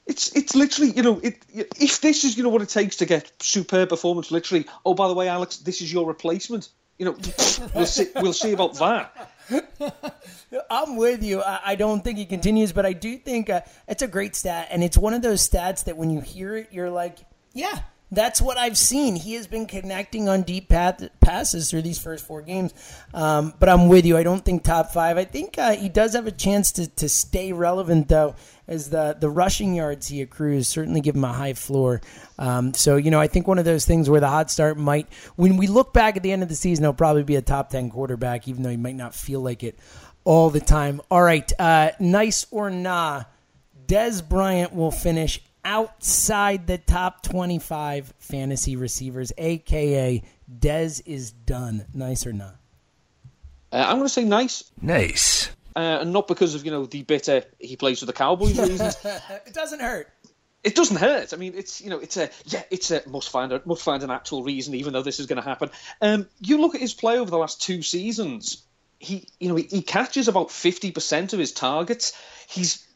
It's 0.06 0.35
it's 0.37 0.54
literally 0.54 0.92
you 0.92 1.02
know 1.02 1.18
it, 1.20 1.38
if 1.52 2.00
this 2.00 2.24
is 2.24 2.37
you 2.37 2.42
know 2.42 2.48
what 2.48 2.62
it 2.62 2.68
takes 2.68 2.96
to 2.96 3.06
get 3.06 3.32
superb 3.40 3.88
performance 3.88 4.30
literally 4.30 4.66
oh 4.85 4.94
by 4.94 5.08
the 5.08 5.14
way 5.14 5.28
Alex 5.28 5.58
this 5.58 5.80
is 5.80 5.92
your 5.92 6.06
replacement 6.06 6.68
you 6.98 7.06
know 7.06 7.12
we'll 7.74 7.87
see 7.87 8.08
we'll 8.16 8.32
see 8.32 8.52
about 8.52 8.74
that. 8.74 9.30
I'm 10.70 10.96
with 10.96 11.22
you. 11.22 11.42
I, 11.42 11.61
I, 11.66 11.74
don't 11.74 12.02
think 12.02 12.18
he 12.18 12.26
continues, 12.26 12.72
but 12.72 12.87
I 12.87 12.92
do 12.92 13.18
think 13.18 13.50
uh, 13.50 13.62
it's 13.88 14.02
a 14.02 14.08
great 14.08 14.37
stat, 14.37 14.68
and 14.70 14.85
it's 14.85 14.96
one 14.96 15.14
of 15.14 15.22
those 15.22 15.46
stats 15.46 15.85
that 15.85 15.96
when 15.96 16.11
you 16.11 16.20
hear 16.20 16.56
it, 16.56 16.68
you're 16.70 16.90
like, 16.90 17.18
yeah, 17.52 17.80
that's 18.12 18.42
what 18.42 18.59
I've 18.59 18.77
seen. 18.77 19.16
He 19.16 19.35
has 19.35 19.46
been 19.46 19.64
connecting 19.64 20.29
on 20.29 20.42
deep 20.42 20.68
path, 20.68 21.09
passes 21.20 21.70
through 21.70 21.81
these 21.81 21.98
first 21.98 22.27
four 22.27 22.42
games. 22.42 22.75
Um, 23.14 23.55
but 23.59 23.70
I'm 23.70 23.88
with 23.88 24.05
you. 24.05 24.18
I 24.18 24.22
don't 24.22 24.44
think 24.44 24.62
top 24.62 24.92
five. 24.92 25.16
I 25.16 25.25
think 25.25 25.59
uh, 25.59 25.72
he 25.72 25.88
does 25.88 26.12
have 26.12 26.27
a 26.27 26.31
chance 26.31 26.72
to, 26.72 26.87
to 26.87 27.09
stay 27.09 27.55
relevant, 27.55 28.09
though, 28.09 28.35
as 28.68 28.90
the, 28.90 29.16
the 29.18 29.31
rushing 29.31 29.75
yards 29.75 30.09
he 30.09 30.20
accrues 30.20 30.68
certainly 30.68 31.01
give 31.01 31.16
him 31.16 31.25
a 31.25 31.33
high 31.33 31.55
floor. 31.55 32.03
Um, 32.38 32.75
so, 32.75 32.96
you 32.96 33.11
know, 33.11 33.18
I 33.18 33.29
think 33.29 33.48
one 33.48 33.59
of 33.59 33.64
those 33.64 33.87
things 33.87 34.11
where 34.11 34.20
the 34.20 34.29
hot 34.29 34.51
start 34.51 34.77
might, 34.77 35.11
when 35.37 35.57
we 35.57 35.66
look 35.66 35.94
back 35.94 36.18
at 36.18 36.22
the 36.22 36.33
end 36.33 36.42
of 36.42 36.51
the 36.51 36.55
season, 36.55 36.85
he'll 36.85 36.92
probably 36.92 37.22
be 37.22 37.37
a 37.37 37.42
top 37.42 37.70
10 37.70 37.90
quarterback, 37.90 38.46
even 38.46 38.62
though 38.62 38.70
he 38.70 38.77
might 38.77 38.94
not 38.94 39.14
feel 39.14 39.40
like 39.40 39.62
it 39.62 39.79
all 40.25 40.51
the 40.51 40.61
time. 40.61 41.01
All 41.11 41.22
right. 41.22 41.51
Uh, 41.59 41.92
nice 41.98 42.46
or 42.51 42.68
nah. 42.68 43.25
Dez 43.87 44.27
Bryant 44.27 44.75
will 44.75 44.90
finish 44.90 45.40
outside 45.64 46.66
the 46.66 46.79
top 46.79 47.22
25 47.22 48.12
fantasy 48.18 48.77
receivers, 48.77 49.33
aka 49.38 50.22
Dez 50.59 51.03
is 51.07 51.33
done. 51.33 51.87
Nice 51.94 52.27
or 52.27 52.33
not? 52.33 52.57
Uh, 53.72 53.85
I'm 53.87 53.96
going 53.96 54.05
to 54.05 54.09
say 54.09 54.25
nice. 54.25 54.70
Nice. 54.81 55.51
Uh, 55.75 55.98
and 56.03 56.12
not 56.12 56.29
because 56.29 56.55
of 56.55 56.64
you 56.64 56.70
know 56.70 56.85
the 56.85 57.03
bitter 57.03 57.44
he 57.59 57.77
plays 57.77 58.01
for 58.01 58.07
the 58.07 58.12
Cowboys 58.12 58.59
reasons. 58.68 58.96
it 59.05 59.55
doesn't 59.55 59.81
hurt. 59.81 60.09
It 60.62 60.75
doesn't 60.77 60.96
hurt. 60.96 61.33
I 61.33 61.37
mean, 61.37 61.55
it's 61.57 61.81
you 61.81 61.90
know, 61.90 61.98
it's 61.98 62.16
a 62.16 62.31
yeah, 62.44 62.62
it's 62.70 62.90
a 62.90 63.03
must 63.09 63.31
find 63.31 63.53
a 63.53 63.62
must 63.64 63.83
find 63.83 64.03
an 64.03 64.11
actual 64.11 64.42
reason, 64.42 64.75
even 64.75 64.92
though 64.92 65.03
this 65.03 65.18
is 65.18 65.27
going 65.27 65.42
to 65.42 65.48
happen. 65.48 65.70
Um, 66.01 66.29
you 66.40 66.61
look 66.61 66.75
at 66.75 66.81
his 66.81 66.92
play 66.92 67.18
over 67.18 67.31
the 67.31 67.38
last 67.38 67.62
two 67.62 67.83
seasons. 67.83 68.62
He, 68.98 69.27
you 69.40 69.48
know, 69.48 69.57
he, 69.57 69.64
he 69.64 69.83
catches 69.83 70.29
about 70.29 70.51
fifty 70.51 70.92
percent 70.92 71.33
of 71.33 71.38
his 71.38 71.53
targets. 71.53 72.12
He's 72.48 72.87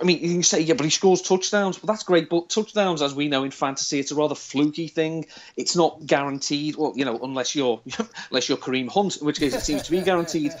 I 0.00 0.04
mean, 0.04 0.18
you 0.20 0.32
can 0.32 0.42
say, 0.42 0.60
yeah, 0.60 0.74
but 0.74 0.84
he 0.84 0.90
scores 0.90 1.22
touchdowns. 1.22 1.82
Well, 1.82 1.92
that's 1.92 2.02
great, 2.02 2.28
but 2.28 2.50
touchdowns, 2.50 3.00
as 3.00 3.14
we 3.14 3.28
know 3.28 3.42
in 3.44 3.50
fantasy, 3.50 3.98
it's 3.98 4.10
a 4.10 4.14
rather 4.14 4.34
fluky 4.34 4.86
thing. 4.86 5.26
It's 5.56 5.74
not 5.74 6.04
guaranteed. 6.04 6.76
Well, 6.76 6.92
you 6.94 7.06
know, 7.06 7.18
unless 7.22 7.54
you're 7.54 7.80
unless 8.30 8.48
you're 8.48 8.58
Kareem 8.58 8.90
Hunt, 8.90 9.16
in 9.16 9.26
which 9.26 9.38
case 9.38 9.54
it 9.54 9.62
seems 9.62 9.82
to 9.84 9.90
be 9.90 10.02
guaranteed. 10.02 10.52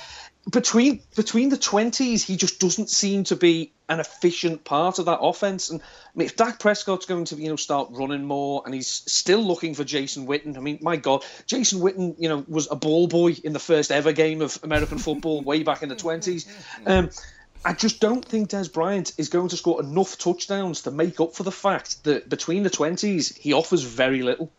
Between 0.50 1.02
between 1.14 1.50
the 1.50 1.58
twenties, 1.58 2.24
he 2.24 2.36
just 2.36 2.58
doesn't 2.58 2.88
seem 2.88 3.24
to 3.24 3.36
be 3.36 3.72
an 3.88 4.00
efficient 4.00 4.64
part 4.64 4.98
of 4.98 5.04
that 5.04 5.20
offense. 5.20 5.70
And 5.70 5.80
I 5.82 5.84
mean, 6.16 6.26
if 6.26 6.34
Dak 6.34 6.58
Prescott's 6.58 7.06
going 7.06 7.26
to 7.26 7.36
you 7.36 7.50
know 7.50 7.56
start 7.56 7.90
running 7.92 8.24
more, 8.24 8.62
and 8.64 8.74
he's 8.74 8.88
still 8.88 9.40
looking 9.40 9.74
for 9.74 9.84
Jason 9.84 10.26
Witten, 10.26 10.56
I 10.56 10.60
mean, 10.60 10.78
my 10.80 10.96
God, 10.96 11.22
Jason 11.46 11.80
Witten, 11.80 12.16
you 12.18 12.30
know, 12.30 12.44
was 12.48 12.66
a 12.70 12.76
ball 12.76 13.06
boy 13.08 13.36
in 13.44 13.52
the 13.52 13.60
first 13.60 13.92
ever 13.92 14.12
game 14.12 14.40
of 14.40 14.58
American 14.62 14.98
football 14.98 15.42
way 15.42 15.62
back 15.62 15.82
in 15.82 15.90
the 15.90 15.96
twenties. 15.96 16.46
Um, 16.86 17.10
I 17.64 17.72
just 17.72 18.00
don't 18.00 18.24
think 18.24 18.50
Dez 18.50 18.72
Bryant 18.72 19.12
is 19.18 19.28
going 19.28 19.48
to 19.48 19.56
score 19.56 19.80
enough 19.80 20.18
touchdowns 20.18 20.82
to 20.82 20.90
make 20.90 21.20
up 21.20 21.34
for 21.34 21.44
the 21.44 21.52
fact 21.52 22.04
that 22.04 22.28
between 22.28 22.62
the 22.64 22.70
20s, 22.70 23.36
he 23.36 23.52
offers 23.52 23.82
very 23.82 24.22
little. 24.22 24.50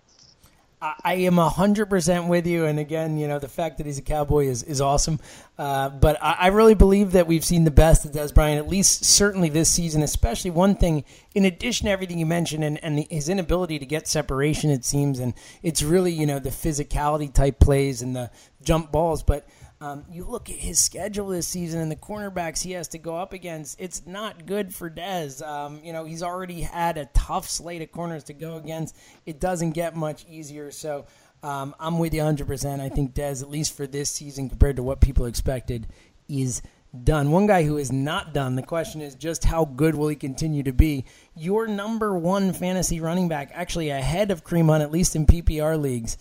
I 1.04 1.14
am 1.14 1.36
100% 1.36 2.28
with 2.28 2.46
you. 2.46 2.66
And 2.66 2.78
again, 2.78 3.18
you 3.18 3.28
know, 3.28 3.40
the 3.40 3.48
fact 3.48 3.78
that 3.78 3.86
he's 3.86 3.98
a 3.98 4.02
Cowboy 4.02 4.48
is, 4.48 4.64
is 4.64 4.82
awesome. 4.82 5.20
Uh, 5.58 5.88
but 5.88 6.22
I, 6.22 6.34
I, 6.40 6.48
really 6.48 6.74
believe 6.74 7.14
that 7.14 7.26
we've 7.26 7.46
seen 7.46 7.64
the 7.64 7.72
best 7.72 8.04
of 8.04 8.12
Dez 8.12 8.34
Bryant, 8.34 8.60
at 8.60 8.68
least 8.68 9.06
certainly 9.06 9.48
this 9.48 9.72
season, 9.72 10.04
especially 10.04 10.52
one 10.52 10.76
thing, 10.76 11.06
in 11.34 11.46
addition 11.46 11.86
to 11.86 11.92
everything 11.92 12.20
you 12.20 12.26
mentioned 12.26 12.66
and, 12.66 12.84
and 12.84 12.98
the, 12.98 13.08
his 13.10 13.30
inability 13.30 13.80
to 13.80 13.86
get 13.86 14.10
separation, 14.10 14.70
it 14.72 14.84
seems. 14.84 15.20
And 15.20 15.34
it's 15.62 15.82
really, 15.84 16.12
you 16.12 16.26
know, 16.26 16.40
the 16.40 16.50
physicality 16.50 17.34
type 17.34 17.60
plays 17.60 18.02
and 18.02 18.14
the 18.14 18.30
jump 18.62 18.92
balls. 18.92 19.24
But 19.24 19.48
um, 19.84 20.06
you 20.10 20.24
look 20.24 20.50
at 20.50 20.56
his 20.56 20.80
schedule 20.80 21.28
this 21.28 21.46
season 21.46 21.82
and 21.82 21.92
the 21.92 21.98
cornerbacks 21.98 22.64
he 22.64 22.72
has 22.72 22.88
to 22.90 22.98
go 22.98 23.18
up 23.18 23.34
against. 23.34 23.82
It's 23.82 24.08
not 24.08 24.46
good 24.46 24.74
for 24.74 24.90
Dez. 24.90 25.46
Um, 25.46 25.82
you 25.84 25.92
know, 25.92 26.06
he's 26.06 26.24
already 26.24 26.62
had 26.62 26.98
a 26.98 27.08
tough 27.08 27.50
slate 27.50 27.82
of 27.82 27.92
corners 27.92 28.24
to 28.26 28.34
go 28.34 28.56
against. 28.56 28.96
It 29.26 29.42
doesn't 29.42 29.72
get 29.72 29.94
much 29.94 30.26
easier. 30.30 30.72
So 30.72 31.06
um, 31.44 31.76
I'm 31.82 32.00
with 32.00 32.14
you 32.14 32.22
100%. 32.22 32.80
I 32.80 32.88
think 32.88 33.14
Dez, 33.14 33.42
at 33.42 33.50
least 33.50 33.76
for 33.76 33.86
this 33.86 34.10
season, 34.10 34.48
compared 34.48 34.78
to 34.78 34.84
what 34.84 35.02
people 35.02 35.26
expected, 35.26 35.88
is 36.30 36.62
done. 37.04 37.32
One 37.32 37.46
guy 37.46 37.64
who 37.64 37.76
is 37.76 37.92
not 37.92 38.34
done, 38.34 38.56
the 38.56 38.64
question 38.64 39.02
is 39.02 39.16
just 39.16 39.44
how 39.44 39.66
good 39.66 39.96
will 39.96 40.08
he 40.08 40.16
continue 40.16 40.64
to 40.64 40.72
be? 40.72 41.04
Your 41.36 41.68
number 41.68 42.18
one 42.18 42.54
fantasy 42.54 43.02
running 43.02 43.28
back, 43.28 43.52
actually 43.54 43.90
ahead 43.90 44.32
of 44.32 44.46
Kareem 44.46 44.68
Hunt, 44.68 44.82
at 44.82 44.92
least 44.94 45.14
in 45.14 45.26
PPR 45.26 45.78
leagues, 45.78 46.18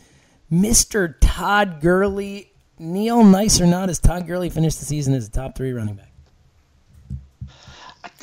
Mr. 0.50 1.14
Todd 1.20 1.80
Gurley 1.80 2.51
Neil, 2.78 3.24
nice 3.24 3.60
or 3.60 3.66
not, 3.66 3.88
as 3.88 3.98
Todd 3.98 4.26
Gurley 4.26 4.50
finished 4.50 4.78
the 4.78 4.84
season 4.84 5.14
as 5.14 5.28
a 5.28 5.30
top 5.30 5.56
three 5.56 5.72
running 5.72 5.94
back? 5.94 6.12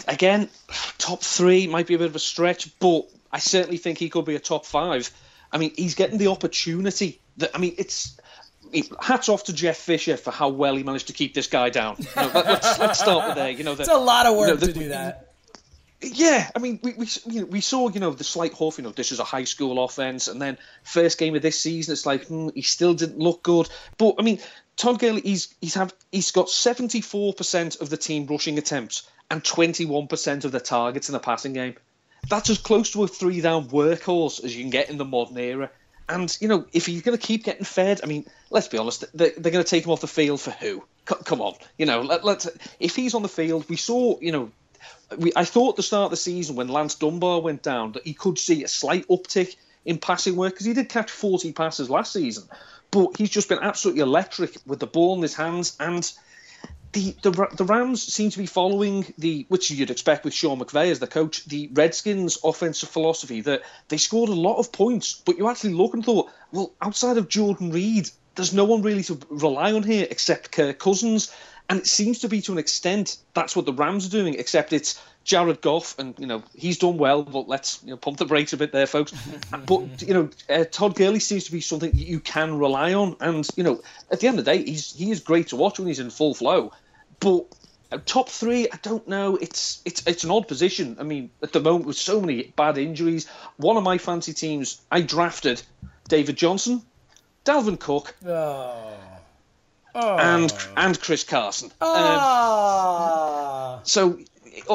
Again, 0.07 0.49
top 0.97 1.21
three 1.21 1.67
might 1.67 1.87
be 1.87 1.93
a 1.93 1.97
bit 1.97 2.07
of 2.07 2.15
a 2.15 2.19
stretch, 2.19 2.77
but 2.79 3.07
I 3.31 3.39
certainly 3.39 3.77
think 3.77 3.97
he 3.97 4.09
could 4.09 4.25
be 4.25 4.35
a 4.35 4.39
top 4.39 4.65
five. 4.65 5.11
I 5.51 5.57
mean, 5.57 5.71
he's 5.75 5.95
getting 5.95 6.17
the 6.17 6.27
opportunity. 6.27 7.19
That 7.37 7.51
I 7.55 7.59
mean, 7.59 7.75
it's 7.77 8.19
hats 9.01 9.29
off 9.29 9.45
to 9.45 9.53
Jeff 9.53 9.77
Fisher 9.77 10.17
for 10.17 10.31
how 10.31 10.49
well 10.49 10.75
he 10.75 10.83
managed 10.83 11.07
to 11.07 11.13
keep 11.13 11.33
this 11.33 11.47
guy 11.47 11.69
down. 11.69 11.95
You 11.99 12.05
know, 12.15 12.31
let's, 12.33 12.79
let's 12.79 12.99
start 12.99 13.27
with 13.27 13.35
there. 13.35 13.51
You 13.51 13.63
know, 13.63 13.75
the, 13.75 13.83
it's 13.83 13.91
a 13.91 13.97
lot 13.97 14.25
of 14.25 14.35
work 14.35 14.47
you 14.47 14.53
know, 14.53 14.59
the, 14.59 14.67
to 14.67 14.73
do 14.73 14.89
that. 14.89 15.28
Yeah, 16.01 16.49
I 16.55 16.59
mean, 16.59 16.79
we 16.81 16.93
we 16.93 17.43
we 17.43 17.61
saw 17.61 17.89
you 17.89 17.99
know 17.99 18.11
the 18.11 18.23
slight 18.23 18.53
huff. 18.53 18.77
You 18.77 18.85
know, 18.85 18.91
this 18.91 19.11
is 19.11 19.19
a 19.19 19.25
high 19.25 19.43
school 19.43 19.83
offense, 19.83 20.29
and 20.29 20.41
then 20.41 20.57
first 20.83 21.17
game 21.17 21.35
of 21.35 21.41
this 21.41 21.59
season, 21.59 21.91
it's 21.91 22.05
like 22.05 22.27
hmm, 22.27 22.49
he 22.55 22.61
still 22.61 22.93
didn't 22.93 23.19
look 23.19 23.43
good. 23.43 23.67
But 23.97 24.15
I 24.17 24.21
mean, 24.21 24.39
Todd 24.77 24.99
Gurley, 24.99 25.21
he's 25.21 25.53
he's 25.59 25.73
have 25.73 25.93
he's 26.09 26.31
got 26.31 26.49
seventy 26.49 27.01
four 27.01 27.33
percent 27.33 27.81
of 27.81 27.89
the 27.89 27.97
team 27.97 28.27
rushing 28.27 28.57
attempts 28.57 29.09
and 29.29 29.43
twenty 29.43 29.85
one 29.85 30.07
percent 30.07 30.45
of 30.45 30.53
the 30.53 30.61
targets 30.61 31.09
in 31.09 31.13
the 31.13 31.19
passing 31.19 31.51
game. 31.51 31.75
That's 32.29 32.49
as 32.49 32.59
close 32.59 32.91
to 32.91 33.03
a 33.03 33.07
three 33.07 33.41
down 33.41 33.67
workhorse 33.67 34.43
as 34.43 34.55
you 34.55 34.63
can 34.63 34.69
get 34.69 34.89
in 34.89 34.97
the 34.97 35.05
modern 35.05 35.37
era. 35.37 35.69
And 36.07 36.35
you 36.39 36.47
know, 36.47 36.65
if 36.71 36.85
he's 36.85 37.01
going 37.01 37.17
to 37.17 37.27
keep 37.27 37.43
getting 37.43 37.65
fed, 37.65 37.99
I 38.03 38.07
mean, 38.07 38.25
let's 38.49 38.69
be 38.69 38.77
honest, 38.77 39.03
they're, 39.13 39.31
they're 39.37 39.51
going 39.51 39.63
to 39.63 39.69
take 39.69 39.85
him 39.85 39.91
off 39.91 40.01
the 40.01 40.07
field 40.07 40.39
for 40.39 40.51
who? 40.51 40.83
C- 41.07 41.15
come 41.25 41.41
on, 41.41 41.55
you 41.77 41.85
know, 41.85 42.01
let, 42.01 42.23
let's. 42.23 42.47
If 42.79 42.95
he's 42.95 43.13
on 43.13 43.21
the 43.21 43.29
field, 43.29 43.69
we 43.69 43.75
saw, 43.75 44.17
you 44.19 44.31
know, 44.31 44.51
we, 45.17 45.31
I 45.35 45.45
thought 45.45 45.75
the 45.75 45.83
start 45.83 46.05
of 46.05 46.11
the 46.11 46.17
season 46.17 46.55
when 46.55 46.67
Lance 46.67 46.95
Dunbar 46.95 47.41
went 47.41 47.63
down 47.63 47.93
that 47.93 48.05
he 48.05 48.13
could 48.13 48.37
see 48.37 48.63
a 48.63 48.67
slight 48.67 49.07
uptick 49.07 49.55
in 49.85 49.97
passing 49.97 50.35
work 50.35 50.53
because 50.53 50.65
he 50.65 50.73
did 50.73 50.89
catch 50.89 51.09
40 51.11 51.51
passes 51.53 51.89
last 51.89 52.13
season, 52.13 52.43
but 52.91 53.17
he's 53.17 53.29
just 53.29 53.49
been 53.49 53.59
absolutely 53.61 54.01
electric 54.01 54.57
with 54.65 54.79
the 54.79 54.87
ball 54.87 55.15
in 55.15 55.21
his 55.21 55.35
hands 55.35 55.75
and. 55.79 56.11
The, 56.91 57.15
the 57.21 57.47
the 57.55 57.65
Rams 57.65 58.01
seem 58.01 58.31
to 58.31 58.37
be 58.39 58.47
following 58.47 59.13
the 59.19 59.45
which 59.47 59.69
you'd 59.69 59.91
expect 59.91 60.25
with 60.25 60.33
Sean 60.33 60.59
McVay 60.59 60.89
as 60.89 60.97
the 60.97 61.05
coach 61.05 61.45
the 61.45 61.69
Redskins 61.71 62.39
offensive 62.43 62.89
philosophy 62.89 63.41
that 63.41 63.61
they 63.89 63.97
scored 63.97 64.29
a 64.29 64.33
lot 64.33 64.57
of 64.57 64.71
points 64.71 65.21
but 65.23 65.37
you 65.37 65.47
actually 65.47 65.73
look 65.73 65.93
and 65.93 66.03
thought 66.03 66.31
well 66.51 66.73
outside 66.81 67.17
of 67.17 67.29
Jordan 67.29 67.71
Reed 67.71 68.09
there's 68.33 68.53
no 68.53 68.65
one 68.65 68.81
really 68.81 69.03
to 69.03 69.19
rely 69.29 69.71
on 69.71 69.83
here 69.83 70.07
except 70.09 70.51
Kirk 70.51 70.79
Cousins 70.79 71.31
and 71.69 71.79
it 71.79 71.87
seems 71.87 72.19
to 72.19 72.27
be 72.27 72.41
to 72.41 72.51
an 72.51 72.57
extent 72.57 73.17
that's 73.35 73.55
what 73.55 73.65
the 73.65 73.73
Rams 73.73 74.07
are 74.07 74.09
doing, 74.09 74.33
except 74.33 74.73
it's 74.73 75.01
Jared 75.23 75.61
Goff, 75.61 75.97
and 75.99 76.15
you 76.17 76.25
know 76.25 76.43
he's 76.55 76.79
done 76.79 76.97
well, 76.97 77.21
but 77.21 77.47
let's 77.47 77.81
you 77.83 77.91
know, 77.91 77.97
pump 77.97 78.17
the 78.17 78.25
brakes 78.25 78.53
a 78.53 78.57
bit 78.57 78.71
there, 78.71 78.87
folks. 78.87 79.13
but 79.65 80.01
you 80.01 80.13
know 80.15 80.29
uh, 80.49 80.65
Todd 80.65 80.95
Gurley 80.95 81.19
seems 81.19 81.45
to 81.45 81.51
be 81.51 81.61
something 81.61 81.91
you 81.93 82.19
can 82.19 82.57
rely 82.57 82.95
on, 82.95 83.15
and 83.19 83.47
you 83.55 83.63
know 83.63 83.81
at 84.11 84.19
the 84.19 84.27
end 84.27 84.39
of 84.39 84.45
the 84.45 84.51
day, 84.51 84.63
he's 84.63 84.95
he 84.95 85.11
is 85.11 85.19
great 85.19 85.49
to 85.49 85.55
watch 85.55 85.77
when 85.77 85.87
he's 85.87 85.99
in 85.99 86.09
full 86.09 86.33
flow. 86.33 86.73
But 87.19 87.45
uh, 87.91 87.99
top 88.03 88.29
three, 88.29 88.67
I 88.71 88.79
don't 88.81 89.07
know. 89.07 89.35
It's 89.35 89.83
it's 89.85 90.05
it's 90.07 90.23
an 90.23 90.31
odd 90.31 90.47
position. 90.47 90.97
I 90.99 91.03
mean, 91.03 91.29
at 91.43 91.53
the 91.53 91.59
moment 91.59 91.85
with 91.85 91.97
so 91.97 92.19
many 92.19 92.51
bad 92.55 92.79
injuries, 92.79 93.27
one 93.57 93.77
of 93.77 93.83
my 93.83 93.99
fancy 93.99 94.33
teams, 94.33 94.81
I 94.91 95.01
drafted 95.01 95.61
David 96.07 96.35
Johnson, 96.35 96.81
Dalvin 97.45 97.79
Cook. 97.79 98.15
Oh 98.25 98.97
oh. 99.95 100.17
and 100.17 100.53
and 100.77 100.99
Chris 100.99 101.23
Carson. 101.23 101.71
Oh. 101.81 103.75
Um, 103.75 103.85
so 103.85 104.19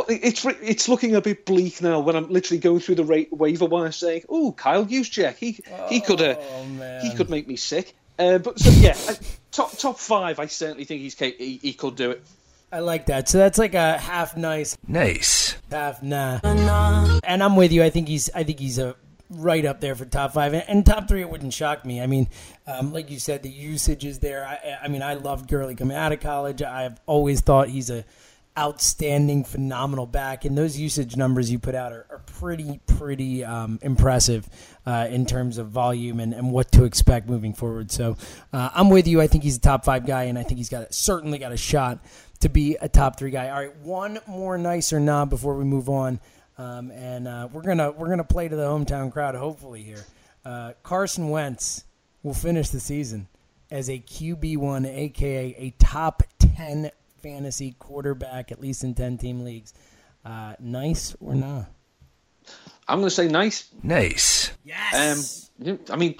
it's 0.09 0.45
it's 0.45 0.89
looking 0.89 1.15
a 1.15 1.21
bit 1.21 1.47
bleak 1.47 1.83
now 1.83 2.01
when 2.01 2.17
I'm 2.17 2.29
literally 2.29 2.59
going 2.59 2.81
through 2.81 2.97
the 2.97 3.05
ra- 3.05 3.31
waiver 3.31 3.67
wire 3.67 3.93
saying, 3.93 4.23
"Oh, 4.29 4.53
Kyle 4.53 4.85
Juszczyk, 4.85 5.37
he 5.37 5.61
he 5.89 6.01
could 6.01 6.21
uh, 6.21 6.37
oh, 6.39 7.01
he 7.03 7.15
could 7.15 7.31
make 7.31 7.47
me 7.47 7.57
sick." 7.57 7.95
Uh, 8.19 8.39
but 8.39 8.59
so 8.59 8.71
yeah, 8.71 8.97
top 9.51 9.77
top 9.77 9.99
five, 9.99 10.39
I 10.39 10.47
certainly 10.47 10.85
think 10.85 11.03
he's 11.03 11.19
he, 11.19 11.59
he 11.61 11.73
could 11.73 11.97
do 11.97 12.13
it. 12.13 12.25
I 12.73 12.81
like 12.81 13.07
that. 13.07 13.29
So 13.29 13.39
that's 13.39 13.59
like 13.59 13.75
a 13.75 13.99
half 13.99 14.37
nice, 14.37 14.77
nice, 14.89 15.57
half 15.71 16.03
nah. 16.03 16.41
And 16.43 17.43
I'm 17.43 17.57
with 17.57 17.73
you. 17.73 17.83
I 17.83 17.91
think 17.91 18.09
he's 18.09 18.31
I 18.35 18.43
think 18.45 18.59
he's 18.59 18.79
a 18.79 18.97
right 19.31 19.65
up 19.65 19.81
there 19.81 19.95
for 19.95 20.05
top 20.05 20.33
five 20.33 20.55
and, 20.55 20.85
top 20.85 21.09
three. 21.09 21.21
It 21.21 21.31
wouldn't 21.31 21.53
shock 21.53 21.85
me. 21.85 22.01
I 22.01 22.07
mean, 22.07 22.29
um, 22.67 22.93
like 22.93 23.11
you 23.11 23.19
said, 23.19 23.43
the 23.43 23.51
usage 23.51 24.05
is 24.05 24.19
there. 24.19 24.47
I, 24.47 24.85
I 24.85 24.89
mean, 24.89 25.03
I 25.03 25.15
loved 25.15 25.49
Gurley 25.49 25.75
coming 25.75 25.97
out 25.97 26.13
of 26.13 26.21
college. 26.21 26.63
I've 26.63 27.01
always 27.07 27.41
thought 27.41 27.69
he's 27.69 27.91
a 27.91 28.05
outstanding, 28.57 29.43
phenomenal 29.43 30.07
back, 30.07 30.45
and 30.45 30.57
those 30.57 30.79
usage 30.79 31.17
numbers 31.17 31.51
you 31.51 31.59
put 31.59 31.75
out 31.75 31.93
are, 31.93 32.07
are 32.09 32.23
pretty, 32.39 32.81
pretty 32.87 33.45
um, 33.45 33.81
impressive 33.83 34.49
uh, 34.87 35.09
in 35.11 35.27
terms 35.27 35.59
of 35.59 35.69
volume 35.69 36.21
and, 36.21 36.33
and 36.33 36.53
what 36.53 36.71
to 36.71 36.85
expect 36.85 37.29
moving 37.29 37.53
forward. 37.53 37.91
So 37.91 38.17
uh, 38.53 38.71
I'm 38.73 38.91
with 38.91 39.09
you. 39.09 39.21
I 39.21 39.27
think 39.27 39.43
he's 39.43 39.57
a 39.57 39.61
top 39.61 39.85
five 39.85 40.07
guy, 40.07 40.25
and 40.25 40.39
I 40.39 40.45
think 40.45 40.59
he's 40.59 40.69
got 40.69 40.95
certainly 40.95 41.39
got 41.39 41.51
a 41.51 41.57
shot 41.57 41.99
to 42.41 42.49
be 42.49 42.77
a 42.81 42.89
top 42.89 43.19
three 43.19 43.31
guy. 43.31 43.49
All 43.49 43.59
right, 43.59 43.77
one 43.79 44.21
more 44.29 44.57
nice 44.57 44.93
or 44.93 45.01
not 45.01 45.31
before 45.31 45.57
we 45.57 45.65
move 45.65 45.89
on. 45.89 46.21
Um, 46.57 46.91
and 46.91 47.27
uh, 47.27 47.49
we're 47.53 47.63
gonna 47.63 47.91
we're 47.91 48.09
gonna 48.09 48.25
play 48.25 48.49
to 48.49 48.55
the 48.55 48.67
hometown 48.67 49.13
crowd 49.13 49.35
hopefully 49.35 49.83
here. 49.83 50.05
Uh, 50.45 50.73
Carson 50.83 51.31
Wentz 51.31 51.85
will 52.23 52.35
finish 52.35 52.69
the 52.69 52.81
season 52.81 53.29
as 53.71 53.89
a 53.89 53.99
QB 53.99 54.59
one, 54.59 54.87
aka 54.87 55.55
a 55.59 55.71
top 55.79 56.23
ten 56.39 56.91
fantasy 57.23 57.75
quarterback, 57.79 58.53
at 58.53 58.61
least 58.61 58.85
in 58.85 58.95
ten 58.95 59.19
team 59.19 59.43
leagues. 59.43 59.75
Uh, 60.25 60.55
nice 60.61 61.17
or 61.21 61.35
not? 61.35 61.67
I'm 62.89 62.99
going 62.99 63.09
to 63.09 63.15
say 63.15 63.29
nice. 63.29 63.69
Nice. 63.83 64.53
Yes. 64.65 65.51
Um, 65.67 65.79
I 65.91 65.97
mean, 65.97 66.17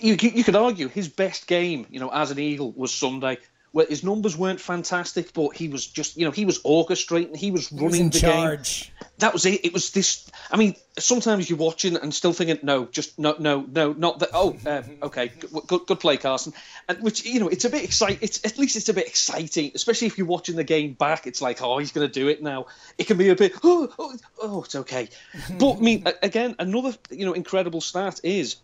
you, 0.00 0.16
you 0.20 0.44
could 0.44 0.56
argue 0.56 0.88
his 0.88 1.08
best 1.08 1.46
game, 1.46 1.86
you 1.90 2.00
know, 2.00 2.08
as 2.08 2.30
an 2.30 2.38
Eagle 2.38 2.72
was 2.72 2.92
Sunday 2.92 3.38
where 3.72 3.86
his 3.86 4.04
numbers 4.04 4.36
weren't 4.36 4.60
fantastic, 4.60 5.32
but 5.32 5.56
he 5.56 5.68
was 5.68 5.86
just, 5.86 6.18
you 6.18 6.26
know, 6.26 6.30
he 6.30 6.44
was 6.44 6.62
orchestrating, 6.62 7.34
he 7.34 7.50
was 7.50 7.72
running 7.72 7.94
he 7.94 8.02
was 8.04 8.12
the 8.12 8.20
charge. 8.20 8.92
game. 8.92 9.08
That 9.18 9.32
was 9.32 9.46
it. 9.46 9.64
It 9.64 9.72
was 9.72 9.90
this. 9.92 10.30
I 10.50 10.58
mean, 10.58 10.74
sometimes 10.98 11.48
you're 11.48 11.58
watching 11.58 11.96
and 11.96 12.14
still 12.14 12.34
thinking, 12.34 12.58
no, 12.62 12.84
just 12.84 13.18
no, 13.18 13.34
no, 13.38 13.62
no, 13.62 13.92
not 13.92 14.18
that. 14.18 14.30
Oh, 14.34 14.56
uh, 14.66 14.82
okay, 15.04 15.28
good, 15.28 15.50
good, 15.66 15.86
good, 15.86 16.00
play, 16.00 16.18
Carson. 16.18 16.52
And 16.88 17.02
which, 17.02 17.24
you 17.24 17.40
know, 17.40 17.48
it's 17.48 17.64
a 17.64 17.70
bit 17.70 17.82
exciting. 17.82 18.18
It's 18.20 18.44
at 18.44 18.58
least 18.58 18.76
it's 18.76 18.90
a 18.90 18.94
bit 18.94 19.06
exciting, 19.06 19.72
especially 19.74 20.08
if 20.08 20.18
you're 20.18 20.26
watching 20.26 20.56
the 20.56 20.64
game 20.64 20.92
back. 20.92 21.26
It's 21.26 21.40
like, 21.40 21.62
oh, 21.62 21.78
he's 21.78 21.92
going 21.92 22.06
to 22.06 22.12
do 22.12 22.28
it 22.28 22.42
now. 22.42 22.66
It 22.98 23.06
can 23.06 23.16
be 23.16 23.30
a 23.30 23.36
bit, 23.36 23.54
oh, 23.64 23.92
oh, 23.98 24.16
oh 24.42 24.64
it's 24.64 24.74
okay. 24.74 25.08
but 25.58 25.76
I 25.78 25.80
mean, 25.80 26.04
again, 26.22 26.56
another, 26.58 26.94
you 27.10 27.24
know, 27.24 27.32
incredible 27.32 27.80
stat 27.80 28.20
is. 28.22 28.56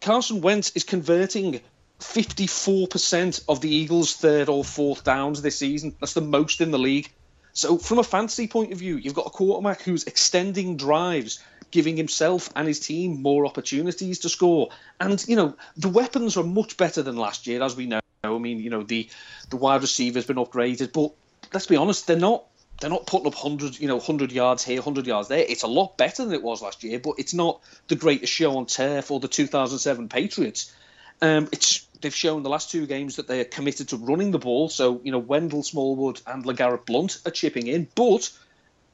Carson 0.00 0.40
Wentz 0.40 0.72
is 0.74 0.82
converting 0.82 1.60
54% 2.02 3.44
of 3.48 3.60
the 3.60 3.74
Eagles' 3.74 4.14
third 4.14 4.48
or 4.48 4.64
fourth 4.64 5.04
downs 5.04 5.40
this 5.40 5.58
season. 5.58 5.94
That's 6.00 6.14
the 6.14 6.20
most 6.20 6.60
in 6.60 6.70
the 6.70 6.78
league. 6.78 7.10
So, 7.54 7.78
from 7.78 7.98
a 7.98 8.04
fantasy 8.04 8.48
point 8.48 8.72
of 8.72 8.78
view, 8.78 8.96
you've 8.96 9.14
got 9.14 9.26
a 9.26 9.30
quarterback 9.30 9.82
who's 9.82 10.04
extending 10.04 10.76
drives, 10.76 11.42
giving 11.70 11.96
himself 11.96 12.50
and 12.56 12.66
his 12.66 12.80
team 12.80 13.22
more 13.22 13.46
opportunities 13.46 14.20
to 14.20 14.28
score. 14.28 14.70
And, 15.00 15.22
you 15.28 15.36
know, 15.36 15.56
the 15.76 15.88
weapons 15.88 16.36
are 16.36 16.44
much 16.44 16.76
better 16.76 17.02
than 17.02 17.16
last 17.16 17.46
year, 17.46 17.62
as 17.62 17.76
we 17.76 17.86
know. 17.86 18.00
I 18.24 18.38
mean, 18.38 18.60
you 18.60 18.70
know, 18.70 18.82
the, 18.82 19.08
the 19.50 19.56
wide 19.56 19.82
receiver's 19.82 20.26
been 20.26 20.36
upgraded, 20.36 20.92
but 20.92 21.12
let's 21.52 21.66
be 21.66 21.76
honest, 21.76 22.06
they're 22.06 22.16
not 22.16 22.44
they're 22.80 22.90
not 22.90 23.06
putting 23.06 23.28
up 23.28 23.34
100 23.34 23.78
you 23.78 23.86
know 23.86 23.96
100 23.96 24.32
yards 24.32 24.64
here 24.64 24.78
100 24.78 25.06
yards 25.06 25.28
there 25.28 25.44
it's 25.48 25.62
a 25.62 25.68
lot 25.68 25.96
better 25.96 26.24
than 26.24 26.34
it 26.34 26.42
was 26.42 26.62
last 26.62 26.82
year 26.82 26.98
but 26.98 27.14
it's 27.18 27.32
not 27.32 27.60
the 27.86 27.94
greatest 27.94 28.32
show 28.32 28.56
on 28.56 28.66
turf 28.66 29.12
or 29.12 29.20
the 29.20 29.28
2007 29.28 30.08
patriots 30.08 30.74
um, 31.20 31.48
it's 31.52 31.86
they've 32.02 32.14
shown 32.14 32.42
the 32.42 32.50
last 32.50 32.70
two 32.70 32.86
games 32.86 33.16
that 33.16 33.26
they 33.26 33.40
are 33.40 33.44
committed 33.44 33.88
to 33.88 33.96
running 33.96 34.30
the 34.30 34.38
ball. 34.38 34.68
So 34.68 35.00
you 35.04 35.12
know 35.12 35.18
Wendell 35.18 35.62
Smallwood 35.62 36.20
and 36.26 36.44
LeGarrette 36.44 36.86
Blount 36.86 37.18
are 37.26 37.30
chipping 37.30 37.66
in, 37.66 37.88
but 37.94 38.30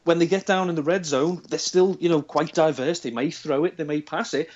when 0.05 0.19
they 0.19 0.27
get 0.27 0.47
down 0.47 0.69
in 0.69 0.75
the 0.75 0.83
red 0.83 1.05
zone, 1.05 1.43
they're 1.49 1.59
still 1.59 1.97
you 2.01 2.09
know 2.09 2.23
quite 2.23 2.55
diverse. 2.55 3.01
They 3.01 3.11
may 3.11 3.31
throw 3.31 3.65
it, 3.65 3.77
they 3.77 3.85
may 3.85 4.01
pass 4.03 4.35
it. 4.35 4.51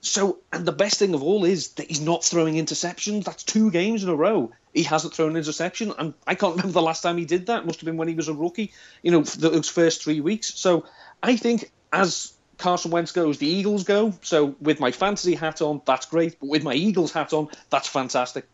So 0.00 0.38
and 0.52 0.64
the 0.64 0.72
best 0.72 0.98
thing 0.98 1.14
of 1.14 1.22
all 1.22 1.44
is 1.44 1.68
that 1.74 1.88
he's 1.88 2.00
not 2.00 2.24
throwing 2.24 2.54
interceptions. 2.54 3.24
That's 3.24 3.42
two 3.42 3.70
games 3.70 4.02
in 4.02 4.08
a 4.08 4.14
row 4.14 4.52
he 4.76 4.82
hasn't 4.82 5.14
thrown 5.14 5.30
an 5.30 5.36
interception, 5.38 5.92
and 5.98 6.12
I 6.26 6.34
can't 6.34 6.52
remember 6.56 6.72
the 6.72 6.82
last 6.82 7.02
time 7.02 7.16
he 7.16 7.24
did 7.24 7.46
that. 7.46 7.60
It 7.60 7.66
must 7.66 7.80
have 7.80 7.86
been 7.86 7.96
when 7.96 8.08
he 8.08 8.14
was 8.14 8.28
a 8.28 8.34
rookie. 8.34 8.72
You 9.02 9.10
know, 9.10 9.22
those 9.22 9.68
first 9.68 10.04
three 10.04 10.20
weeks. 10.20 10.54
So 10.54 10.84
I 11.22 11.36
think 11.36 11.72
as 11.92 12.34
Carson 12.58 12.90
Wentz 12.90 13.12
goes, 13.12 13.38
the 13.38 13.46
Eagles 13.46 13.84
go. 13.84 14.12
So 14.22 14.56
with 14.60 14.80
my 14.80 14.90
fantasy 14.90 15.34
hat 15.34 15.60
on, 15.60 15.82
that's 15.84 16.06
great. 16.06 16.38
But 16.40 16.48
with 16.48 16.62
my 16.62 16.74
Eagles 16.74 17.12
hat 17.12 17.32
on, 17.32 17.48
that's 17.70 17.88
fantastic. 17.88 18.46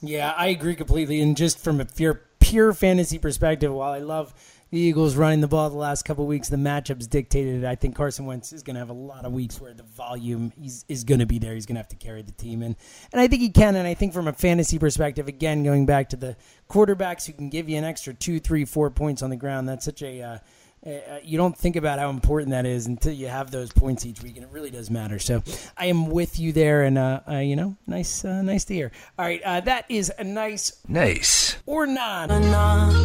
Yeah, 0.00 0.34
I 0.36 0.48
agree 0.48 0.74
completely. 0.74 1.20
And 1.20 1.36
just 1.36 1.58
from 1.58 1.80
a 1.80 1.84
pure 1.84 2.22
pure 2.38 2.72
fantasy 2.72 3.18
perspective, 3.18 3.72
while 3.72 3.92
I 3.92 3.98
love 3.98 4.32
the 4.70 4.78
Eagles 4.78 5.16
running 5.16 5.40
the 5.40 5.48
ball 5.48 5.70
the 5.70 5.76
last 5.76 6.04
couple 6.04 6.26
weeks, 6.26 6.48
the 6.48 6.56
matchups 6.56 7.08
dictated 7.08 7.62
it. 7.62 7.66
I 7.66 7.76
think 7.76 7.96
Carson 7.96 8.26
Wentz 8.26 8.52
is 8.52 8.62
going 8.62 8.74
to 8.74 8.80
have 8.80 8.90
a 8.90 8.94
lot 8.94 9.24
of 9.24 9.32
weeks 9.32 9.60
where 9.60 9.72
the 9.72 9.84
volume 9.84 10.52
is, 10.62 10.84
is 10.88 11.04
going 11.04 11.20
to 11.20 11.26
be 11.26 11.38
there. 11.38 11.54
He's 11.54 11.66
going 11.66 11.76
to 11.76 11.80
have 11.80 11.88
to 11.88 11.96
carry 11.96 12.22
the 12.22 12.32
team, 12.32 12.62
and 12.62 12.76
and 13.12 13.20
I 13.20 13.28
think 13.28 13.42
he 13.42 13.48
can. 13.48 13.76
And 13.76 13.86
I 13.86 13.94
think 13.94 14.12
from 14.12 14.28
a 14.28 14.32
fantasy 14.32 14.78
perspective, 14.78 15.28
again, 15.28 15.62
going 15.62 15.86
back 15.86 16.10
to 16.10 16.16
the 16.16 16.36
quarterbacks 16.68 17.26
who 17.26 17.32
can 17.32 17.48
give 17.48 17.68
you 17.68 17.76
an 17.78 17.84
extra 17.84 18.12
two, 18.12 18.38
three, 18.40 18.64
four 18.64 18.90
points 18.90 19.22
on 19.22 19.30
the 19.30 19.36
ground, 19.36 19.68
that's 19.68 19.84
such 19.84 20.02
a 20.02 20.22
uh, 20.22 20.38
uh, 20.86 20.90
uh, 20.90 21.18
you 21.24 21.36
don't 21.36 21.56
think 21.56 21.74
about 21.74 21.98
how 21.98 22.10
important 22.10 22.50
that 22.50 22.64
is 22.64 22.86
until 22.86 23.12
you 23.12 23.26
have 23.26 23.50
those 23.50 23.72
points 23.72 24.06
each 24.06 24.22
week, 24.22 24.36
and 24.36 24.44
it 24.44 24.52
really 24.52 24.70
does 24.70 24.88
matter. 24.88 25.18
So 25.18 25.42
I 25.76 25.86
am 25.86 26.08
with 26.08 26.38
you 26.38 26.52
there, 26.52 26.84
and 26.84 26.96
uh, 26.96 27.20
uh, 27.28 27.38
you 27.38 27.56
know, 27.56 27.76
nice, 27.86 28.24
uh, 28.24 28.40
nice 28.42 28.64
to 28.66 28.74
hear. 28.74 28.92
All 29.18 29.24
right, 29.24 29.42
uh, 29.42 29.60
that 29.60 29.86
is 29.88 30.12
a 30.16 30.22
nice, 30.22 30.80
nice 30.86 31.56
or 31.66 31.86
not. 31.86 32.28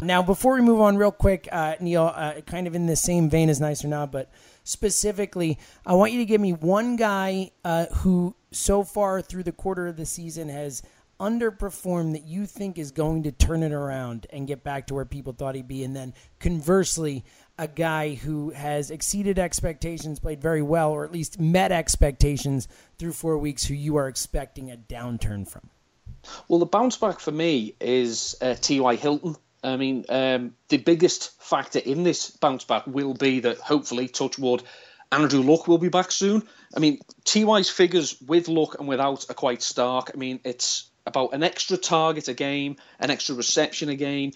Now, 0.03 0.21
before 0.21 0.53
we 0.53 0.61
move 0.61 0.79
on, 0.79 0.95
real 0.95 1.11
quick, 1.11 1.47
Neil, 1.79 2.41
kind 2.45 2.67
of 2.67 2.75
in 2.75 2.85
the 2.85 2.95
same 2.95 3.29
vein 3.29 3.49
as 3.49 3.59
nice 3.59 3.83
or 3.83 3.87
not, 3.87 4.11
but 4.11 4.31
specifically, 4.63 5.57
I 5.85 5.93
want 5.93 6.11
you 6.11 6.19
to 6.19 6.25
give 6.25 6.39
me 6.39 6.53
one 6.53 6.97
guy 6.97 7.51
who, 7.95 8.35
so 8.51 8.83
far 8.83 9.21
through 9.21 9.43
the 9.43 9.51
quarter 9.51 9.87
of 9.87 9.97
the 9.97 10.05
season, 10.05 10.49
has 10.49 10.83
underperformed 11.19 12.13
that 12.13 12.25
you 12.25 12.47
think 12.47 12.79
is 12.79 12.91
going 12.91 13.21
to 13.23 13.31
turn 13.31 13.61
it 13.61 13.71
around 13.71 14.25
and 14.31 14.47
get 14.47 14.63
back 14.63 14.87
to 14.87 14.95
where 14.95 15.05
people 15.05 15.31
thought 15.31 15.53
he'd 15.53 15.67
be? 15.67 15.83
And 15.83 15.95
then 15.95 16.15
conversely, 16.39 17.23
a 17.61 17.67
guy 17.67 18.15
who 18.15 18.49
has 18.49 18.89
exceeded 18.89 19.37
expectations, 19.37 20.19
played 20.19 20.41
very 20.41 20.63
well, 20.63 20.89
or 20.89 21.05
at 21.05 21.11
least 21.11 21.39
met 21.39 21.71
expectations 21.71 22.67
through 22.97 23.13
four 23.13 23.37
weeks, 23.37 23.63
who 23.63 23.75
you 23.75 23.97
are 23.97 24.07
expecting 24.07 24.71
a 24.71 24.75
downturn 24.75 25.47
from? 25.47 25.69
Well, 26.47 26.57
the 26.57 26.65
bounce 26.65 26.97
back 26.97 27.19
for 27.19 27.31
me 27.31 27.75
is 27.79 28.35
uh, 28.41 28.55
T.Y. 28.55 28.95
Hilton. 28.95 29.35
I 29.63 29.77
mean, 29.77 30.05
um, 30.09 30.55
the 30.69 30.77
biggest 30.77 31.39
factor 31.39 31.77
in 31.77 32.01
this 32.01 32.31
bounce 32.31 32.63
back 32.63 32.87
will 32.87 33.13
be 33.13 33.41
that 33.41 33.59
hopefully, 33.59 34.07
touchwood, 34.07 34.63
Andrew 35.11 35.43
Luck 35.43 35.67
will 35.67 35.77
be 35.77 35.89
back 35.89 36.11
soon. 36.11 36.41
I 36.75 36.79
mean, 36.79 36.97
TY's 37.25 37.69
figures 37.69 38.19
with 38.21 38.47
Luck 38.47 38.79
and 38.79 38.87
without 38.87 39.29
are 39.29 39.35
quite 39.35 39.61
stark. 39.61 40.09
I 40.11 40.17
mean, 40.17 40.39
it's 40.43 40.89
about 41.05 41.33
an 41.33 41.43
extra 41.43 41.77
target 41.77 42.27
a 42.27 42.33
game, 42.33 42.77
an 42.99 43.11
extra 43.11 43.35
reception 43.35 43.89
a 43.89 43.95
game, 43.95 44.31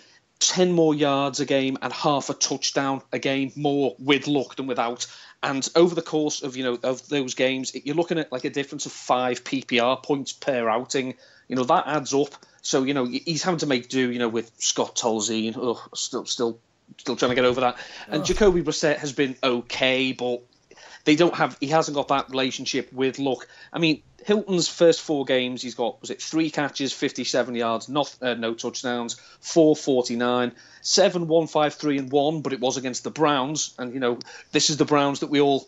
10 0.47 0.71
more 0.71 0.93
yards 0.93 1.39
a 1.39 1.45
game 1.45 1.77
and 1.81 1.91
half 1.91 2.29
a 2.29 2.33
touchdown 2.33 3.01
a 3.11 3.19
game 3.19 3.51
more 3.55 3.95
with 3.99 4.27
luck 4.27 4.55
than 4.55 4.67
without. 4.67 5.07
And 5.41 5.67
over 5.75 5.95
the 5.95 6.01
course 6.01 6.43
of 6.43 6.55
you 6.55 6.63
know 6.63 6.79
of 6.83 7.07
those 7.09 7.35
games 7.35 7.75
you're 7.83 7.95
looking 7.95 8.19
at 8.19 8.31
like 8.31 8.45
a 8.45 8.49
difference 8.49 8.85
of 8.85 8.91
5 8.91 9.43
PPR 9.43 10.01
points 10.01 10.33
per 10.33 10.67
outing 10.69 11.15
you 11.47 11.55
know 11.55 11.63
that 11.63 11.87
adds 11.87 12.13
up. 12.13 12.29
So 12.61 12.83
you 12.83 12.93
know 12.93 13.05
he's 13.05 13.43
having 13.43 13.59
to 13.59 13.67
make 13.67 13.89
do 13.89 14.11
you 14.11 14.19
know 14.19 14.29
with 14.29 14.51
Scott 14.57 14.95
Tolzien 14.95 15.55
oh, 15.57 15.83
still 15.93 16.25
still 16.25 16.59
still 16.97 17.15
trying 17.15 17.29
to 17.29 17.35
get 17.35 17.45
over 17.45 17.61
that. 17.61 17.77
And 18.07 18.21
oh. 18.21 18.25
Jacoby 18.25 18.61
Brissett 18.61 18.97
has 18.97 19.13
been 19.13 19.35
okay 19.43 20.11
but 20.11 20.41
they 21.05 21.15
don't 21.15 21.35
have 21.35 21.57
he 21.59 21.67
hasn't 21.67 21.95
got 21.95 22.09
that 22.09 22.29
relationship 22.29 22.91
with 22.93 23.19
luck. 23.19 23.47
I 23.73 23.79
mean 23.79 24.01
Hilton's 24.25 24.67
first 24.67 25.01
four 25.01 25.23
games, 25.23 25.61
he's 25.61 25.75
got 25.75 26.01
was 26.01 26.09
it 26.09 26.19
three 26.19 26.49
catches, 26.49 26.91
57 26.91 27.53
yards, 27.53 27.87
not 27.87 28.15
uh, 28.23 28.33
no 28.33 28.55
touchdowns, 28.55 29.19
449, 29.41 30.51
7 30.81 31.27
1 31.27 31.47
5 31.47 31.73
3 31.75 31.97
and 31.99 32.11
1, 32.11 32.41
but 32.41 32.51
it 32.51 32.59
was 32.59 32.75
against 32.75 33.03
the 33.03 33.11
Browns 33.11 33.75
and 33.77 33.93
you 33.93 33.99
know, 33.99 34.17
this 34.51 34.71
is 34.71 34.77
the 34.77 34.85
Browns 34.85 35.19
that 35.19 35.27
we 35.27 35.41
all 35.41 35.67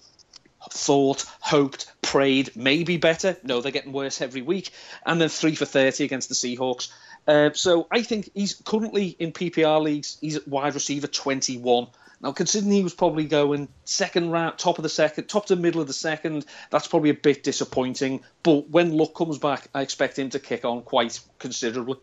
thought, 0.72 1.24
hoped, 1.40 1.86
prayed 2.02 2.56
maybe 2.56 2.98
better. 2.98 3.38
No, 3.44 3.62
they're 3.62 3.72
getting 3.72 3.94
worse 3.94 4.22
every 4.22 4.42
week. 4.42 4.72
And 5.06 5.22
then 5.22 5.30
3 5.30 5.54
for 5.54 5.66
30 5.66 6.04
against 6.04 6.30
the 6.30 6.36
Seahawks. 6.36 6.90
Uh, 7.28 7.52
so 7.54 7.88
I 7.92 8.02
think 8.02 8.32
he's 8.34 8.56
currently 8.56 9.16
in 9.20 9.34
PPR 9.34 9.82
leagues, 9.82 10.18
he's 10.20 10.38
at 10.38 10.48
wide 10.48 10.74
receiver 10.74 11.08
21. 11.08 11.88
Now, 12.22 12.32
considering 12.32 12.72
he 12.72 12.84
was 12.84 12.96
probably 12.96 13.26
going 13.26 13.68
second 13.86 14.32
round, 14.32 14.58
top 14.58 14.80
of 14.80 14.84
the 14.84 14.90
second, 14.90 15.26
top 15.26 15.46
to 15.48 15.56
middle 15.56 15.82
of 15.82 15.88
the 15.88 15.94
second, 15.94 16.46
that's 16.72 16.88
probably 16.88 17.12
a 17.12 17.16
bit 17.16 17.44
disappointing. 17.44 18.22
But 18.42 18.70
when 18.70 18.98
Luck 18.98 19.14
comes 19.14 19.38
back, 19.38 19.68
I 19.76 19.82
expect 19.82 20.18
him 20.18 20.32
to 20.32 20.40
kick 20.40 20.66
on 20.66 20.82
quite 20.82 21.20
considerably. 21.38 21.98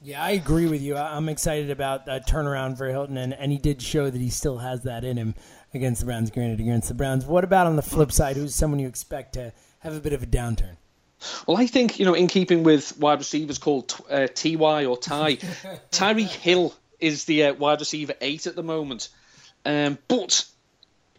Yeah, 0.00 0.22
I 0.22 0.30
agree 0.30 0.66
with 0.66 0.80
you. 0.80 0.96
I'm 0.96 1.28
excited 1.28 1.70
about 1.70 2.06
that 2.06 2.28
turnaround 2.28 2.78
for 2.78 2.88
Hilton, 2.88 3.16
and, 3.16 3.34
and 3.34 3.50
he 3.50 3.58
did 3.58 3.82
show 3.82 4.08
that 4.08 4.20
he 4.20 4.30
still 4.30 4.58
has 4.58 4.84
that 4.84 5.04
in 5.04 5.16
him 5.16 5.34
against 5.74 6.00
the 6.00 6.06
Browns, 6.06 6.30
granted, 6.30 6.60
against 6.60 6.88
the 6.88 6.94
Browns. 6.94 7.26
What 7.26 7.44
about 7.44 7.66
on 7.66 7.76
the 7.76 7.82
flip 7.82 8.12
side? 8.12 8.36
Who's 8.36 8.54
someone 8.54 8.78
you 8.78 8.86
expect 8.86 9.32
to 9.34 9.52
have 9.80 9.94
a 9.94 10.00
bit 10.00 10.12
of 10.12 10.22
a 10.22 10.26
downturn? 10.26 10.76
Well, 11.46 11.56
I 11.56 11.66
think, 11.66 11.98
you 11.98 12.04
know, 12.04 12.14
in 12.14 12.28
keeping 12.28 12.62
with 12.62 12.96
wide 12.98 13.18
receivers 13.18 13.58
called 13.58 13.92
uh, 14.08 14.28
TY 14.28 14.84
or 14.84 14.96
Ty, 14.96 15.36
Tyreek 15.90 16.28
Hill 16.28 16.74
is 17.00 17.24
the 17.24 17.44
uh, 17.44 17.54
wide 17.54 17.80
receiver 17.80 18.14
eight 18.20 18.46
at 18.46 18.56
the 18.56 18.62
moment. 18.62 19.08
Um, 19.64 19.98
but 20.08 20.44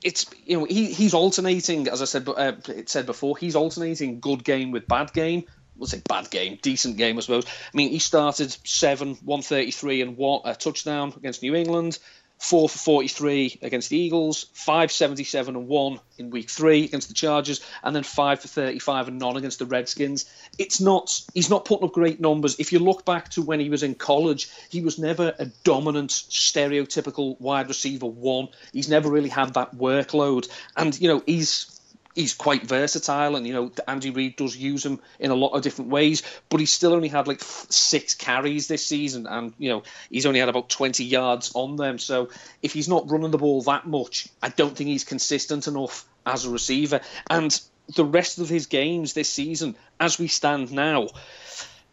it's 0.01 0.25
you 0.45 0.57
know 0.57 0.65
he 0.65 0.85
he's 0.93 1.13
alternating 1.13 1.87
as 1.89 2.01
I 2.01 2.05
said 2.05 2.27
uh, 2.27 2.53
it 2.67 2.89
said 2.89 3.05
before 3.05 3.37
he's 3.37 3.55
alternating 3.55 4.19
good 4.19 4.43
game 4.43 4.71
with 4.71 4.87
bad 4.87 5.13
game. 5.13 5.45
We'll 5.75 5.87
say 5.87 6.01
bad 6.09 6.29
game, 6.29 6.59
decent 6.61 6.97
game, 6.97 7.17
I 7.17 7.21
suppose. 7.21 7.45
I 7.45 7.77
mean, 7.77 7.89
he 7.89 7.99
started 7.99 8.51
seven, 8.65 9.15
one 9.23 9.41
thirty 9.41 9.71
three, 9.71 10.01
and 10.01 10.17
what 10.17 10.41
a 10.43 10.53
touchdown 10.53 11.13
against 11.15 11.41
New 11.41 11.55
England 11.55 11.99
four 12.39 12.69
for 12.69 12.77
43 12.77 13.59
against 13.61 13.89
the 13.89 13.97
Eagles, 13.97 14.45
577 14.53 15.55
and 15.55 15.67
one 15.67 15.99
in 16.17 16.29
week 16.29 16.49
three 16.49 16.85
against 16.85 17.09
the 17.09 17.13
Chargers, 17.13 17.59
and 17.83 17.95
then 17.95 18.03
five 18.03 18.39
for 18.39 18.47
35 18.47 19.09
and 19.09 19.19
none 19.19 19.35
against 19.35 19.59
the 19.59 19.65
Redskins. 19.65 20.25
It's 20.57 20.79
not, 20.79 21.21
he's 21.33 21.49
not 21.49 21.65
putting 21.65 21.85
up 21.85 21.93
great 21.93 22.21
numbers. 22.21 22.59
If 22.59 22.71
you 22.71 22.79
look 22.79 23.05
back 23.05 23.29
to 23.31 23.41
when 23.41 23.59
he 23.59 23.69
was 23.69 23.83
in 23.83 23.93
college, 23.95 24.49
he 24.69 24.81
was 24.81 24.97
never 24.97 25.33
a 25.37 25.45
dominant, 25.63 26.11
stereotypical 26.11 27.39
wide 27.41 27.67
receiver 27.67 28.07
one. 28.07 28.47
He's 28.71 28.89
never 28.89 29.09
really 29.09 29.29
had 29.29 29.53
that 29.55 29.75
workload. 29.75 30.49
And, 30.77 30.99
you 30.99 31.09
know, 31.09 31.21
he's 31.25 31.78
he's 32.15 32.33
quite 32.33 32.63
versatile, 32.63 33.35
and 33.35 33.45
you 33.45 33.53
know 33.53 33.71
Andy 33.87 34.09
Reid 34.09 34.35
does 34.35 34.55
use 34.55 34.85
him 34.85 34.99
in 35.19 35.31
a 35.31 35.35
lot 35.35 35.49
of 35.53 35.61
different 35.61 35.91
ways. 35.91 36.23
But 36.49 36.59
he's 36.59 36.71
still 36.71 36.93
only 36.93 37.07
had 37.07 37.27
like 37.27 37.41
six 37.41 38.13
carries 38.13 38.67
this 38.67 38.85
season, 38.85 39.27
and 39.27 39.53
you 39.57 39.69
know 39.69 39.83
he's 40.09 40.25
only 40.25 40.39
had 40.39 40.49
about 40.49 40.69
twenty 40.69 41.05
yards 41.05 41.51
on 41.55 41.75
them. 41.75 41.99
So 41.99 42.29
if 42.61 42.73
he's 42.73 42.89
not 42.89 43.09
running 43.09 43.31
the 43.31 43.37
ball 43.37 43.61
that 43.63 43.87
much, 43.87 44.27
I 44.41 44.49
don't 44.49 44.75
think 44.75 44.89
he's 44.89 45.03
consistent 45.03 45.67
enough 45.67 46.05
as 46.25 46.45
a 46.45 46.49
receiver. 46.49 47.01
And 47.29 47.59
the 47.95 48.05
rest 48.05 48.39
of 48.39 48.49
his 48.49 48.67
games 48.67 49.13
this 49.13 49.29
season, 49.29 49.75
as 49.99 50.19
we 50.19 50.27
stand 50.27 50.71
now. 50.71 51.07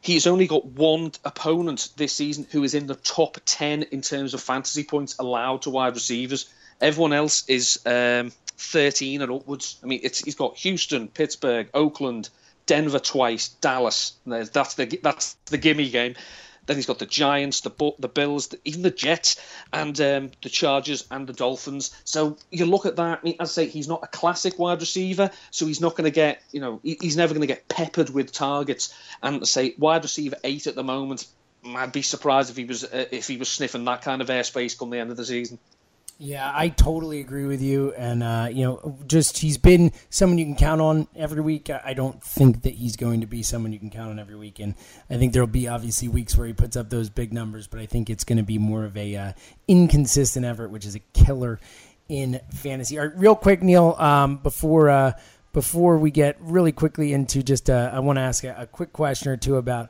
He's 0.02 0.28
only 0.28 0.46
got 0.46 0.64
one 0.64 1.10
opponent 1.24 1.88
this 1.96 2.12
season 2.12 2.46
who 2.52 2.62
is 2.62 2.74
in 2.74 2.86
the 2.86 2.94
top 2.94 3.38
10 3.44 3.84
in 3.84 4.02
terms 4.02 4.34
of 4.34 4.40
fantasy 4.40 4.84
points 4.84 5.16
allowed 5.18 5.62
to 5.62 5.70
wide 5.70 5.94
receivers. 5.94 6.48
Everyone 6.80 7.12
else 7.12 7.42
is 7.48 7.80
um, 7.86 8.30
13 8.56 9.22
and 9.22 9.32
upwards. 9.32 9.78
I 9.82 9.86
mean, 9.86 10.00
it's 10.02 10.24
he's 10.24 10.34
got 10.34 10.56
Houston, 10.58 11.08
Pittsburgh, 11.08 11.68
Oakland, 11.74 12.30
Denver 12.66 12.98
twice, 12.98 13.48
Dallas. 13.48 14.14
That's 14.26 14.74
the 14.74 14.98
that's 15.02 15.34
the 15.46 15.58
gimme 15.58 15.88
game. 15.90 16.14
Then 16.66 16.76
he's 16.76 16.86
got 16.86 16.98
the 16.98 17.06
Giants, 17.06 17.60
the 17.60 17.94
the 17.98 18.08
Bills, 18.08 18.48
the, 18.48 18.58
even 18.64 18.82
the 18.82 18.90
Jets, 18.90 19.40
and 19.72 19.98
um, 20.00 20.30
the 20.42 20.48
Chargers 20.48 21.06
and 21.10 21.26
the 21.26 21.32
Dolphins. 21.32 21.96
So 22.04 22.36
you 22.50 22.66
look 22.66 22.86
at 22.86 22.96
that. 22.96 23.20
I 23.20 23.24
mean, 23.24 23.36
I 23.38 23.44
say, 23.44 23.66
he's 23.66 23.86
not 23.86 24.02
a 24.02 24.08
classic 24.08 24.58
wide 24.58 24.80
receiver, 24.80 25.30
so 25.52 25.66
he's 25.66 25.80
not 25.80 25.92
going 25.92 26.06
to 26.06 26.10
get 26.10 26.42
you 26.50 26.60
know 26.60 26.80
he's 26.82 27.16
never 27.16 27.34
going 27.34 27.46
to 27.46 27.46
get 27.46 27.68
peppered 27.68 28.10
with 28.10 28.32
targets. 28.32 28.92
And 29.22 29.46
say 29.46 29.74
wide 29.78 30.02
receiver 30.02 30.36
eight 30.42 30.66
at 30.66 30.74
the 30.74 30.84
moment, 30.84 31.26
I'd 31.64 31.92
be 31.92 32.02
surprised 32.02 32.50
if 32.50 32.56
he 32.56 32.64
was 32.64 32.82
uh, 32.84 33.06
if 33.12 33.28
he 33.28 33.36
was 33.36 33.48
sniffing 33.48 33.84
that 33.84 34.02
kind 34.02 34.20
of 34.20 34.28
airspace 34.28 34.76
come 34.76 34.90
the 34.90 34.98
end 34.98 35.12
of 35.12 35.16
the 35.16 35.24
season. 35.24 35.58
Yeah, 36.18 36.50
I 36.54 36.70
totally 36.70 37.20
agree 37.20 37.44
with 37.44 37.60
you. 37.60 37.92
And, 37.92 38.22
uh, 38.22 38.48
you 38.50 38.64
know, 38.64 38.98
just 39.06 39.36
he's 39.38 39.58
been 39.58 39.92
someone 40.08 40.38
you 40.38 40.46
can 40.46 40.56
count 40.56 40.80
on 40.80 41.08
every 41.14 41.42
week. 41.42 41.68
I 41.68 41.92
don't 41.92 42.22
think 42.22 42.62
that 42.62 42.72
he's 42.72 42.96
going 42.96 43.20
to 43.20 43.26
be 43.26 43.42
someone 43.42 43.74
you 43.74 43.78
can 43.78 43.90
count 43.90 44.10
on 44.10 44.18
every 44.18 44.36
week. 44.36 44.58
And 44.58 44.74
I 45.10 45.18
think 45.18 45.34
there'll 45.34 45.46
be 45.46 45.68
obviously 45.68 46.08
weeks 46.08 46.34
where 46.34 46.46
he 46.46 46.54
puts 46.54 46.74
up 46.74 46.88
those 46.88 47.10
big 47.10 47.34
numbers, 47.34 47.66
but 47.66 47.80
I 47.80 47.86
think 47.86 48.08
it's 48.08 48.24
going 48.24 48.38
to 48.38 48.44
be 48.44 48.56
more 48.56 48.84
of 48.84 48.96
a 48.96 49.14
uh, 49.14 49.32
inconsistent 49.68 50.46
effort, 50.46 50.70
which 50.70 50.86
is 50.86 50.94
a 50.94 51.00
killer 51.12 51.60
in 52.08 52.40
fantasy. 52.50 52.98
All 52.98 53.08
right, 53.08 53.18
real 53.18 53.36
quick, 53.36 53.62
Neil, 53.62 53.94
um, 53.98 54.38
before. 54.38 54.90
Uh, 54.90 55.12
before 55.52 55.96
we 55.96 56.10
get 56.10 56.36
really 56.38 56.70
quickly 56.70 57.14
into 57.14 57.42
just, 57.42 57.70
uh, 57.70 57.90
I 57.90 58.00
want 58.00 58.18
to 58.18 58.20
ask 58.20 58.44
a, 58.44 58.54
a 58.58 58.66
quick 58.66 58.92
question 58.92 59.30
or 59.30 59.38
two 59.38 59.56
about 59.56 59.88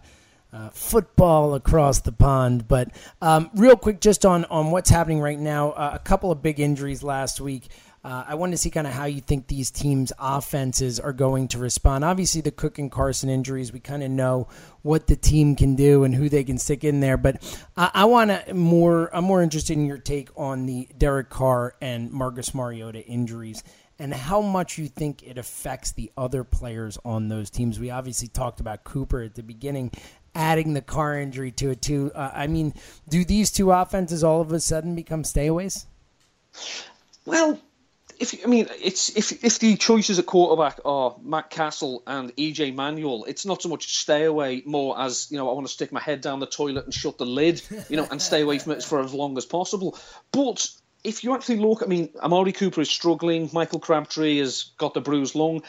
uh, 0.53 0.71
football 0.71 1.55
across 1.55 2.01
the 2.01 2.13
pond. 2.13 2.69
But 2.69 2.91
um, 3.21 3.51
real 3.55 3.77
quick, 3.77 4.01
just 4.01 4.25
on 4.25 4.45
on 4.47 4.71
what's 4.71 4.91
happening 4.91 5.21
right 5.21 5.39
now, 5.39 5.71
uh, 5.73 5.91
a 5.95 5.99
couple 5.99 6.31
of 6.31 6.43
big 6.43 6.61
injuries 6.61 7.03
last 7.03 7.41
week. 7.41 7.69
Uh, 8.05 8.25
I 8.29 8.37
wanted 8.37 8.53
to 8.53 8.59
see 8.59 8.71
kind 8.71 8.87
of 8.87 8.93
how 8.93 9.07
you 9.07 9.21
think 9.21 9.49
these 9.49 9.73
teams' 9.73 10.13
offenses 10.17 11.01
are 11.01 11.13
going 11.13 11.49
to 11.49 11.59
respond. 11.59 12.05
Obviously, 12.05 12.41
the 12.41 12.53
Cook 12.53 12.79
and 12.79 12.89
Carson 12.89 13.29
injuries, 13.29 13.73
we 13.73 13.81
kind 13.81 14.01
of 14.01 14.13
know 14.13 14.47
what 14.83 15.09
the 15.09 15.17
team 15.17 15.57
can 15.57 15.75
do 15.75 16.05
and 16.05 16.15
who 16.15 16.29
they 16.29 16.45
can 16.45 16.57
stick 16.57 16.85
in 16.85 17.01
there. 17.01 17.17
But 17.17 17.43
I, 17.77 17.91
I 17.93 18.05
want 18.05 18.31
to 18.31 18.55
more. 18.55 19.15
I'm 19.15 19.25
more 19.25 19.43
interested 19.43 19.77
in 19.77 19.87
your 19.87 19.99
take 19.99 20.29
on 20.37 20.67
the 20.67 20.89
Derek 20.97 21.31
Carr 21.31 21.75
and 21.81 22.13
Marcus 22.13 22.55
Mariota 22.55 23.05
injuries 23.05 23.65
and 23.99 24.13
how 24.13 24.41
much 24.41 24.79
you 24.79 24.89
think 24.89 25.23
it 25.23 25.39
affects 25.39 25.93
the 25.93 26.13
other 26.17 26.45
players 26.45 26.99
on 27.05 27.29
those 27.29 27.51
teams. 27.51 27.81
We 27.81 27.91
obviously 27.91 28.29
talked 28.29 28.61
about 28.61 28.85
Cooper 28.85 29.23
at 29.23 29.35
the 29.35 29.43
beginning 29.43 29.91
adding 30.37 30.75
the 30.75 30.83
Carr 30.83 31.19
injury 31.19 31.51
to 31.53 31.71
it 31.71 31.83
too. 31.83 32.13
Uh, 32.15 32.31
I 32.33 32.47
mean, 32.47 32.75
do 33.09 33.25
these 33.25 33.51
two 33.51 33.73
offenses 33.73 34.23
all 34.23 34.41
of 34.41 34.53
a 34.53 34.61
sudden 34.61 34.95
become 34.95 35.25
stayaways? 35.25 35.87
Well, 37.25 37.59
if 38.19 38.45
I 38.45 38.49
mean, 38.49 38.69
it's 38.83 39.15
if 39.17 39.45
if 39.45 39.59
the 39.59 39.77
choices 39.77 40.19
at 40.19 40.27
quarterback 40.27 40.81
are 40.85 41.17
Matt 41.23 41.51
Cassel 41.51 42.03
and 42.07 42.35
EJ 42.37 42.75
Manuel, 42.75 43.25
it's 43.25 43.45
not 43.45 43.63
so 43.63 43.69
much 43.69 43.99
stay 43.99 44.25
away, 44.25 44.63
more 44.65 44.99
as 44.99 45.27
you 45.31 45.37
know, 45.37 45.51
I 45.51 45.53
want 45.53 45.67
to 45.67 45.73
stick 45.73 45.93
my 45.93 46.01
head 46.01 46.21
down 46.21 46.41
the 46.41 46.47
toilet 46.47 46.85
and 46.85 46.95
shut 46.95 47.19
the 47.19 47.27
lid, 47.27 47.63
you 47.89 47.97
know, 47.97 48.07
and 48.11 48.21
stay 48.21 48.43
away 48.43 48.59
from 48.59 48.73
it 48.73 48.83
for 48.83 49.01
as 49.01 49.13
long 49.13 49.37
as 49.37 49.45
possible. 49.45 49.99
But 50.33 50.69
if 51.05 51.25
you 51.25 51.35
actually 51.35 51.59
look, 51.59 51.83
I 51.83 51.87
mean, 51.87 52.11
Amari 52.21 52.53
Cooper 52.53 52.81
is 52.81 52.91
struggling. 52.91 53.51
Michael 53.53 53.81
Crabtree 53.81 54.39
has 54.39 54.73
got 54.79 54.95
the 54.95 55.01
bruised 55.01 55.35
lung. 55.35 55.63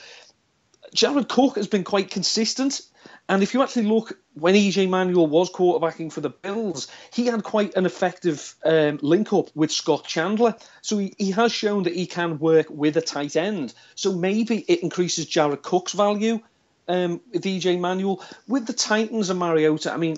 Jared 0.93 1.27
Cook 1.27 1.55
has 1.57 1.67
been 1.67 1.83
quite 1.83 2.09
consistent. 2.09 2.81
And 3.29 3.43
if 3.43 3.53
you 3.53 3.61
actually 3.61 3.87
look 3.87 4.17
when 4.35 4.55
EJ 4.55 4.89
Manuel 4.89 5.27
was 5.27 5.51
quarterbacking 5.51 6.11
for 6.13 6.21
the 6.21 6.29
Bills, 6.29 6.87
he 7.11 7.25
had 7.25 7.43
quite 7.43 7.75
an 7.75 7.85
effective 7.85 8.55
um, 8.63 8.99
link 9.01 9.33
up 9.33 9.49
with 9.55 9.71
Scott 9.71 10.05
Chandler. 10.05 10.55
So 10.81 10.97
he, 10.97 11.13
he 11.17 11.31
has 11.31 11.51
shown 11.51 11.83
that 11.83 11.95
he 11.95 12.05
can 12.05 12.39
work 12.39 12.67
with 12.69 12.95
a 12.97 13.01
tight 13.01 13.35
end. 13.35 13.73
So 13.95 14.13
maybe 14.13 14.59
it 14.59 14.81
increases 14.81 15.25
Jared 15.25 15.61
Cook's 15.61 15.93
value. 15.93 16.39
um, 16.87 17.21
with 17.33 17.43
EJ 17.43 17.79
Manuel. 17.79 18.23
With 18.47 18.65
the 18.65 18.73
Titans 18.73 19.29
and 19.29 19.39
Mariota, 19.39 19.93
I 19.93 19.97
mean, 19.97 20.17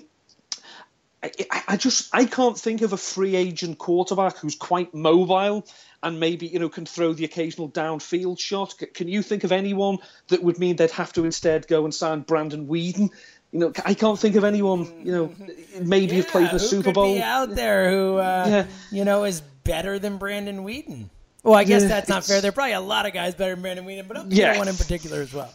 I, 1.22 1.30
I, 1.68 1.76
just 1.76 2.08
I 2.14 2.24
can't 2.24 2.58
think 2.58 2.82
of 2.82 2.92
a 2.92 2.96
free 2.96 3.36
agent 3.36 3.78
quarterback 3.78 4.38
who's 4.38 4.54
quite 4.54 4.94
mobile 4.94 5.66
and 6.02 6.20
maybe 6.20 6.46
you 6.46 6.58
know 6.58 6.68
can 6.68 6.86
throw 6.86 7.12
the 7.12 7.24
occasional 7.24 7.68
downfield 7.70 8.40
shot. 8.40 8.74
Can 8.94 9.08
you 9.08 9.22
think 9.22 9.44
of 9.44 9.52
anyone 9.52 9.98
that 10.28 10.42
would 10.42 10.58
mean 10.58 10.76
they'd 10.76 10.90
have 10.92 11.12
to 11.14 11.24
instead 11.24 11.66
go 11.66 11.84
and 11.84 11.94
sign 11.94 12.20
Brandon 12.20 12.66
Weeden? 12.66 13.10
You 13.52 13.58
know, 13.58 13.72
I 13.84 13.94
can't 13.94 14.18
think 14.18 14.36
of 14.36 14.44
anyone. 14.44 15.04
You 15.04 15.12
know, 15.12 15.34
maybe 15.80 16.12
yeah, 16.12 16.22
have 16.22 16.28
played 16.28 16.48
in 16.48 16.52
the 16.52 16.60
Super 16.60 16.92
Bowl 16.92 17.20
out 17.20 17.54
there 17.54 17.90
who 17.90 18.16
uh, 18.16 18.46
yeah. 18.48 18.66
you 18.90 19.04
know 19.04 19.24
is 19.24 19.40
better 19.64 19.98
than 19.98 20.18
Brandon 20.18 20.64
Weeden. 20.64 21.10
Well, 21.42 21.54
I 21.54 21.64
guess 21.64 21.82
yeah, 21.82 21.88
that's 21.88 22.08
not 22.08 22.24
fair. 22.24 22.42
There 22.42 22.50
are 22.50 22.52
probably 22.52 22.74
a 22.74 22.80
lot 22.80 23.06
of 23.06 23.14
guys 23.14 23.34
better 23.34 23.54
than 23.54 23.62
Brandon 23.62 23.86
Weeden, 23.86 24.06
but 24.06 24.18
I'm 24.18 24.30
yeah. 24.30 24.58
one 24.58 24.68
in 24.68 24.76
particular 24.76 25.22
as 25.22 25.32
well. 25.32 25.52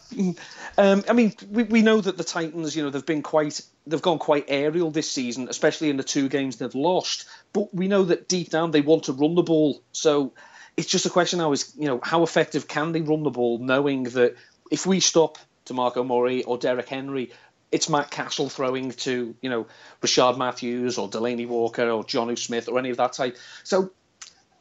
Um, 0.78 1.04
I 1.08 1.14
mean, 1.14 1.32
we, 1.50 1.62
we 1.62 1.80
know 1.80 2.02
that 2.02 2.18
the 2.18 2.24
Titans, 2.24 2.76
you 2.76 2.82
know, 2.82 2.90
they've 2.90 3.06
been 3.06 3.22
quite 3.22 3.62
they've 3.86 4.02
gone 4.02 4.18
quite 4.18 4.44
aerial 4.48 4.90
this 4.90 5.10
season, 5.10 5.48
especially 5.48 5.88
in 5.88 5.96
the 5.96 6.02
two 6.02 6.28
games 6.28 6.56
they've 6.56 6.74
lost. 6.74 7.24
But 7.56 7.74
we 7.74 7.88
know 7.88 8.04
that 8.04 8.28
deep 8.28 8.50
down 8.50 8.70
they 8.70 8.82
want 8.82 9.04
to 9.04 9.14
run 9.14 9.34
the 9.34 9.42
ball. 9.42 9.80
So 9.92 10.34
it's 10.76 10.88
just 10.88 11.06
a 11.06 11.10
question 11.10 11.38
now 11.38 11.52
is 11.52 11.72
you 11.74 11.86
know 11.86 12.00
how 12.02 12.22
effective 12.22 12.68
can 12.68 12.92
they 12.92 13.00
run 13.00 13.22
the 13.22 13.30
ball, 13.30 13.56
knowing 13.56 14.02
that 14.02 14.34
if 14.70 14.84
we 14.84 15.00
stop 15.00 15.38
DeMarco 15.64 16.06
Murray 16.06 16.42
or 16.42 16.58
Derrick 16.58 16.90
Henry, 16.90 17.32
it's 17.72 17.88
Matt 17.88 18.10
Cassel 18.10 18.50
throwing 18.50 18.90
to 19.06 19.34
you 19.40 19.48
know 19.48 19.66
Rishard 20.02 20.36
Matthews 20.36 20.98
or 20.98 21.08
Delanie 21.08 21.48
Walker 21.48 21.88
or 21.88 22.04
Jonnu 22.04 22.38
Smith 22.38 22.68
or 22.68 22.78
any 22.78 22.90
of 22.90 22.98
that 22.98 23.14
type. 23.14 23.38
So 23.64 23.90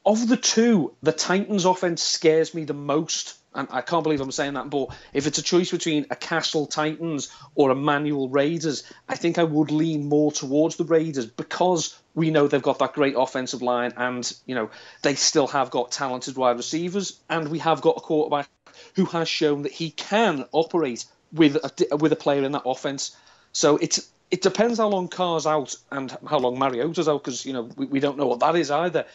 of 0.05 0.29
the 0.29 0.37
two, 0.37 0.95
the 1.03 1.11
Titans' 1.11 1.65
offense 1.65 2.01
scares 2.01 2.53
me 2.53 2.63
the 2.63 2.73
most. 2.73 3.35
And 3.55 3.67
I 3.71 3.81
can't 3.81 4.03
believe 4.03 4.21
I'm 4.21 4.31
saying 4.31 4.53
that, 4.53 4.69
but 4.69 4.89
if 5.13 5.27
it's 5.27 5.37
a 5.37 5.43
choice 5.43 5.71
between 5.71 6.05
a 6.09 6.15
Cassel 6.15 6.67
Titans 6.67 7.29
or 7.55 7.71
a 7.71 7.75
Manuel 7.75 8.29
Raiders, 8.29 8.83
I 9.07 9.15
think 9.15 9.37
I 9.37 9.43
would 9.43 9.71
lean 9.71 10.09
more 10.09 10.31
towards 10.31 10.75
the 10.75 10.83
Raiders 10.83 11.25
because 11.25 11.97
we 12.13 12.31
know 12.31 12.47
they've 12.47 12.61
got 12.61 12.79
that 12.79 12.93
great 12.93 13.15
offensive 13.17 13.61
line 13.61 13.93
and, 13.97 14.31
you 14.45 14.55
know, 14.55 14.69
they 15.01 15.15
still 15.15 15.47
have 15.47 15.71
got 15.71 15.91
talented 15.91 16.35
wide 16.35 16.57
receivers 16.57 17.19
and 17.29 17.47
we 17.47 17.59
have 17.59 17.81
got 17.81 17.97
a 17.97 18.01
quarterback 18.01 18.49
who 18.95 19.05
has 19.05 19.29
shown 19.29 19.63
that 19.63 19.71
he 19.71 19.89
can 19.91 20.45
operate 20.51 21.05
with 21.31 21.55
a, 21.55 21.95
with 21.97 22.11
a 22.11 22.17
player 22.17 22.43
in 22.43 22.51
that 22.51 22.63
offense. 22.65 23.15
So 23.53 23.77
it's 23.77 24.11
it 24.31 24.41
depends 24.41 24.79
how 24.79 24.87
long 24.87 25.07
Carr's 25.07 25.45
out 25.45 25.75
and 25.91 26.17
how 26.27 26.39
long 26.39 26.57
Mariota's 26.57 27.07
out 27.07 27.23
because, 27.23 27.45
you 27.45 27.53
know, 27.53 27.69
we, 27.77 27.85
we 27.85 27.99
don't 27.99 28.17
know 28.17 28.25
what 28.25 28.39
that 28.39 28.55
is 28.55 28.71
either 28.71 29.05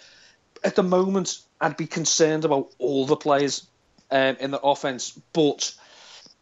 at 0.62 0.76
the 0.76 0.82
moment, 0.82 1.38
I'd 1.60 1.76
be 1.76 1.86
concerned 1.86 2.44
about 2.44 2.72
all 2.78 3.06
the 3.06 3.16
players 3.16 3.66
um, 4.10 4.36
in 4.40 4.50
the 4.50 4.60
offense, 4.60 5.10
but 5.32 5.74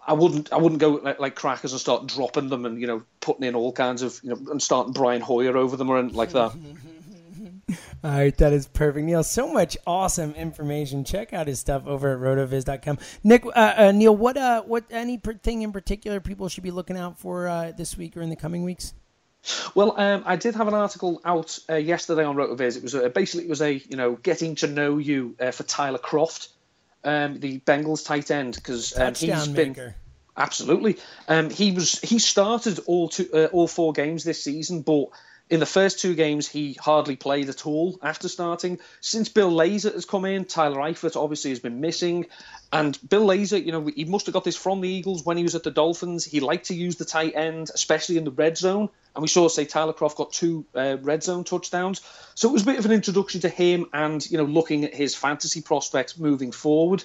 I 0.06 0.14
wouldn't. 0.14 0.52
I 0.52 0.56
wouldn't 0.56 0.80
go 0.80 0.92
like, 0.92 1.20
like, 1.20 1.34
crackers 1.34 1.72
and 1.72 1.80
start 1.80 2.06
dropping 2.06 2.48
them 2.48 2.64
and 2.64 2.80
you 2.80 2.86
know 2.86 3.02
putting 3.20 3.44
in 3.44 3.54
all 3.54 3.72
kinds 3.72 4.02
of 4.02 4.18
you 4.22 4.30
know 4.30 4.50
and 4.50 4.62
starting 4.62 4.92
Brian 4.92 5.20
Hoyer 5.20 5.56
over 5.56 5.76
them 5.76 5.90
or 5.90 5.98
anything 5.98 6.16
like 6.16 6.30
that. 6.30 6.52
All 8.04 8.10
right, 8.12 8.36
that 8.38 8.52
is 8.52 8.68
perfect, 8.68 9.04
Neil. 9.04 9.22
So 9.22 9.52
much 9.52 9.76
awesome 9.86 10.32
information. 10.34 11.04
Check 11.04 11.32
out 11.32 11.48
his 11.48 11.58
stuff 11.58 11.86
over 11.86 12.14
at 12.14 12.20
rotoviz.com. 12.20 12.98
Nick, 13.24 13.44
uh, 13.44 13.74
uh, 13.76 13.92
Neil, 13.92 14.16
what 14.16 14.36
uh, 14.36 14.62
what 14.62 14.84
anything 14.90 15.62
in 15.62 15.72
particular 15.72 16.20
people 16.20 16.48
should 16.48 16.62
be 16.62 16.70
looking 16.70 16.96
out 16.96 17.18
for 17.18 17.48
uh, 17.48 17.72
this 17.76 17.96
week 17.96 18.16
or 18.16 18.22
in 18.22 18.30
the 18.30 18.36
coming 18.36 18.62
weeks? 18.62 18.94
Well, 19.74 19.94
um, 19.98 20.22
I 20.26 20.36
did 20.36 20.54
have 20.54 20.68
an 20.68 20.74
article 20.74 21.20
out 21.24 21.58
uh, 21.68 21.74
yesterday 21.74 22.24
on 22.24 22.36
RotoViz. 22.36 22.76
It 22.76 22.82
was 22.82 22.94
a, 22.94 23.10
basically 23.10 23.44
it 23.44 23.50
was 23.50 23.62
a 23.62 23.74
you 23.74 23.96
know 23.96 24.14
getting 24.14 24.54
to 24.56 24.66
know 24.66 24.98
you 24.98 25.36
uh, 25.40 25.50
for 25.50 25.64
Tyler 25.64 25.98
Kroft, 25.98 26.48
um, 27.04 27.40
the 27.40 27.60
Bengals 27.60 28.04
tight 28.04 28.30
end, 28.30 28.54
because 28.54 28.96
um, 28.98 29.14
he's 29.14 29.48
been 29.48 29.68
maker. 29.70 29.94
absolutely. 30.36 30.98
Um, 31.28 31.50
he 31.50 31.72
was 31.72 32.00
he 32.00 32.18
started 32.18 32.80
all 32.86 33.08
two 33.08 33.28
uh, 33.32 33.46
all 33.46 33.68
four 33.68 33.92
games 33.92 34.24
this 34.24 34.42
season, 34.42 34.82
but 34.82 35.06
in 35.50 35.60
the 35.60 35.66
first 35.66 36.00
two 36.00 36.14
games, 36.14 36.46
he 36.46 36.74
hardly 36.74 37.16
played 37.16 37.48
at 37.48 37.66
all 37.66 37.98
after 38.02 38.28
starting. 38.28 38.78
Since 39.00 39.30
Bill 39.30 39.50
Lazor 39.50 39.94
has 39.94 40.04
come 40.04 40.24
in, 40.24 40.44
Tyler 40.44 40.78
Eifert 40.78 41.16
obviously 41.16 41.50
has 41.50 41.60
been 41.60 41.80
missing. 41.80 42.26
And 42.70 42.98
Bill 43.08 43.26
Lazor, 43.26 43.64
you 43.64 43.72
know, 43.72 43.86
he 43.86 44.04
must 44.04 44.26
have 44.26 44.34
got 44.34 44.44
this 44.44 44.56
from 44.56 44.82
the 44.82 44.88
Eagles 44.88 45.24
when 45.24 45.38
he 45.38 45.42
was 45.42 45.54
at 45.54 45.62
the 45.62 45.70
Dolphins. 45.70 46.24
He 46.24 46.40
liked 46.40 46.66
to 46.66 46.74
use 46.74 46.96
the 46.96 47.06
tight 47.06 47.34
end, 47.34 47.70
especially 47.74 48.18
in 48.18 48.24
the 48.24 48.30
red 48.30 48.58
zone. 48.58 48.90
And 49.14 49.22
we 49.22 49.28
saw, 49.28 49.48
say, 49.48 49.64
Tyler 49.64 49.94
Kroft 49.94 50.16
got 50.16 50.32
two 50.32 50.66
uh, 50.74 50.98
red 51.00 51.22
zone 51.22 51.44
touchdowns. 51.44 52.02
So 52.34 52.50
it 52.50 52.52
was 52.52 52.62
a 52.62 52.66
bit 52.66 52.78
of 52.78 52.84
an 52.84 52.92
introduction 52.92 53.40
to 53.40 53.48
him 53.48 53.86
and, 53.94 54.24
you 54.30 54.36
know, 54.36 54.44
looking 54.44 54.84
at 54.84 54.94
his 54.94 55.14
fantasy 55.14 55.62
prospects 55.62 56.18
moving 56.18 56.52
forward. 56.52 57.04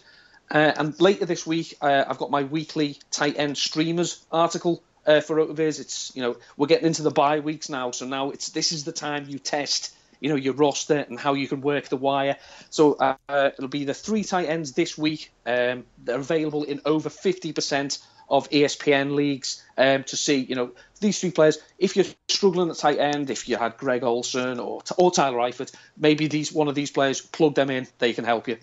Uh, 0.51 0.73
and 0.75 0.99
later 0.99 1.25
this 1.25 1.47
week, 1.47 1.77
uh, 1.81 2.03
I've 2.07 2.17
got 2.17 2.29
my 2.29 2.43
weekly 2.43 2.99
tight 3.09 3.39
end 3.39 3.57
streamers 3.57 4.25
article 4.31 4.83
uh, 5.05 5.21
for 5.21 5.35
Rotoviz. 5.35 5.79
It's 5.79 6.15
you 6.15 6.21
know 6.21 6.37
we're 6.57 6.67
getting 6.67 6.87
into 6.87 7.03
the 7.03 7.11
bye 7.11 7.39
weeks 7.39 7.69
now, 7.69 7.91
so 7.91 8.05
now 8.05 8.31
it's 8.31 8.49
this 8.49 8.71
is 8.71 8.83
the 8.83 8.91
time 8.91 9.25
you 9.27 9.39
test 9.39 9.95
you 10.19 10.29
know 10.29 10.35
your 10.35 10.53
roster 10.53 11.05
and 11.09 11.19
how 11.19 11.33
you 11.33 11.47
can 11.47 11.61
work 11.61 11.89
the 11.89 11.97
wire. 11.97 12.37
So 12.69 12.93
uh, 12.93 13.15
it'll 13.29 13.67
be 13.67 13.83
the 13.83 13.93
three 13.93 14.23
tight 14.23 14.47
ends 14.47 14.71
this 14.71 14.97
week. 14.97 15.31
Um, 15.45 15.83
they're 15.97 16.15
available 16.15 16.63
in 16.63 16.81
over 16.85 17.09
fifty 17.09 17.51
percent 17.51 17.99
of 18.29 18.49
ESPN 18.49 19.15
leagues 19.15 19.61
um, 19.77 20.05
to 20.05 20.15
see 20.15 20.37
you 20.37 20.55
know 20.55 20.71
these 21.01 21.19
three 21.19 21.31
players. 21.31 21.57
If 21.77 21.97
you're 21.97 22.05
struggling 22.29 22.69
at 22.69 22.77
tight 22.77 22.99
end, 22.99 23.29
if 23.29 23.49
you 23.49 23.57
had 23.57 23.77
Greg 23.77 24.03
Olsen 24.03 24.59
or 24.61 24.81
or 24.97 25.11
Tyler 25.11 25.39
Eifert, 25.39 25.73
maybe 25.97 26.27
these 26.27 26.53
one 26.53 26.69
of 26.69 26.75
these 26.75 26.89
players 26.89 27.19
plug 27.19 27.55
them 27.55 27.69
in, 27.69 27.85
they 27.99 28.13
can 28.13 28.23
help 28.23 28.47
you. 28.47 28.57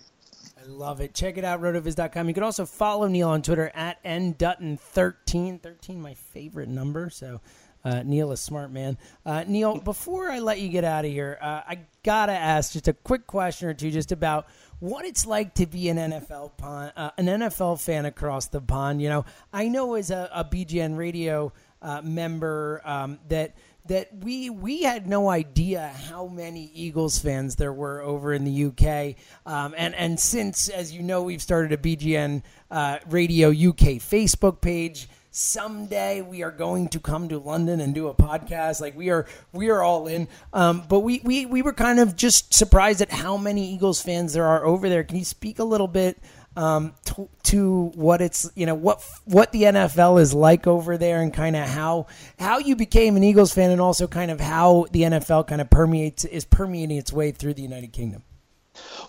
I 0.61 0.67
love 0.67 1.01
it. 1.01 1.15
Check 1.15 1.37
it 1.37 1.43
out, 1.43 1.61
rotoviz.com. 1.61 2.27
You 2.27 2.33
can 2.33 2.43
also 2.43 2.65
follow 2.65 3.07
Neil 3.07 3.29
on 3.29 3.41
Twitter 3.41 3.71
at 3.73 4.03
ndutton13. 4.03 5.59
13, 5.59 6.01
my 6.01 6.13
favorite 6.13 6.69
number. 6.69 7.09
So 7.09 7.41
uh, 7.83 8.03
Neil 8.03 8.31
is 8.31 8.41
smart, 8.41 8.71
man. 8.71 8.97
Uh, 9.25 9.43
Neil, 9.47 9.79
before 9.79 10.29
I 10.29 10.37
let 10.37 10.59
you 10.59 10.69
get 10.69 10.83
out 10.83 11.03
of 11.03 11.11
here, 11.11 11.39
uh, 11.41 11.61
I 11.67 11.79
got 12.03 12.27
to 12.27 12.33
ask 12.33 12.73
just 12.73 12.87
a 12.87 12.93
quick 12.93 13.25
question 13.25 13.69
or 13.69 13.73
two 13.73 13.89
just 13.89 14.11
about 14.11 14.47
what 14.79 15.03
it's 15.03 15.25
like 15.25 15.55
to 15.55 15.65
be 15.65 15.89
an 15.89 15.97
NFL 15.97 16.57
pond, 16.57 16.93
uh, 16.95 17.09
an 17.17 17.25
NFL 17.25 17.81
fan 17.81 18.05
across 18.05 18.47
the 18.47 18.61
pond. 18.61 19.01
You 19.01 19.09
know, 19.09 19.25
I 19.51 19.67
know 19.67 19.95
as 19.95 20.11
a, 20.11 20.29
a 20.31 20.45
BGN 20.45 20.95
radio 20.95 21.53
uh, 21.81 22.01
member 22.03 22.81
um, 22.85 23.17
that– 23.29 23.55
that 23.85 24.09
we 24.23 24.49
we 24.49 24.83
had 24.83 25.07
no 25.07 25.29
idea 25.29 25.91
how 26.09 26.27
many 26.27 26.71
Eagles 26.73 27.17
fans 27.19 27.55
there 27.55 27.73
were 27.73 28.01
over 28.01 28.33
in 28.33 28.43
the 28.43 28.65
UK, 28.65 29.15
um, 29.45 29.73
and 29.77 29.95
and 29.95 30.19
since 30.19 30.69
as 30.69 30.93
you 30.93 31.01
know 31.01 31.23
we've 31.23 31.41
started 31.41 31.71
a 31.71 31.77
BGN 31.77 32.43
uh, 32.69 32.99
Radio 33.09 33.49
UK 33.49 33.99
Facebook 33.99 34.61
page. 34.61 35.07
Someday 35.33 36.21
we 36.21 36.43
are 36.43 36.51
going 36.51 36.89
to 36.89 36.99
come 36.99 37.29
to 37.29 37.37
London 37.39 37.79
and 37.79 37.95
do 37.95 38.09
a 38.09 38.13
podcast. 38.13 38.81
Like 38.81 38.97
we 38.97 39.09
are, 39.11 39.25
we 39.53 39.69
are 39.69 39.81
all 39.81 40.07
in. 40.07 40.27
Um, 40.51 40.83
but 40.89 40.99
we, 40.99 41.21
we 41.23 41.45
we 41.45 41.61
were 41.61 41.71
kind 41.71 42.01
of 42.01 42.17
just 42.17 42.53
surprised 42.53 43.01
at 43.01 43.09
how 43.09 43.37
many 43.37 43.73
Eagles 43.73 44.01
fans 44.01 44.33
there 44.33 44.45
are 44.45 44.65
over 44.65 44.89
there. 44.89 45.05
Can 45.05 45.17
you 45.17 45.23
speak 45.23 45.59
a 45.59 45.63
little 45.63 45.87
bit 45.87 46.17
um, 46.55 46.93
to, 47.05 47.29
to, 47.43 47.91
what 47.95 48.21
it's 48.21 48.49
you 48.55 48.65
know 48.65 48.75
what 48.75 49.03
what 49.25 49.51
the 49.51 49.63
NFL 49.63 50.21
is 50.21 50.33
like 50.33 50.67
over 50.67 50.97
there 50.97 51.21
and 51.21 51.33
kind 51.33 51.55
of 51.55 51.67
how 51.67 52.07
how 52.39 52.57
you 52.57 52.75
became 52.75 53.15
an 53.15 53.23
Eagles 53.23 53.53
fan 53.53 53.71
and 53.71 53.79
also 53.79 54.07
kind 54.07 54.31
of 54.31 54.39
how 54.39 54.85
the 54.91 55.03
NFL 55.03 55.47
kind 55.47 55.61
of 55.61 55.69
permeates 55.69 56.25
is 56.25 56.45
permeating 56.45 56.97
its 56.97 57.13
way 57.13 57.31
through 57.31 57.53
the 57.53 57.61
United 57.61 57.93
Kingdom. 57.93 58.23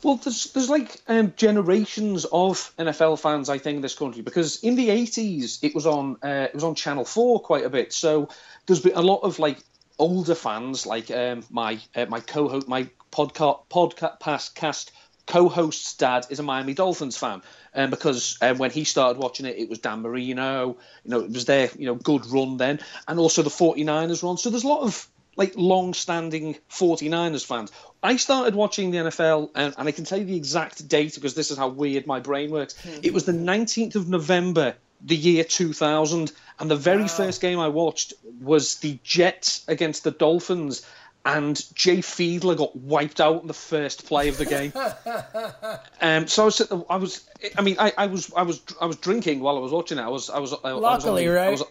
Well, 0.02 0.16
there's 0.16 0.52
there's 0.52 0.68
like 0.68 1.00
um, 1.08 1.32
generations 1.36 2.24
of 2.26 2.74
NFL 2.78 3.20
fans, 3.20 3.48
I 3.48 3.58
think, 3.58 3.76
in 3.76 3.82
this 3.82 3.94
country 3.94 4.22
because 4.22 4.62
in 4.62 4.74
the 4.74 4.88
'80s 4.88 5.62
it 5.62 5.74
was 5.74 5.86
on 5.86 6.16
uh, 6.22 6.48
it 6.48 6.54
was 6.54 6.64
on 6.64 6.74
Channel 6.74 7.04
Four 7.04 7.40
quite 7.40 7.64
a 7.64 7.70
bit. 7.70 7.92
So 7.92 8.28
there's 8.66 8.80
been 8.80 8.96
a 8.96 9.02
lot 9.02 9.20
of 9.20 9.38
like 9.38 9.58
older 9.98 10.34
fans, 10.34 10.86
like 10.86 11.10
um, 11.10 11.44
my 11.50 11.78
uh, 11.94 12.06
my 12.06 12.20
co-host, 12.20 12.68
my 12.68 12.88
podcast 13.12 13.68
podcast 13.68 14.90
co-host's 15.26 15.94
dad 15.94 16.26
is 16.30 16.38
a 16.38 16.42
Miami 16.42 16.74
Dolphins 16.74 17.16
fan, 17.16 17.42
and 17.72 17.84
um, 17.84 17.90
because 17.90 18.38
um, 18.42 18.58
when 18.58 18.70
he 18.70 18.84
started 18.84 19.20
watching 19.20 19.46
it, 19.46 19.56
it 19.56 19.68
was 19.68 19.78
Dan 19.78 20.02
Marino. 20.02 20.76
You 21.04 21.10
know, 21.10 21.20
it 21.20 21.30
was 21.30 21.44
their 21.44 21.70
you 21.78 21.86
know 21.86 21.94
good 21.94 22.26
run 22.26 22.56
then, 22.56 22.80
and 23.06 23.18
also 23.18 23.42
the 23.42 23.50
49ers 23.50 24.22
run. 24.22 24.36
So 24.36 24.50
there's 24.50 24.64
a 24.64 24.68
lot 24.68 24.82
of 24.82 25.08
like 25.36 25.54
long-standing 25.56 26.56
49ers 26.70 27.46
fans. 27.46 27.72
I 28.02 28.16
started 28.16 28.54
watching 28.54 28.90
the 28.90 28.98
NFL, 28.98 29.50
and, 29.54 29.74
and 29.78 29.88
I 29.88 29.92
can 29.92 30.04
tell 30.04 30.18
you 30.18 30.26
the 30.26 30.36
exact 30.36 30.86
date 30.88 31.14
because 31.14 31.34
this 31.34 31.50
is 31.50 31.56
how 31.56 31.68
weird 31.68 32.06
my 32.06 32.20
brain 32.20 32.50
works. 32.50 32.74
Mm-hmm. 32.74 33.00
It 33.02 33.14
was 33.14 33.24
the 33.24 33.32
19th 33.32 33.94
of 33.94 34.08
November, 34.08 34.74
the 35.00 35.16
year 35.16 35.44
2000, 35.44 36.32
and 36.58 36.70
the 36.70 36.76
very 36.76 37.02
wow. 37.02 37.08
first 37.08 37.40
game 37.40 37.58
I 37.58 37.68
watched 37.68 38.12
was 38.40 38.76
the 38.76 38.98
Jets 39.04 39.64
against 39.68 40.04
the 40.04 40.10
Dolphins 40.10 40.84
and 41.24 41.74
Jay 41.74 41.98
Fiedler 41.98 42.56
got 42.56 42.74
wiped 42.74 43.20
out 43.20 43.42
in 43.42 43.48
the 43.48 43.54
first 43.54 44.06
play 44.06 44.28
of 44.28 44.38
the 44.38 44.44
game. 44.44 44.72
um, 46.00 46.26
so 46.26 46.42
I 46.42 46.46
was, 46.46 46.60
I 46.90 46.96
was, 46.96 47.30
I 47.56 47.62
mean, 47.62 47.76
I, 47.78 47.92
I, 47.96 48.06
was, 48.06 48.32
I 48.34 48.42
was, 48.42 48.60
I 48.80 48.86
was 48.86 48.96
drinking 48.96 49.40
while 49.40 49.56
I 49.56 49.60
was 49.60 49.72
watching 49.72 49.98
it. 49.98 50.02
I 50.02 50.08
was, 50.08 50.30
I 50.30 50.38
was, 50.38 50.52
I, 50.52 50.72
luckily, 50.72 51.28
I 51.28 51.30
was 51.30 51.36
right? 51.36 51.46
I 51.46 51.50
was, 51.50 51.62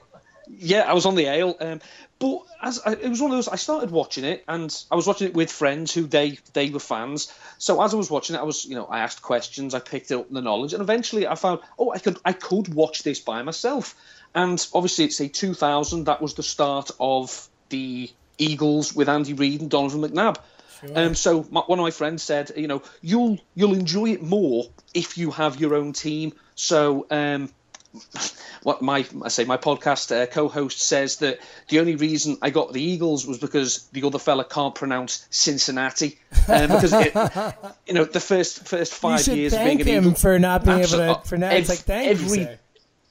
Yeah, 0.47 0.81
I 0.81 0.93
was 0.93 1.05
on 1.05 1.15
the 1.15 1.25
ale. 1.25 1.57
Um, 1.59 1.81
but 2.19 2.41
as 2.61 2.79
I, 2.85 2.93
it 2.93 3.09
was 3.09 3.19
one 3.19 3.31
of 3.31 3.37
those, 3.37 3.47
I 3.47 3.55
started 3.55 3.91
watching 3.91 4.23
it, 4.23 4.43
and 4.47 4.73
I 4.91 4.95
was 4.95 5.07
watching 5.07 5.27
it 5.27 5.33
with 5.33 5.51
friends 5.51 5.93
who 5.93 6.03
they 6.03 6.37
they 6.53 6.69
were 6.69 6.79
fans. 6.79 7.33
So 7.57 7.81
as 7.81 7.93
I 7.93 7.97
was 7.97 8.11
watching 8.11 8.35
it, 8.35 8.39
I 8.39 8.43
was 8.43 8.63
you 8.65 8.75
know 8.75 8.85
I 8.85 8.99
asked 8.99 9.21
questions, 9.21 9.73
I 9.73 9.79
picked 9.79 10.11
up 10.11 10.29
the 10.29 10.41
knowledge, 10.41 10.73
and 10.73 10.81
eventually 10.81 11.27
I 11.27 11.35
found 11.35 11.61
oh 11.79 11.91
I 11.91 11.99
could 11.99 12.19
I 12.23 12.33
could 12.33 12.73
watch 12.73 13.03
this 13.03 13.19
by 13.19 13.41
myself. 13.41 13.95
And 14.33 14.65
obviously 14.73 15.05
it's 15.05 15.19
a 15.19 15.27
2000. 15.27 16.05
That 16.05 16.21
was 16.21 16.35
the 16.35 16.43
start 16.43 16.91
of 16.99 17.49
the 17.69 18.11
Eagles 18.37 18.95
with 18.95 19.09
Andy 19.09 19.33
Reid 19.33 19.61
and 19.61 19.69
Donovan 19.69 20.01
McNabb. 20.01 20.37
Sure. 20.79 20.99
Um, 20.99 21.15
so 21.15 21.45
my, 21.51 21.61
one 21.61 21.79
of 21.79 21.83
my 21.83 21.91
friends 21.91 22.23
said, 22.23 22.51
you 22.55 22.67
know, 22.67 22.81
you'll 23.01 23.37
you'll 23.55 23.73
enjoy 23.73 24.09
it 24.09 24.23
more 24.23 24.65
if 24.93 25.17
you 25.17 25.31
have 25.31 25.59
your 25.59 25.75
own 25.75 25.93
team. 25.93 26.33
So 26.55 27.05
um, 27.11 27.49
what 28.63 28.81
my 28.81 29.05
I 29.23 29.27
say 29.27 29.43
my 29.43 29.57
podcast 29.57 30.15
uh, 30.15 30.25
co-host 30.25 30.79
says 30.79 31.17
that 31.17 31.39
the 31.69 31.79
only 31.79 31.95
reason 31.95 32.37
I 32.41 32.49
got 32.49 32.71
the 32.71 32.81
Eagles 32.81 33.27
was 33.27 33.37
because 33.37 33.87
the 33.91 34.03
other 34.03 34.19
fella 34.19 34.45
can't 34.45 34.73
pronounce 34.73 35.27
Cincinnati 35.29 36.19
um, 36.47 36.67
because 36.67 36.93
it, 36.93 37.13
you 37.85 37.93
know 37.93 38.05
the 38.05 38.19
first 38.19 38.67
first 38.67 38.93
five 38.93 39.27
years 39.27 39.53
of 39.53 39.59
being 39.63 39.81
an 39.81 39.87
Eagle 39.87 40.13
for 40.13 40.39
not 40.39 40.63
being 40.63 40.79
able 40.79 40.89
to 40.89 41.21
pronounce 41.25 41.53
ev- 41.53 41.69
like 41.69 41.79
thank 41.79 42.07
every, 42.11 42.39
you. 42.39 42.57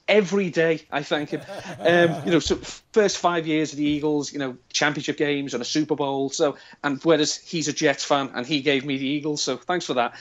Every 0.07 0.49
day, 0.49 0.81
I 0.91 1.03
thank 1.03 1.29
him. 1.29 1.41
Um, 1.79 2.25
you 2.25 2.31
know, 2.31 2.39
so 2.39 2.57
first 2.91 3.17
five 3.17 3.47
years 3.47 3.71
of 3.71 3.77
the 3.77 3.85
Eagles, 3.85 4.33
you 4.33 4.39
know, 4.39 4.57
championship 4.73 5.17
games 5.17 5.53
and 5.53 5.61
a 5.61 5.65
Super 5.65 5.95
Bowl. 5.95 6.29
So, 6.29 6.57
and 6.83 7.01
whereas 7.03 7.37
he's 7.37 7.67
a 7.67 7.73
Jets 7.73 8.03
fan 8.03 8.31
and 8.33 8.45
he 8.45 8.61
gave 8.61 8.85
me 8.85 8.97
the 8.97 9.05
Eagles, 9.05 9.41
so 9.41 9.57
thanks 9.57 9.85
for 9.85 9.93
that 9.95 10.15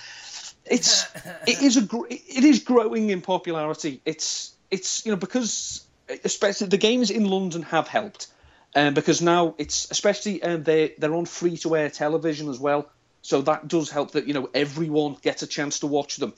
it's 0.65 1.07
it 1.47 1.63
is 1.63 1.77
a 1.77 1.89
it 2.09 2.45
is 2.45 2.61
growing 2.61 3.11
in 3.11 3.21
popularity. 3.21 4.01
It's 4.05 4.55
it's 4.71 5.05
you 5.05 5.13
know 5.13 5.17
because 5.17 5.85
especially 6.25 6.69
the 6.69 6.79
games 6.79 7.11
in 7.11 7.25
London 7.25 7.63
have 7.63 7.89
helped, 7.89 8.29
um, 8.75 8.95
because 8.95 9.21
now 9.21 9.55
it's 9.59 9.91
especially 9.91 10.43
um, 10.43 10.63
they 10.63 10.95
they're 10.99 11.15
on 11.15 11.27
free 11.27 11.57
to 11.59 11.77
air 11.77 11.91
television 11.91 12.49
as 12.49 12.59
well, 12.59 12.89
so 13.23 13.43
that 13.43 13.69
does 13.69 13.91
help 13.91 14.13
that 14.13 14.27
you 14.27 14.35
know 14.35 14.49
everyone 14.55 15.17
gets 15.23 15.43
a 15.43 15.47
chance 15.47 15.81
to 15.81 15.87
watch 15.87 16.17
them. 16.17 16.35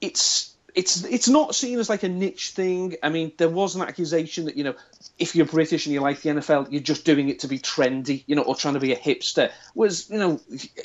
It's 0.00 0.54
it's 0.74 1.04
it's 1.04 1.28
not 1.28 1.54
seen 1.54 1.78
as 1.78 1.88
like 1.88 2.02
a 2.02 2.08
niche 2.08 2.50
thing. 2.50 2.96
I 3.02 3.08
mean, 3.08 3.32
there 3.36 3.48
was 3.48 3.74
an 3.74 3.82
accusation 3.82 4.46
that 4.46 4.56
you 4.56 4.64
know, 4.64 4.74
if 5.18 5.34
you're 5.34 5.46
British 5.46 5.86
and 5.86 5.92
you 5.92 6.00
like 6.00 6.20
the 6.20 6.30
NFL, 6.30 6.70
you're 6.70 6.82
just 6.82 7.04
doing 7.04 7.28
it 7.28 7.40
to 7.40 7.48
be 7.48 7.58
trendy, 7.58 8.22
you 8.26 8.36
know, 8.36 8.42
or 8.42 8.54
trying 8.54 8.74
to 8.74 8.80
be 8.80 8.92
a 8.92 8.96
hipster. 8.96 9.50
Whereas 9.74 10.08
you 10.10 10.18
know, 10.18 10.40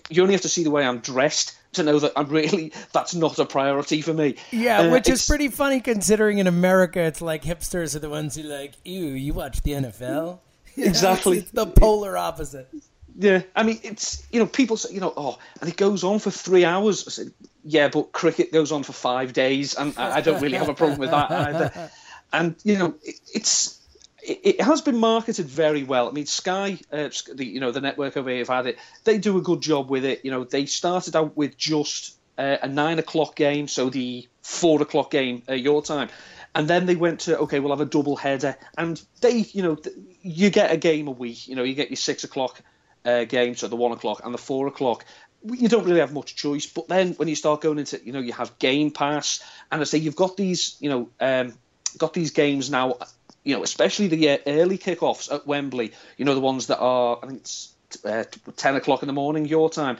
you 0.09 0.21
only 0.21 0.33
have 0.33 0.41
to 0.41 0.49
see 0.49 0.63
the 0.63 0.71
way 0.71 0.85
I'm 0.85 0.99
dressed 0.99 1.57
to 1.73 1.83
know 1.83 1.99
that 1.99 2.13
I'm 2.15 2.27
really 2.27 2.71
that's 2.91 3.13
not 3.13 3.39
a 3.39 3.45
priority 3.45 4.01
for 4.01 4.13
me. 4.13 4.35
Yeah, 4.51 4.81
uh, 4.81 4.91
which 4.91 5.09
is 5.09 5.25
pretty 5.25 5.49
funny 5.49 5.81
considering 5.81 6.37
in 6.37 6.47
America 6.47 6.99
it's 6.99 7.21
like 7.21 7.43
hipsters 7.43 7.95
are 7.95 7.99
the 7.99 8.09
ones 8.09 8.35
who 8.35 8.43
like, 8.43 8.73
ew, 8.85 9.07
you 9.07 9.33
watch 9.33 9.61
the 9.61 9.71
NFL. 9.71 10.39
exactly, 10.77 11.39
it's 11.39 11.51
the 11.51 11.65
polar 11.65 12.17
opposite. 12.17 12.69
Yeah, 13.15 13.43
I 13.55 13.63
mean, 13.63 13.79
it's 13.83 14.25
you 14.31 14.39
know 14.39 14.47
people 14.47 14.77
say 14.77 14.93
you 14.93 14.99
know 14.99 15.13
oh, 15.15 15.37
and 15.61 15.69
it 15.69 15.77
goes 15.77 16.03
on 16.03 16.19
for 16.19 16.31
three 16.31 16.65
hours. 16.65 17.07
I 17.07 17.11
said, 17.11 17.31
yeah, 17.63 17.89
but 17.89 18.11
cricket 18.11 18.51
goes 18.51 18.71
on 18.71 18.83
for 18.83 18.93
five 18.93 19.33
days, 19.33 19.75
and 19.75 19.97
I 19.97 20.21
don't 20.21 20.41
really 20.41 20.57
have 20.57 20.69
a 20.69 20.73
problem 20.73 20.99
with 20.99 21.11
that 21.11 21.31
either. 21.31 21.91
And 22.35 22.55
you 22.63 22.79
know, 22.79 22.95
it, 23.03 23.19
it's 23.31 23.79
it, 24.23 24.39
it, 24.43 24.61
has 24.61 24.81
been 24.81 24.97
marketed 24.97 25.45
very 25.45 25.83
well. 25.83 26.09
I 26.09 26.11
mean, 26.11 26.25
Sky, 26.25 26.79
uh, 26.91 27.09
the 27.31 27.45
you 27.45 27.59
know 27.59 27.71
the 27.71 27.79
network 27.79 28.17
over 28.17 28.27
here 28.27 28.39
have 28.39 28.47
had 28.47 28.65
it. 28.65 28.79
They 29.03 29.19
do 29.19 29.37
a 29.37 29.41
good 29.41 29.61
job 29.61 29.87
with 29.87 30.03
it. 30.03 30.25
You 30.25 30.31
know, 30.31 30.43
they 30.43 30.65
started 30.65 31.15
out 31.15 31.37
with 31.37 31.57
just 31.57 32.17
uh, 32.37 32.57
a 32.63 32.67
nine 32.67 32.97
o'clock 32.97 33.35
game, 33.35 33.67
so 33.67 33.91
the 33.91 34.27
four 34.41 34.81
o'clock 34.81 35.11
game 35.11 35.43
uh, 35.47 35.53
your 35.53 35.83
time, 35.83 36.09
and 36.55 36.67
then 36.67 36.87
they 36.87 36.95
went 36.95 37.21
to 37.21 37.37
okay, 37.39 37.59
we'll 37.59 37.71
have 37.71 37.81
a 37.81 37.85
double 37.85 38.15
header, 38.15 38.57
and 38.77 39.01
they 39.21 39.37
you 39.53 39.61
know 39.61 39.77
you 40.21 40.49
get 40.49 40.71
a 40.71 40.77
game 40.77 41.07
a 41.07 41.11
week. 41.11 41.47
You 41.47 41.55
know, 41.55 41.63
you 41.63 41.75
get 41.75 41.89
your 41.89 41.97
six 41.97 42.23
o'clock 42.23 42.61
uh, 43.05 43.25
game, 43.25 43.55
so 43.55 43.67
the 43.67 43.75
one 43.75 43.91
o'clock 43.91 44.21
and 44.23 44.33
the 44.33 44.39
four 44.39 44.67
o'clock. 44.67 45.05
You 45.45 45.67
don't 45.67 45.83
really 45.83 45.99
have 45.99 46.13
much 46.13 46.35
choice, 46.35 46.65
but 46.65 46.87
then 46.87 47.13
when 47.13 47.27
you 47.27 47.35
start 47.35 47.59
going 47.59 47.77
into, 47.77 47.99
you 48.05 48.13
know, 48.13 48.21
you 48.21 48.31
have 48.31 48.57
Game 48.59 48.91
Pass, 48.91 49.43
and 49.71 49.81
I 49.81 49.83
say 49.83 49.97
you've 49.97 50.15
got 50.15 50.37
these, 50.37 50.77
you 50.79 50.89
know, 50.89 51.09
um, 51.19 51.53
got 51.97 52.13
these 52.13 52.31
games 52.31 52.69
now 52.69 52.95
you 53.43 53.55
know, 53.55 53.63
especially 53.63 54.07
the 54.07 54.29
uh, 54.29 54.37
early 54.47 54.77
kickoffs 54.77 55.31
at 55.31 55.45
Wembley, 55.45 55.91
you 56.17 56.25
know, 56.25 56.33
the 56.33 56.41
ones 56.41 56.67
that 56.67 56.79
are, 56.79 57.19
I 57.21 57.27
think 57.27 57.41
it's 57.41 57.73
uh, 58.05 58.23
10 58.55 58.75
o'clock 58.75 59.03
in 59.03 59.07
the 59.07 59.13
morning, 59.13 59.45
your 59.45 59.69
time. 59.69 59.97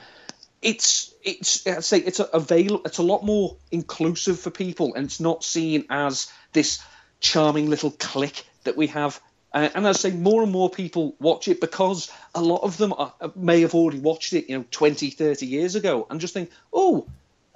It's, 0.62 1.12
it's, 1.22 1.66
I'd 1.66 1.84
say 1.84 1.98
it's 1.98 2.20
a, 2.20 2.24
avail- 2.24 2.80
it's 2.84 2.98
a 2.98 3.02
lot 3.02 3.22
more 3.22 3.56
inclusive 3.70 4.40
for 4.40 4.50
people 4.50 4.94
and 4.94 5.04
it's 5.04 5.20
not 5.20 5.44
seen 5.44 5.84
as 5.90 6.32
this 6.52 6.82
charming 7.20 7.68
little 7.68 7.90
clique 7.90 8.46
that 8.64 8.76
we 8.76 8.86
have. 8.88 9.20
Uh, 9.54 9.68
and 9.74 9.86
I 9.86 9.92
say 9.92 10.10
more 10.10 10.42
and 10.42 10.50
more 10.50 10.68
people 10.68 11.14
watch 11.20 11.46
it 11.46 11.60
because 11.60 12.10
a 12.34 12.42
lot 12.42 12.62
of 12.62 12.76
them 12.76 12.92
are, 12.92 13.14
uh, 13.20 13.28
may 13.36 13.60
have 13.60 13.74
already 13.74 14.00
watched 14.00 14.32
it, 14.32 14.50
you 14.50 14.58
know, 14.58 14.64
20, 14.72 15.10
30 15.10 15.46
years 15.46 15.76
ago 15.76 16.08
and 16.10 16.20
just 16.20 16.34
think, 16.34 16.50
oh, 16.72 17.06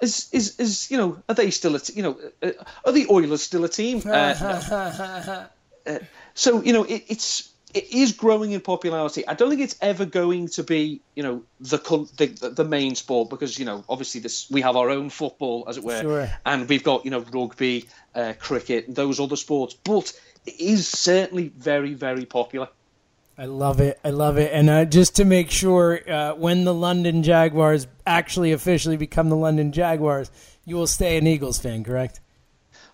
is 0.01 0.29
is 0.31 0.57
is 0.61 0.89
you 0.89 0.95
know 0.95 1.21
are 1.27 1.35
they 1.35 1.51
still 1.51 1.75
a 1.75 1.79
t- 1.79 1.91
you 1.93 2.03
know 2.03 2.17
uh, 2.41 2.51
are 2.85 2.93
the 2.93 3.07
Oilers 3.09 3.43
still 3.43 3.65
a 3.65 3.67
team? 3.67 4.01
Uh, 4.05 5.47
uh, 5.85 5.99
so 6.33 6.61
you 6.61 6.71
know, 6.71 6.83
it, 6.83 7.03
it's 7.09 7.51
it 7.73 7.93
is 7.93 8.13
growing 8.13 8.51
in 8.51 8.61
popularity. 8.61 9.27
I 9.27 9.35
don't 9.35 9.49
think 9.49 9.61
it's 9.61 9.75
ever 9.81 10.05
going 10.05 10.47
to 10.49 10.63
be, 10.63 11.01
you 11.15 11.23
know, 11.23 11.43
the 11.59 11.77
the, 12.17 12.49
the 12.49 12.63
main 12.63 12.95
sport 12.95 13.29
because 13.29 13.59
you 13.59 13.65
know, 13.65 13.83
obviously 13.87 14.21
this 14.21 14.49
we 14.49 14.61
have 14.61 14.75
our 14.75 14.89
own 14.89 15.09
football, 15.09 15.65
as 15.67 15.77
it 15.77 15.83
were, 15.83 16.01
sure. 16.01 16.29
and 16.45 16.67
we've 16.67 16.83
got 16.83 17.05
you 17.05 17.11
know 17.11 17.19
rugby, 17.19 17.85
uh, 18.15 18.33
cricket, 18.39 18.87
and 18.87 18.95
those 18.95 19.19
other 19.19 19.35
sports. 19.35 19.75
But 19.75 20.13
it 20.45 20.59
is 20.59 20.87
certainly 20.87 21.49
very 21.49 21.93
very 21.93 22.25
popular. 22.25 22.69
I 23.37 23.45
love 23.45 23.79
it. 23.79 23.97
I 24.03 24.09
love 24.09 24.37
it. 24.37 24.51
And 24.51 24.69
uh, 24.69 24.83
just 24.83 25.15
to 25.15 25.23
make 25.23 25.49
sure, 25.49 26.01
uh, 26.11 26.35
when 26.35 26.65
the 26.65 26.73
London 26.73 27.23
Jaguars 27.23 27.87
actually 28.05 28.51
officially 28.51 28.97
become 28.97 29.29
the 29.29 29.37
London 29.37 29.71
Jaguars, 29.71 30.29
you 30.65 30.75
will 30.75 30.87
stay 30.87 31.17
an 31.17 31.25
Eagles 31.25 31.57
fan, 31.57 31.85
correct? 31.85 32.19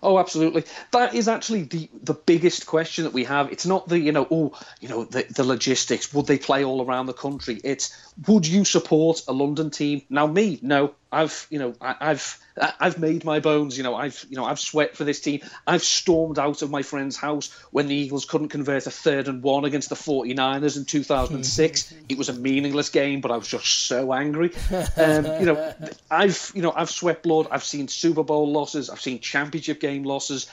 Oh, 0.04 0.18
absolutely. 0.18 0.62
That 0.92 1.14
is 1.14 1.26
actually 1.26 1.62
the 1.62 1.88
the 2.02 2.14
biggest 2.14 2.66
question 2.66 3.04
that 3.04 3.12
we 3.12 3.24
have. 3.24 3.50
It's 3.50 3.66
not 3.66 3.88
the 3.88 3.98
you 3.98 4.12
know 4.12 4.26
oh 4.30 4.52
you 4.80 4.88
know 4.88 5.04
the 5.04 5.24
the 5.24 5.42
logistics. 5.42 6.12
Would 6.14 6.26
they 6.26 6.38
play 6.38 6.64
all 6.64 6.84
around 6.84 7.06
the 7.06 7.12
country? 7.12 7.60
It's 7.64 7.96
would 8.28 8.46
you 8.46 8.64
support 8.64 9.22
a 9.26 9.32
London 9.32 9.70
team? 9.70 10.02
Now 10.08 10.26
me, 10.26 10.60
no. 10.62 10.94
I've 11.16 11.46
you 11.48 11.58
know 11.58 11.74
I, 11.80 11.96
I've 12.00 12.38
I've 12.78 12.98
made 12.98 13.24
my 13.24 13.40
bones. 13.40 13.76
You 13.78 13.84
know, 13.84 13.94
I've 13.94 14.24
you 14.28 14.36
know 14.36 14.44
I've 14.44 14.60
sweat 14.60 14.96
for 14.96 15.04
this 15.04 15.20
team. 15.20 15.40
I've 15.66 15.82
stormed 15.82 16.38
out 16.38 16.60
of 16.60 16.70
my 16.70 16.82
friend's 16.82 17.16
house 17.16 17.50
when 17.70 17.88
the 17.88 17.94
Eagles 17.94 18.26
couldn't 18.26 18.50
convert 18.50 18.86
a 18.86 18.90
third 18.90 19.26
and 19.26 19.42
one 19.42 19.64
against 19.64 19.88
the 19.88 19.94
49ers 19.94 20.76
in 20.76 20.84
2006. 20.84 21.94
it 22.10 22.18
was 22.18 22.28
a 22.28 22.34
meaningless 22.34 22.90
game, 22.90 23.22
but 23.22 23.30
I 23.30 23.38
was 23.38 23.48
just 23.48 23.86
so 23.86 24.12
angry. 24.12 24.52
Um, 24.96 25.24
you 25.40 25.46
know, 25.46 25.74
I've 26.10 26.52
you 26.54 26.60
know 26.60 26.72
I've 26.76 26.90
sweat 26.90 27.22
blood. 27.22 27.48
I've 27.50 27.64
seen 27.64 27.88
Super 27.88 28.22
Bowl 28.22 28.52
losses. 28.52 28.90
I've 28.90 29.00
seen 29.00 29.20
championship 29.20 29.80
game 29.80 30.04
losses. 30.04 30.48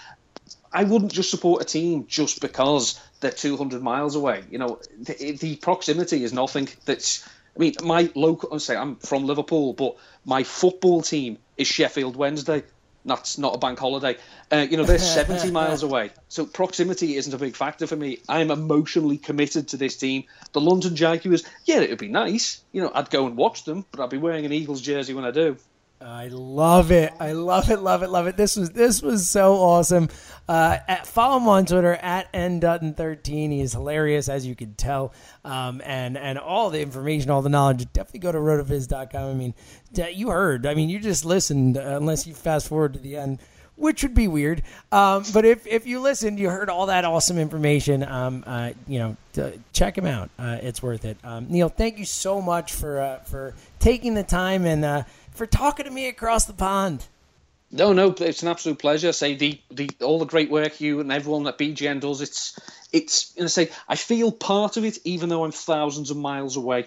I 0.72 0.86
wouldn't 0.86 1.12
just 1.12 1.30
support 1.30 1.62
a 1.62 1.66
team 1.66 2.08
just 2.08 2.42
because 2.42 3.00
they're 3.20 3.32
200 3.32 3.84
miles 3.84 4.16
away. 4.16 4.44
You 4.50 4.58
know, 4.58 4.80
the, 4.98 5.38
the 5.40 5.56
proximity 5.58 6.24
is 6.24 6.34
nothing. 6.34 6.70
That's 6.86 7.28
I 7.56 7.60
mean, 7.60 7.76
my 7.84 8.10
local. 8.16 8.54
I 8.54 8.58
say 8.58 8.76
I'm 8.76 8.96
from 8.98 9.26
Liverpool, 9.26 9.74
but 9.74 9.96
my 10.26 10.44
football 10.44 11.02
team 11.02 11.38
is 11.58 11.68
Sheffield 11.68 12.16
Wednesday. 12.16 12.64
That's 13.06 13.38
not 13.38 13.56
a 13.56 13.58
bank 13.58 13.80
holiday. 13.80 14.18
Uh, 14.52 14.66
you 14.70 14.78
know, 14.78 14.86
they're 14.86 14.98
70 14.98 15.52
miles 15.52 15.84
away. 15.84 16.12
So 16.30 16.46
proximity 16.46 17.18
isn't 17.18 17.34
a 17.34 17.38
big 17.38 17.56
factor 17.56 17.86
for 17.86 17.98
me. 17.98 18.20
I'm 18.30 18.50
emotionally 18.50 19.18
committed 19.18 19.70
to 19.70 19.78
this 19.78 19.98
team. 19.98 20.24
The 20.54 20.62
London 20.62 20.96
Jaguars, 20.96 21.44
yeah, 21.66 21.82
it 21.82 21.90
would 21.90 22.00
be 22.00 22.08
nice. 22.08 22.62
You 22.72 22.82
know, 22.82 22.92
I'd 22.96 23.10
go 23.10 23.28
and 23.28 23.36
watch 23.36 23.66
them, 23.66 23.86
but 23.92 24.02
I'd 24.02 24.10
be 24.10 24.18
wearing 24.18 24.46
an 24.46 24.54
Eagles 24.54 24.82
jersey 24.82 25.14
when 25.14 25.26
I 25.26 25.32
do. 25.32 25.58
I 26.04 26.28
love 26.28 26.92
it. 26.92 27.14
I 27.20 27.32
love 27.32 27.70
it. 27.70 27.80
Love 27.80 28.04
it. 28.04 28.10
Love 28.10 28.28
it. 28.28 28.36
This 28.36 28.56
was 28.58 28.72
this 28.72 29.02
was 29.02 29.30
so 29.30 29.56
awesome. 29.56 30.10
Uh, 30.48 30.78
at, 30.88 31.08
follow 31.08 31.38
him 31.38 31.48
on 31.48 31.66
Twitter 31.66 31.94
at 31.94 32.32
ndutton13. 32.34 33.52
He 33.52 33.62
is 33.62 33.74
hilarious, 33.74 34.28
as 34.28 34.46
you 34.46 34.56
can 34.56 34.74
tell. 34.74 35.14
Um, 35.46 35.82
and 35.86 36.18
and 36.18 36.38
all 36.38 36.70
the 36.70 36.82
information, 36.82 37.30
all 37.30 37.42
the 37.42 37.50
knowledge, 37.50 37.92
definitely 37.94 38.20
go 38.20 38.32
to 38.32 38.38
rotoviz.com. 38.38 39.30
I 39.30 39.34
mean, 39.34 39.54
you 40.14 40.30
heard. 40.30 40.66
I 40.66 40.74
mean, 40.74 40.90
you 40.90 41.00
just 41.00 41.24
listened, 41.24 41.78
uh, 41.78 41.82
unless 41.82 42.28
you 42.28 42.34
fast 42.34 42.68
forward 42.68 42.94
to 42.94 43.00
the 43.00 43.16
end 43.16 43.40
which 43.84 44.02
would 44.02 44.16
be 44.16 44.30
weird. 44.30 44.64
Um, 44.94 45.26
but 45.34 45.44
if, 45.44 45.68
if 45.68 45.86
you 45.86 46.00
listened, 46.00 46.40
you 46.40 46.50
heard 46.50 46.70
all 46.70 46.86
that 46.86 47.04
awesome 47.04 47.38
information. 47.38 48.02
Um, 48.02 48.46
uh, 48.48 48.72
you 48.88 48.98
know, 48.98 49.58
check 49.74 49.98
him 49.98 50.06
out. 50.06 50.30
Uh, 50.40 50.58
it's 50.62 50.82
worth 50.82 51.04
it. 51.04 51.18
Um, 51.22 51.48
Neil, 51.50 51.68
thank 51.68 52.00
you 52.00 52.06
so 52.06 52.42
much 52.42 52.72
for 52.72 53.02
uh, 53.02 53.18
for 53.20 53.54
taking 53.80 54.14
the 54.14 54.24
time 54.24 54.66
and 54.66 54.86
uh, 54.86 55.04
for 55.32 55.46
talking 55.46 55.84
to 55.84 55.92
me 55.92 56.08
across 56.08 56.46
the 56.46 56.54
pond. 56.54 57.06
No, 57.72 57.92
no, 57.92 58.16
it's 58.18 58.42
an 58.42 58.48
absolute 58.48 58.80
pleasure. 58.80 59.12
Say 59.12 59.36
the, 59.36 59.60
the 59.70 59.90
all 60.02 60.18
the 60.18 60.26
great 60.26 60.50
work 60.50 60.80
you 60.80 61.02
and 61.02 61.12
everyone 61.12 61.46
at 61.48 61.58
BGN 61.58 62.00
does. 62.00 62.22
It's 62.22 62.58
it's 62.94 63.38
know, 63.38 63.48
say 63.48 63.70
I 63.90 63.98
feel 63.98 64.32
part 64.32 64.78
of 64.78 64.86
it, 64.86 65.00
even 65.04 65.28
though 65.28 65.44
I'm 65.44 65.52
thousands 65.52 66.10
of 66.10 66.16
miles 66.16 66.56
away. 66.56 66.86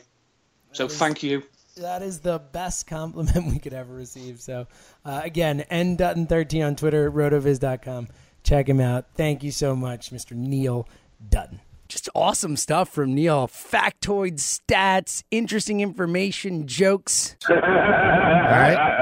So 0.72 0.88
thank 0.88 1.22
you. 1.22 1.42
That 1.76 2.00
is 2.02 2.20
the 2.20 2.38
best 2.38 2.86
compliment 2.86 3.46
we 3.52 3.58
could 3.58 3.74
ever 3.74 3.92
receive. 3.92 4.40
So 4.40 4.66
uh, 5.04 5.20
again, 5.22 5.64
ndutton13 5.70 6.66
on 6.66 6.76
Twitter, 6.76 7.10
rotoviz.com. 7.10 8.08
Check 8.42 8.68
him 8.68 8.80
out. 8.80 9.06
Thank 9.14 9.42
you 9.42 9.50
so 9.50 9.76
much, 9.76 10.10
Mr. 10.10 10.32
Neil 10.32 10.88
Dutton. 11.28 11.60
Just 11.88 12.08
awesome 12.14 12.56
stuff 12.56 12.88
from 12.88 13.14
Neil. 13.14 13.46
Factoids, 13.46 14.40
stats, 14.40 15.22
interesting 15.30 15.80
information, 15.80 16.66
jokes. 16.66 17.36
All 17.50 17.56
right. 17.56 18.98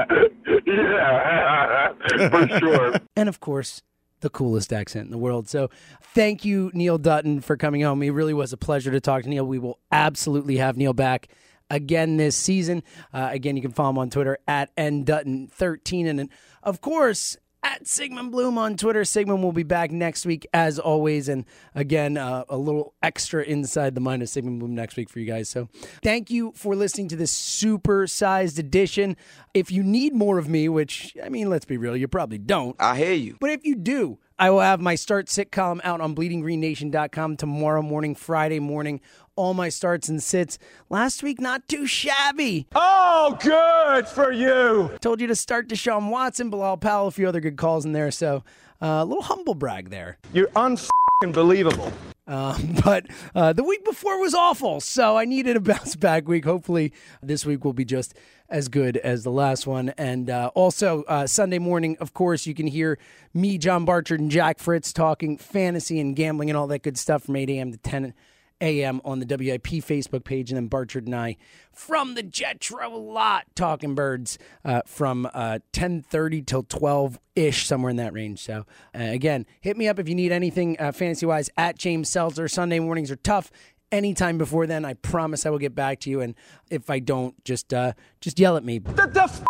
yeah, 0.67 1.93
for 2.29 2.59
sure. 2.59 2.95
and 3.15 3.29
of 3.29 3.39
course, 3.39 3.81
the 4.19 4.29
coolest 4.29 4.73
accent 4.73 5.05
in 5.05 5.11
the 5.11 5.17
world. 5.17 5.47
So 5.47 5.69
thank 6.13 6.43
you, 6.43 6.71
Neil 6.73 6.97
Dutton, 6.97 7.39
for 7.39 7.55
coming 7.55 7.81
home. 7.81 8.03
It 8.03 8.09
really 8.09 8.33
was 8.33 8.51
a 8.51 8.57
pleasure 8.57 8.91
to 8.91 8.99
talk 8.99 9.23
to 9.23 9.29
Neil. 9.29 9.45
We 9.45 9.59
will 9.59 9.79
absolutely 9.91 10.57
have 10.57 10.75
Neil 10.75 10.93
back 10.93 11.29
again 11.69 12.17
this 12.17 12.35
season. 12.35 12.83
Uh, 13.13 13.29
again, 13.31 13.55
you 13.55 13.61
can 13.61 13.71
follow 13.71 13.91
him 13.91 13.97
on 13.97 14.09
Twitter 14.09 14.37
at 14.47 14.75
ndutton13. 14.75 16.07
And 16.07 16.29
of 16.63 16.81
course, 16.81 17.37
at 17.65 17.87
Sigmund 17.87 18.31
Bloom 18.31 18.59
on 18.59 18.77
Twitter. 18.77 19.03
Sigmund 19.03 19.43
will 19.43 19.51
be 19.51 19.63
back 19.63 19.91
next 19.91 20.25
week, 20.25 20.45
as 20.53 20.77
always. 20.77 21.27
And 21.27 21.45
again, 21.73 22.15
uh, 22.15 22.45
a 22.47 22.57
little 22.57 22.93
extra 23.01 23.43
inside 23.43 23.95
the 23.95 24.01
mind 24.01 24.21
of 24.21 24.29
Sigmund 24.29 24.59
Bloom 24.59 24.75
next 24.75 24.95
week 24.95 25.09
for 25.09 25.19
you 25.19 25.25
guys. 25.25 25.49
So 25.49 25.67
thank 26.03 26.29
you 26.29 26.53
for 26.55 26.75
listening 26.75 27.07
to 27.09 27.15
this 27.15 27.31
super 27.31 28.05
sized 28.05 28.59
edition. 28.59 29.17
If 29.55 29.71
you 29.71 29.81
need 29.83 30.13
more 30.13 30.37
of 30.37 30.47
me, 30.47 30.69
which, 30.69 31.17
I 31.23 31.29
mean, 31.29 31.49
let's 31.49 31.65
be 31.65 31.77
real, 31.77 31.97
you 31.97 32.07
probably 32.07 32.37
don't. 32.37 32.75
I 32.79 32.97
hear 32.97 33.13
you. 33.13 33.37
But 33.39 33.49
if 33.49 33.65
you 33.65 33.75
do, 33.75 34.19
I 34.37 34.51
will 34.51 34.59
have 34.59 34.79
my 34.79 34.95
Start 34.95 35.29
Sit 35.29 35.51
column 35.51 35.81
out 35.83 36.01
on 36.01 36.13
bleedinggreennation.com 36.13 37.37
tomorrow 37.37 37.81
morning, 37.81 38.13
Friday 38.13 38.59
morning 38.59 39.01
all 39.35 39.53
my 39.53 39.69
starts 39.69 40.09
and 40.09 40.21
sits. 40.21 40.57
Last 40.89 41.23
week, 41.23 41.39
not 41.39 41.67
too 41.67 41.85
shabby. 41.85 42.67
Oh, 42.75 43.37
good 43.41 44.07
for 44.07 44.31
you. 44.31 44.91
Told 45.01 45.21
you 45.21 45.27
to 45.27 45.35
start 45.35 45.67
Deshaun 45.67 46.09
Watson, 46.09 46.49
Bilal 46.49 46.77
Powell, 46.77 47.07
a 47.07 47.11
few 47.11 47.27
other 47.27 47.39
good 47.39 47.57
calls 47.57 47.85
in 47.85 47.91
there. 47.91 48.11
So 48.11 48.43
uh, 48.81 49.01
a 49.01 49.05
little 49.05 49.23
humble 49.23 49.55
brag 49.55 49.89
there. 49.89 50.17
You're 50.33 50.49
unbelievable. 50.55 51.91
Um, 52.27 52.75
but 52.83 53.07
uh, 53.33 53.53
the 53.53 53.63
week 53.63 53.85
before 53.85 54.19
was 54.19 54.33
awful, 54.33 54.79
so 54.79 55.17
I 55.17 55.25
needed 55.25 55.55
a 55.55 55.59
bounce 55.59 55.95
back 55.95 56.27
week. 56.27 56.45
Hopefully, 56.45 56.93
this 57.21 57.45
week 57.45 57.63
will 57.63 57.73
be 57.73 57.85
just 57.85 58.15
as 58.49 58.67
good 58.67 58.97
as 58.97 59.23
the 59.23 59.31
last 59.31 59.65
one. 59.65 59.89
And 59.97 60.29
uh, 60.29 60.51
also, 60.53 61.03
uh, 61.03 61.27
Sunday 61.27 61.59
morning, 61.59 61.97
of 61.99 62.13
course, 62.13 62.45
you 62.45 62.53
can 62.53 62.67
hear 62.67 62.99
me, 63.33 63.57
John 63.57 63.85
Barchard, 63.85 64.19
and 64.19 64.29
Jack 64.29 64.59
Fritz 64.59 64.93
talking 64.93 65.37
fantasy 65.37 65.99
and 65.99 66.15
gambling 66.15 66.49
and 66.49 66.57
all 66.57 66.67
that 66.67 66.83
good 66.83 66.97
stuff 66.97 67.23
from 67.23 67.35
8 67.35 67.49
a.m. 67.49 67.71
to 67.71 67.77
10 67.77 68.13
a.m. 68.61 69.01
on 69.03 69.19
the 69.19 69.25
WIP 69.25 69.83
Facebook 69.83 70.23
page, 70.23 70.49
and 70.51 70.57
then 70.57 70.67
Barchard 70.67 71.05
and 71.05 71.15
I 71.15 71.37
from 71.71 72.15
the 72.15 72.23
Jetro 72.23 72.89
lot 72.91 73.45
talking 73.55 73.95
birds 73.95 74.37
uh, 74.63 74.81
from 74.85 75.29
uh, 75.33 75.59
10:30 75.73 76.45
till 76.45 76.63
12 76.63 77.19
ish, 77.35 77.65
somewhere 77.67 77.89
in 77.89 77.97
that 77.97 78.13
range. 78.13 78.39
So 78.39 78.65
uh, 78.93 79.03
again, 79.03 79.45
hit 79.61 79.77
me 79.77 79.87
up 79.87 79.99
if 79.99 80.07
you 80.07 80.15
need 80.15 80.31
anything 80.31 80.77
uh, 80.79 80.91
fantasy 80.91 81.25
wise 81.25 81.49
at 81.57 81.77
James 81.77 82.09
Seltzer. 82.09 82.47
Sunday 82.47 82.79
mornings 82.79 83.11
are 83.11 83.17
tough. 83.17 83.51
Anytime 83.91 84.37
before 84.37 84.65
then, 84.65 84.83
I 84.83 84.95
promise 84.95 85.45
I 85.45 85.49
will 85.49 85.59
get 85.59 85.75
back 85.75 85.99
to 86.01 86.09
you. 86.09 86.21
And 86.21 86.35
if 86.69 86.89
I 86.89 86.99
don't, 86.99 87.41
just 87.43 87.73
uh, 87.73 87.93
just 88.21 88.39
yell 88.39 88.57
at 88.57 88.63
me. 88.63 88.79
What 88.79 89.13
the 89.13 89.23
f- 89.23 89.43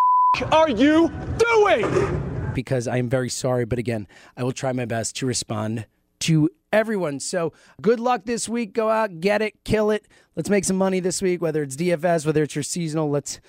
are 0.51 0.69
you 0.69 1.11
doing? 1.37 2.51
Because 2.53 2.87
I 2.87 2.97
am 2.97 3.09
very 3.09 3.29
sorry, 3.29 3.65
but 3.65 3.79
again, 3.79 4.07
I 4.37 4.43
will 4.43 4.51
try 4.51 4.71
my 4.71 4.85
best 4.85 5.15
to 5.17 5.25
respond 5.25 5.85
to 6.25 6.49
everyone. 6.73 7.19
So 7.19 7.53
good 7.81 7.99
luck 7.99 8.25
this 8.25 8.49
week. 8.49 8.73
Go 8.73 8.89
out, 8.89 9.19
get 9.19 9.41
it, 9.41 9.63
kill 9.63 9.91
it. 9.91 10.07
Let's 10.35 10.49
make 10.49 10.65
some 10.65 10.75
money 10.75 10.99
this 10.99 11.21
week, 11.21 11.41
whether 11.41 11.61
it's 11.61 11.75
DFS, 11.75 12.25
whether 12.25 12.43
it's 12.43 12.55
your 12.55 12.63
seasonal. 12.63 13.09
Let's 13.09 13.39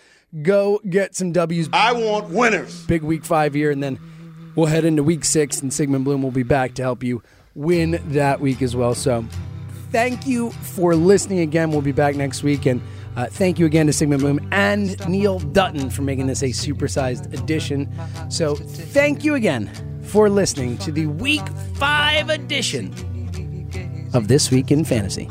go 0.42 0.80
get 0.88 1.14
some 1.14 1.32
W's. 1.32 1.68
I 1.72 1.92
want 1.92 2.28
winners. 2.28 2.84
Big 2.86 3.02
week 3.02 3.24
five 3.24 3.54
here, 3.54 3.70
and 3.70 3.82
then 3.82 3.98
we'll 4.54 4.66
head 4.66 4.84
into 4.84 5.02
week 5.02 5.24
six, 5.24 5.60
and 5.62 5.72
Sigmund 5.72 6.04
Bloom 6.04 6.22
will 6.22 6.30
be 6.30 6.42
back 6.42 6.74
to 6.74 6.82
help 6.82 7.02
you 7.02 7.22
win 7.54 8.00
that 8.08 8.40
week 8.40 8.60
as 8.60 8.76
well. 8.76 8.94
So 8.94 9.24
thank 9.90 10.26
you 10.26 10.50
for 10.50 10.94
listening 10.94 11.40
again. 11.40 11.70
We'll 11.70 11.80
be 11.80 11.92
back 11.92 12.14
next 12.14 12.42
week. 12.42 12.66
And 12.66 12.82
uh, 13.16 13.26
thank 13.26 13.58
you 13.58 13.64
again 13.64 13.86
to 13.86 13.94
Sigmund 13.94 14.20
Bloom 14.20 14.46
and 14.52 15.08
Neil 15.08 15.38
Dutton 15.38 15.88
for 15.88 16.02
making 16.02 16.26
this 16.26 16.42
a 16.42 16.50
supersized 16.50 17.32
edition. 17.32 17.90
So 18.28 18.54
thank 18.54 19.24
you 19.24 19.34
again 19.34 19.95
for 20.06 20.30
listening 20.30 20.78
to 20.78 20.92
the 20.92 21.06
Week 21.06 21.46
5 21.74 22.30
edition 22.30 22.92
of 24.14 24.28
This 24.28 24.50
Week 24.50 24.70
in 24.70 24.84
Fantasy. 24.84 25.28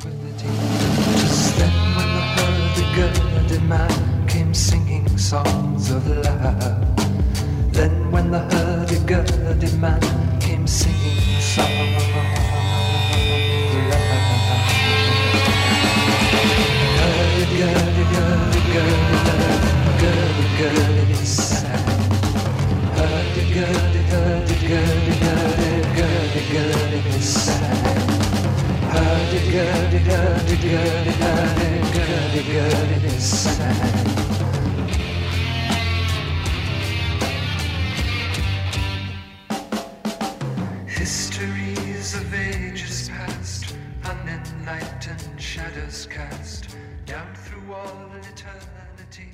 Histories 40.87 42.15
of 42.15 42.33
ages 42.33 43.09
past, 43.09 43.75
unenlightened 44.05 45.41
shadows 45.41 46.07
cast 46.09 46.77
down 47.05 47.35
through 47.35 47.73
all 47.73 48.09
eternity. 48.15 49.31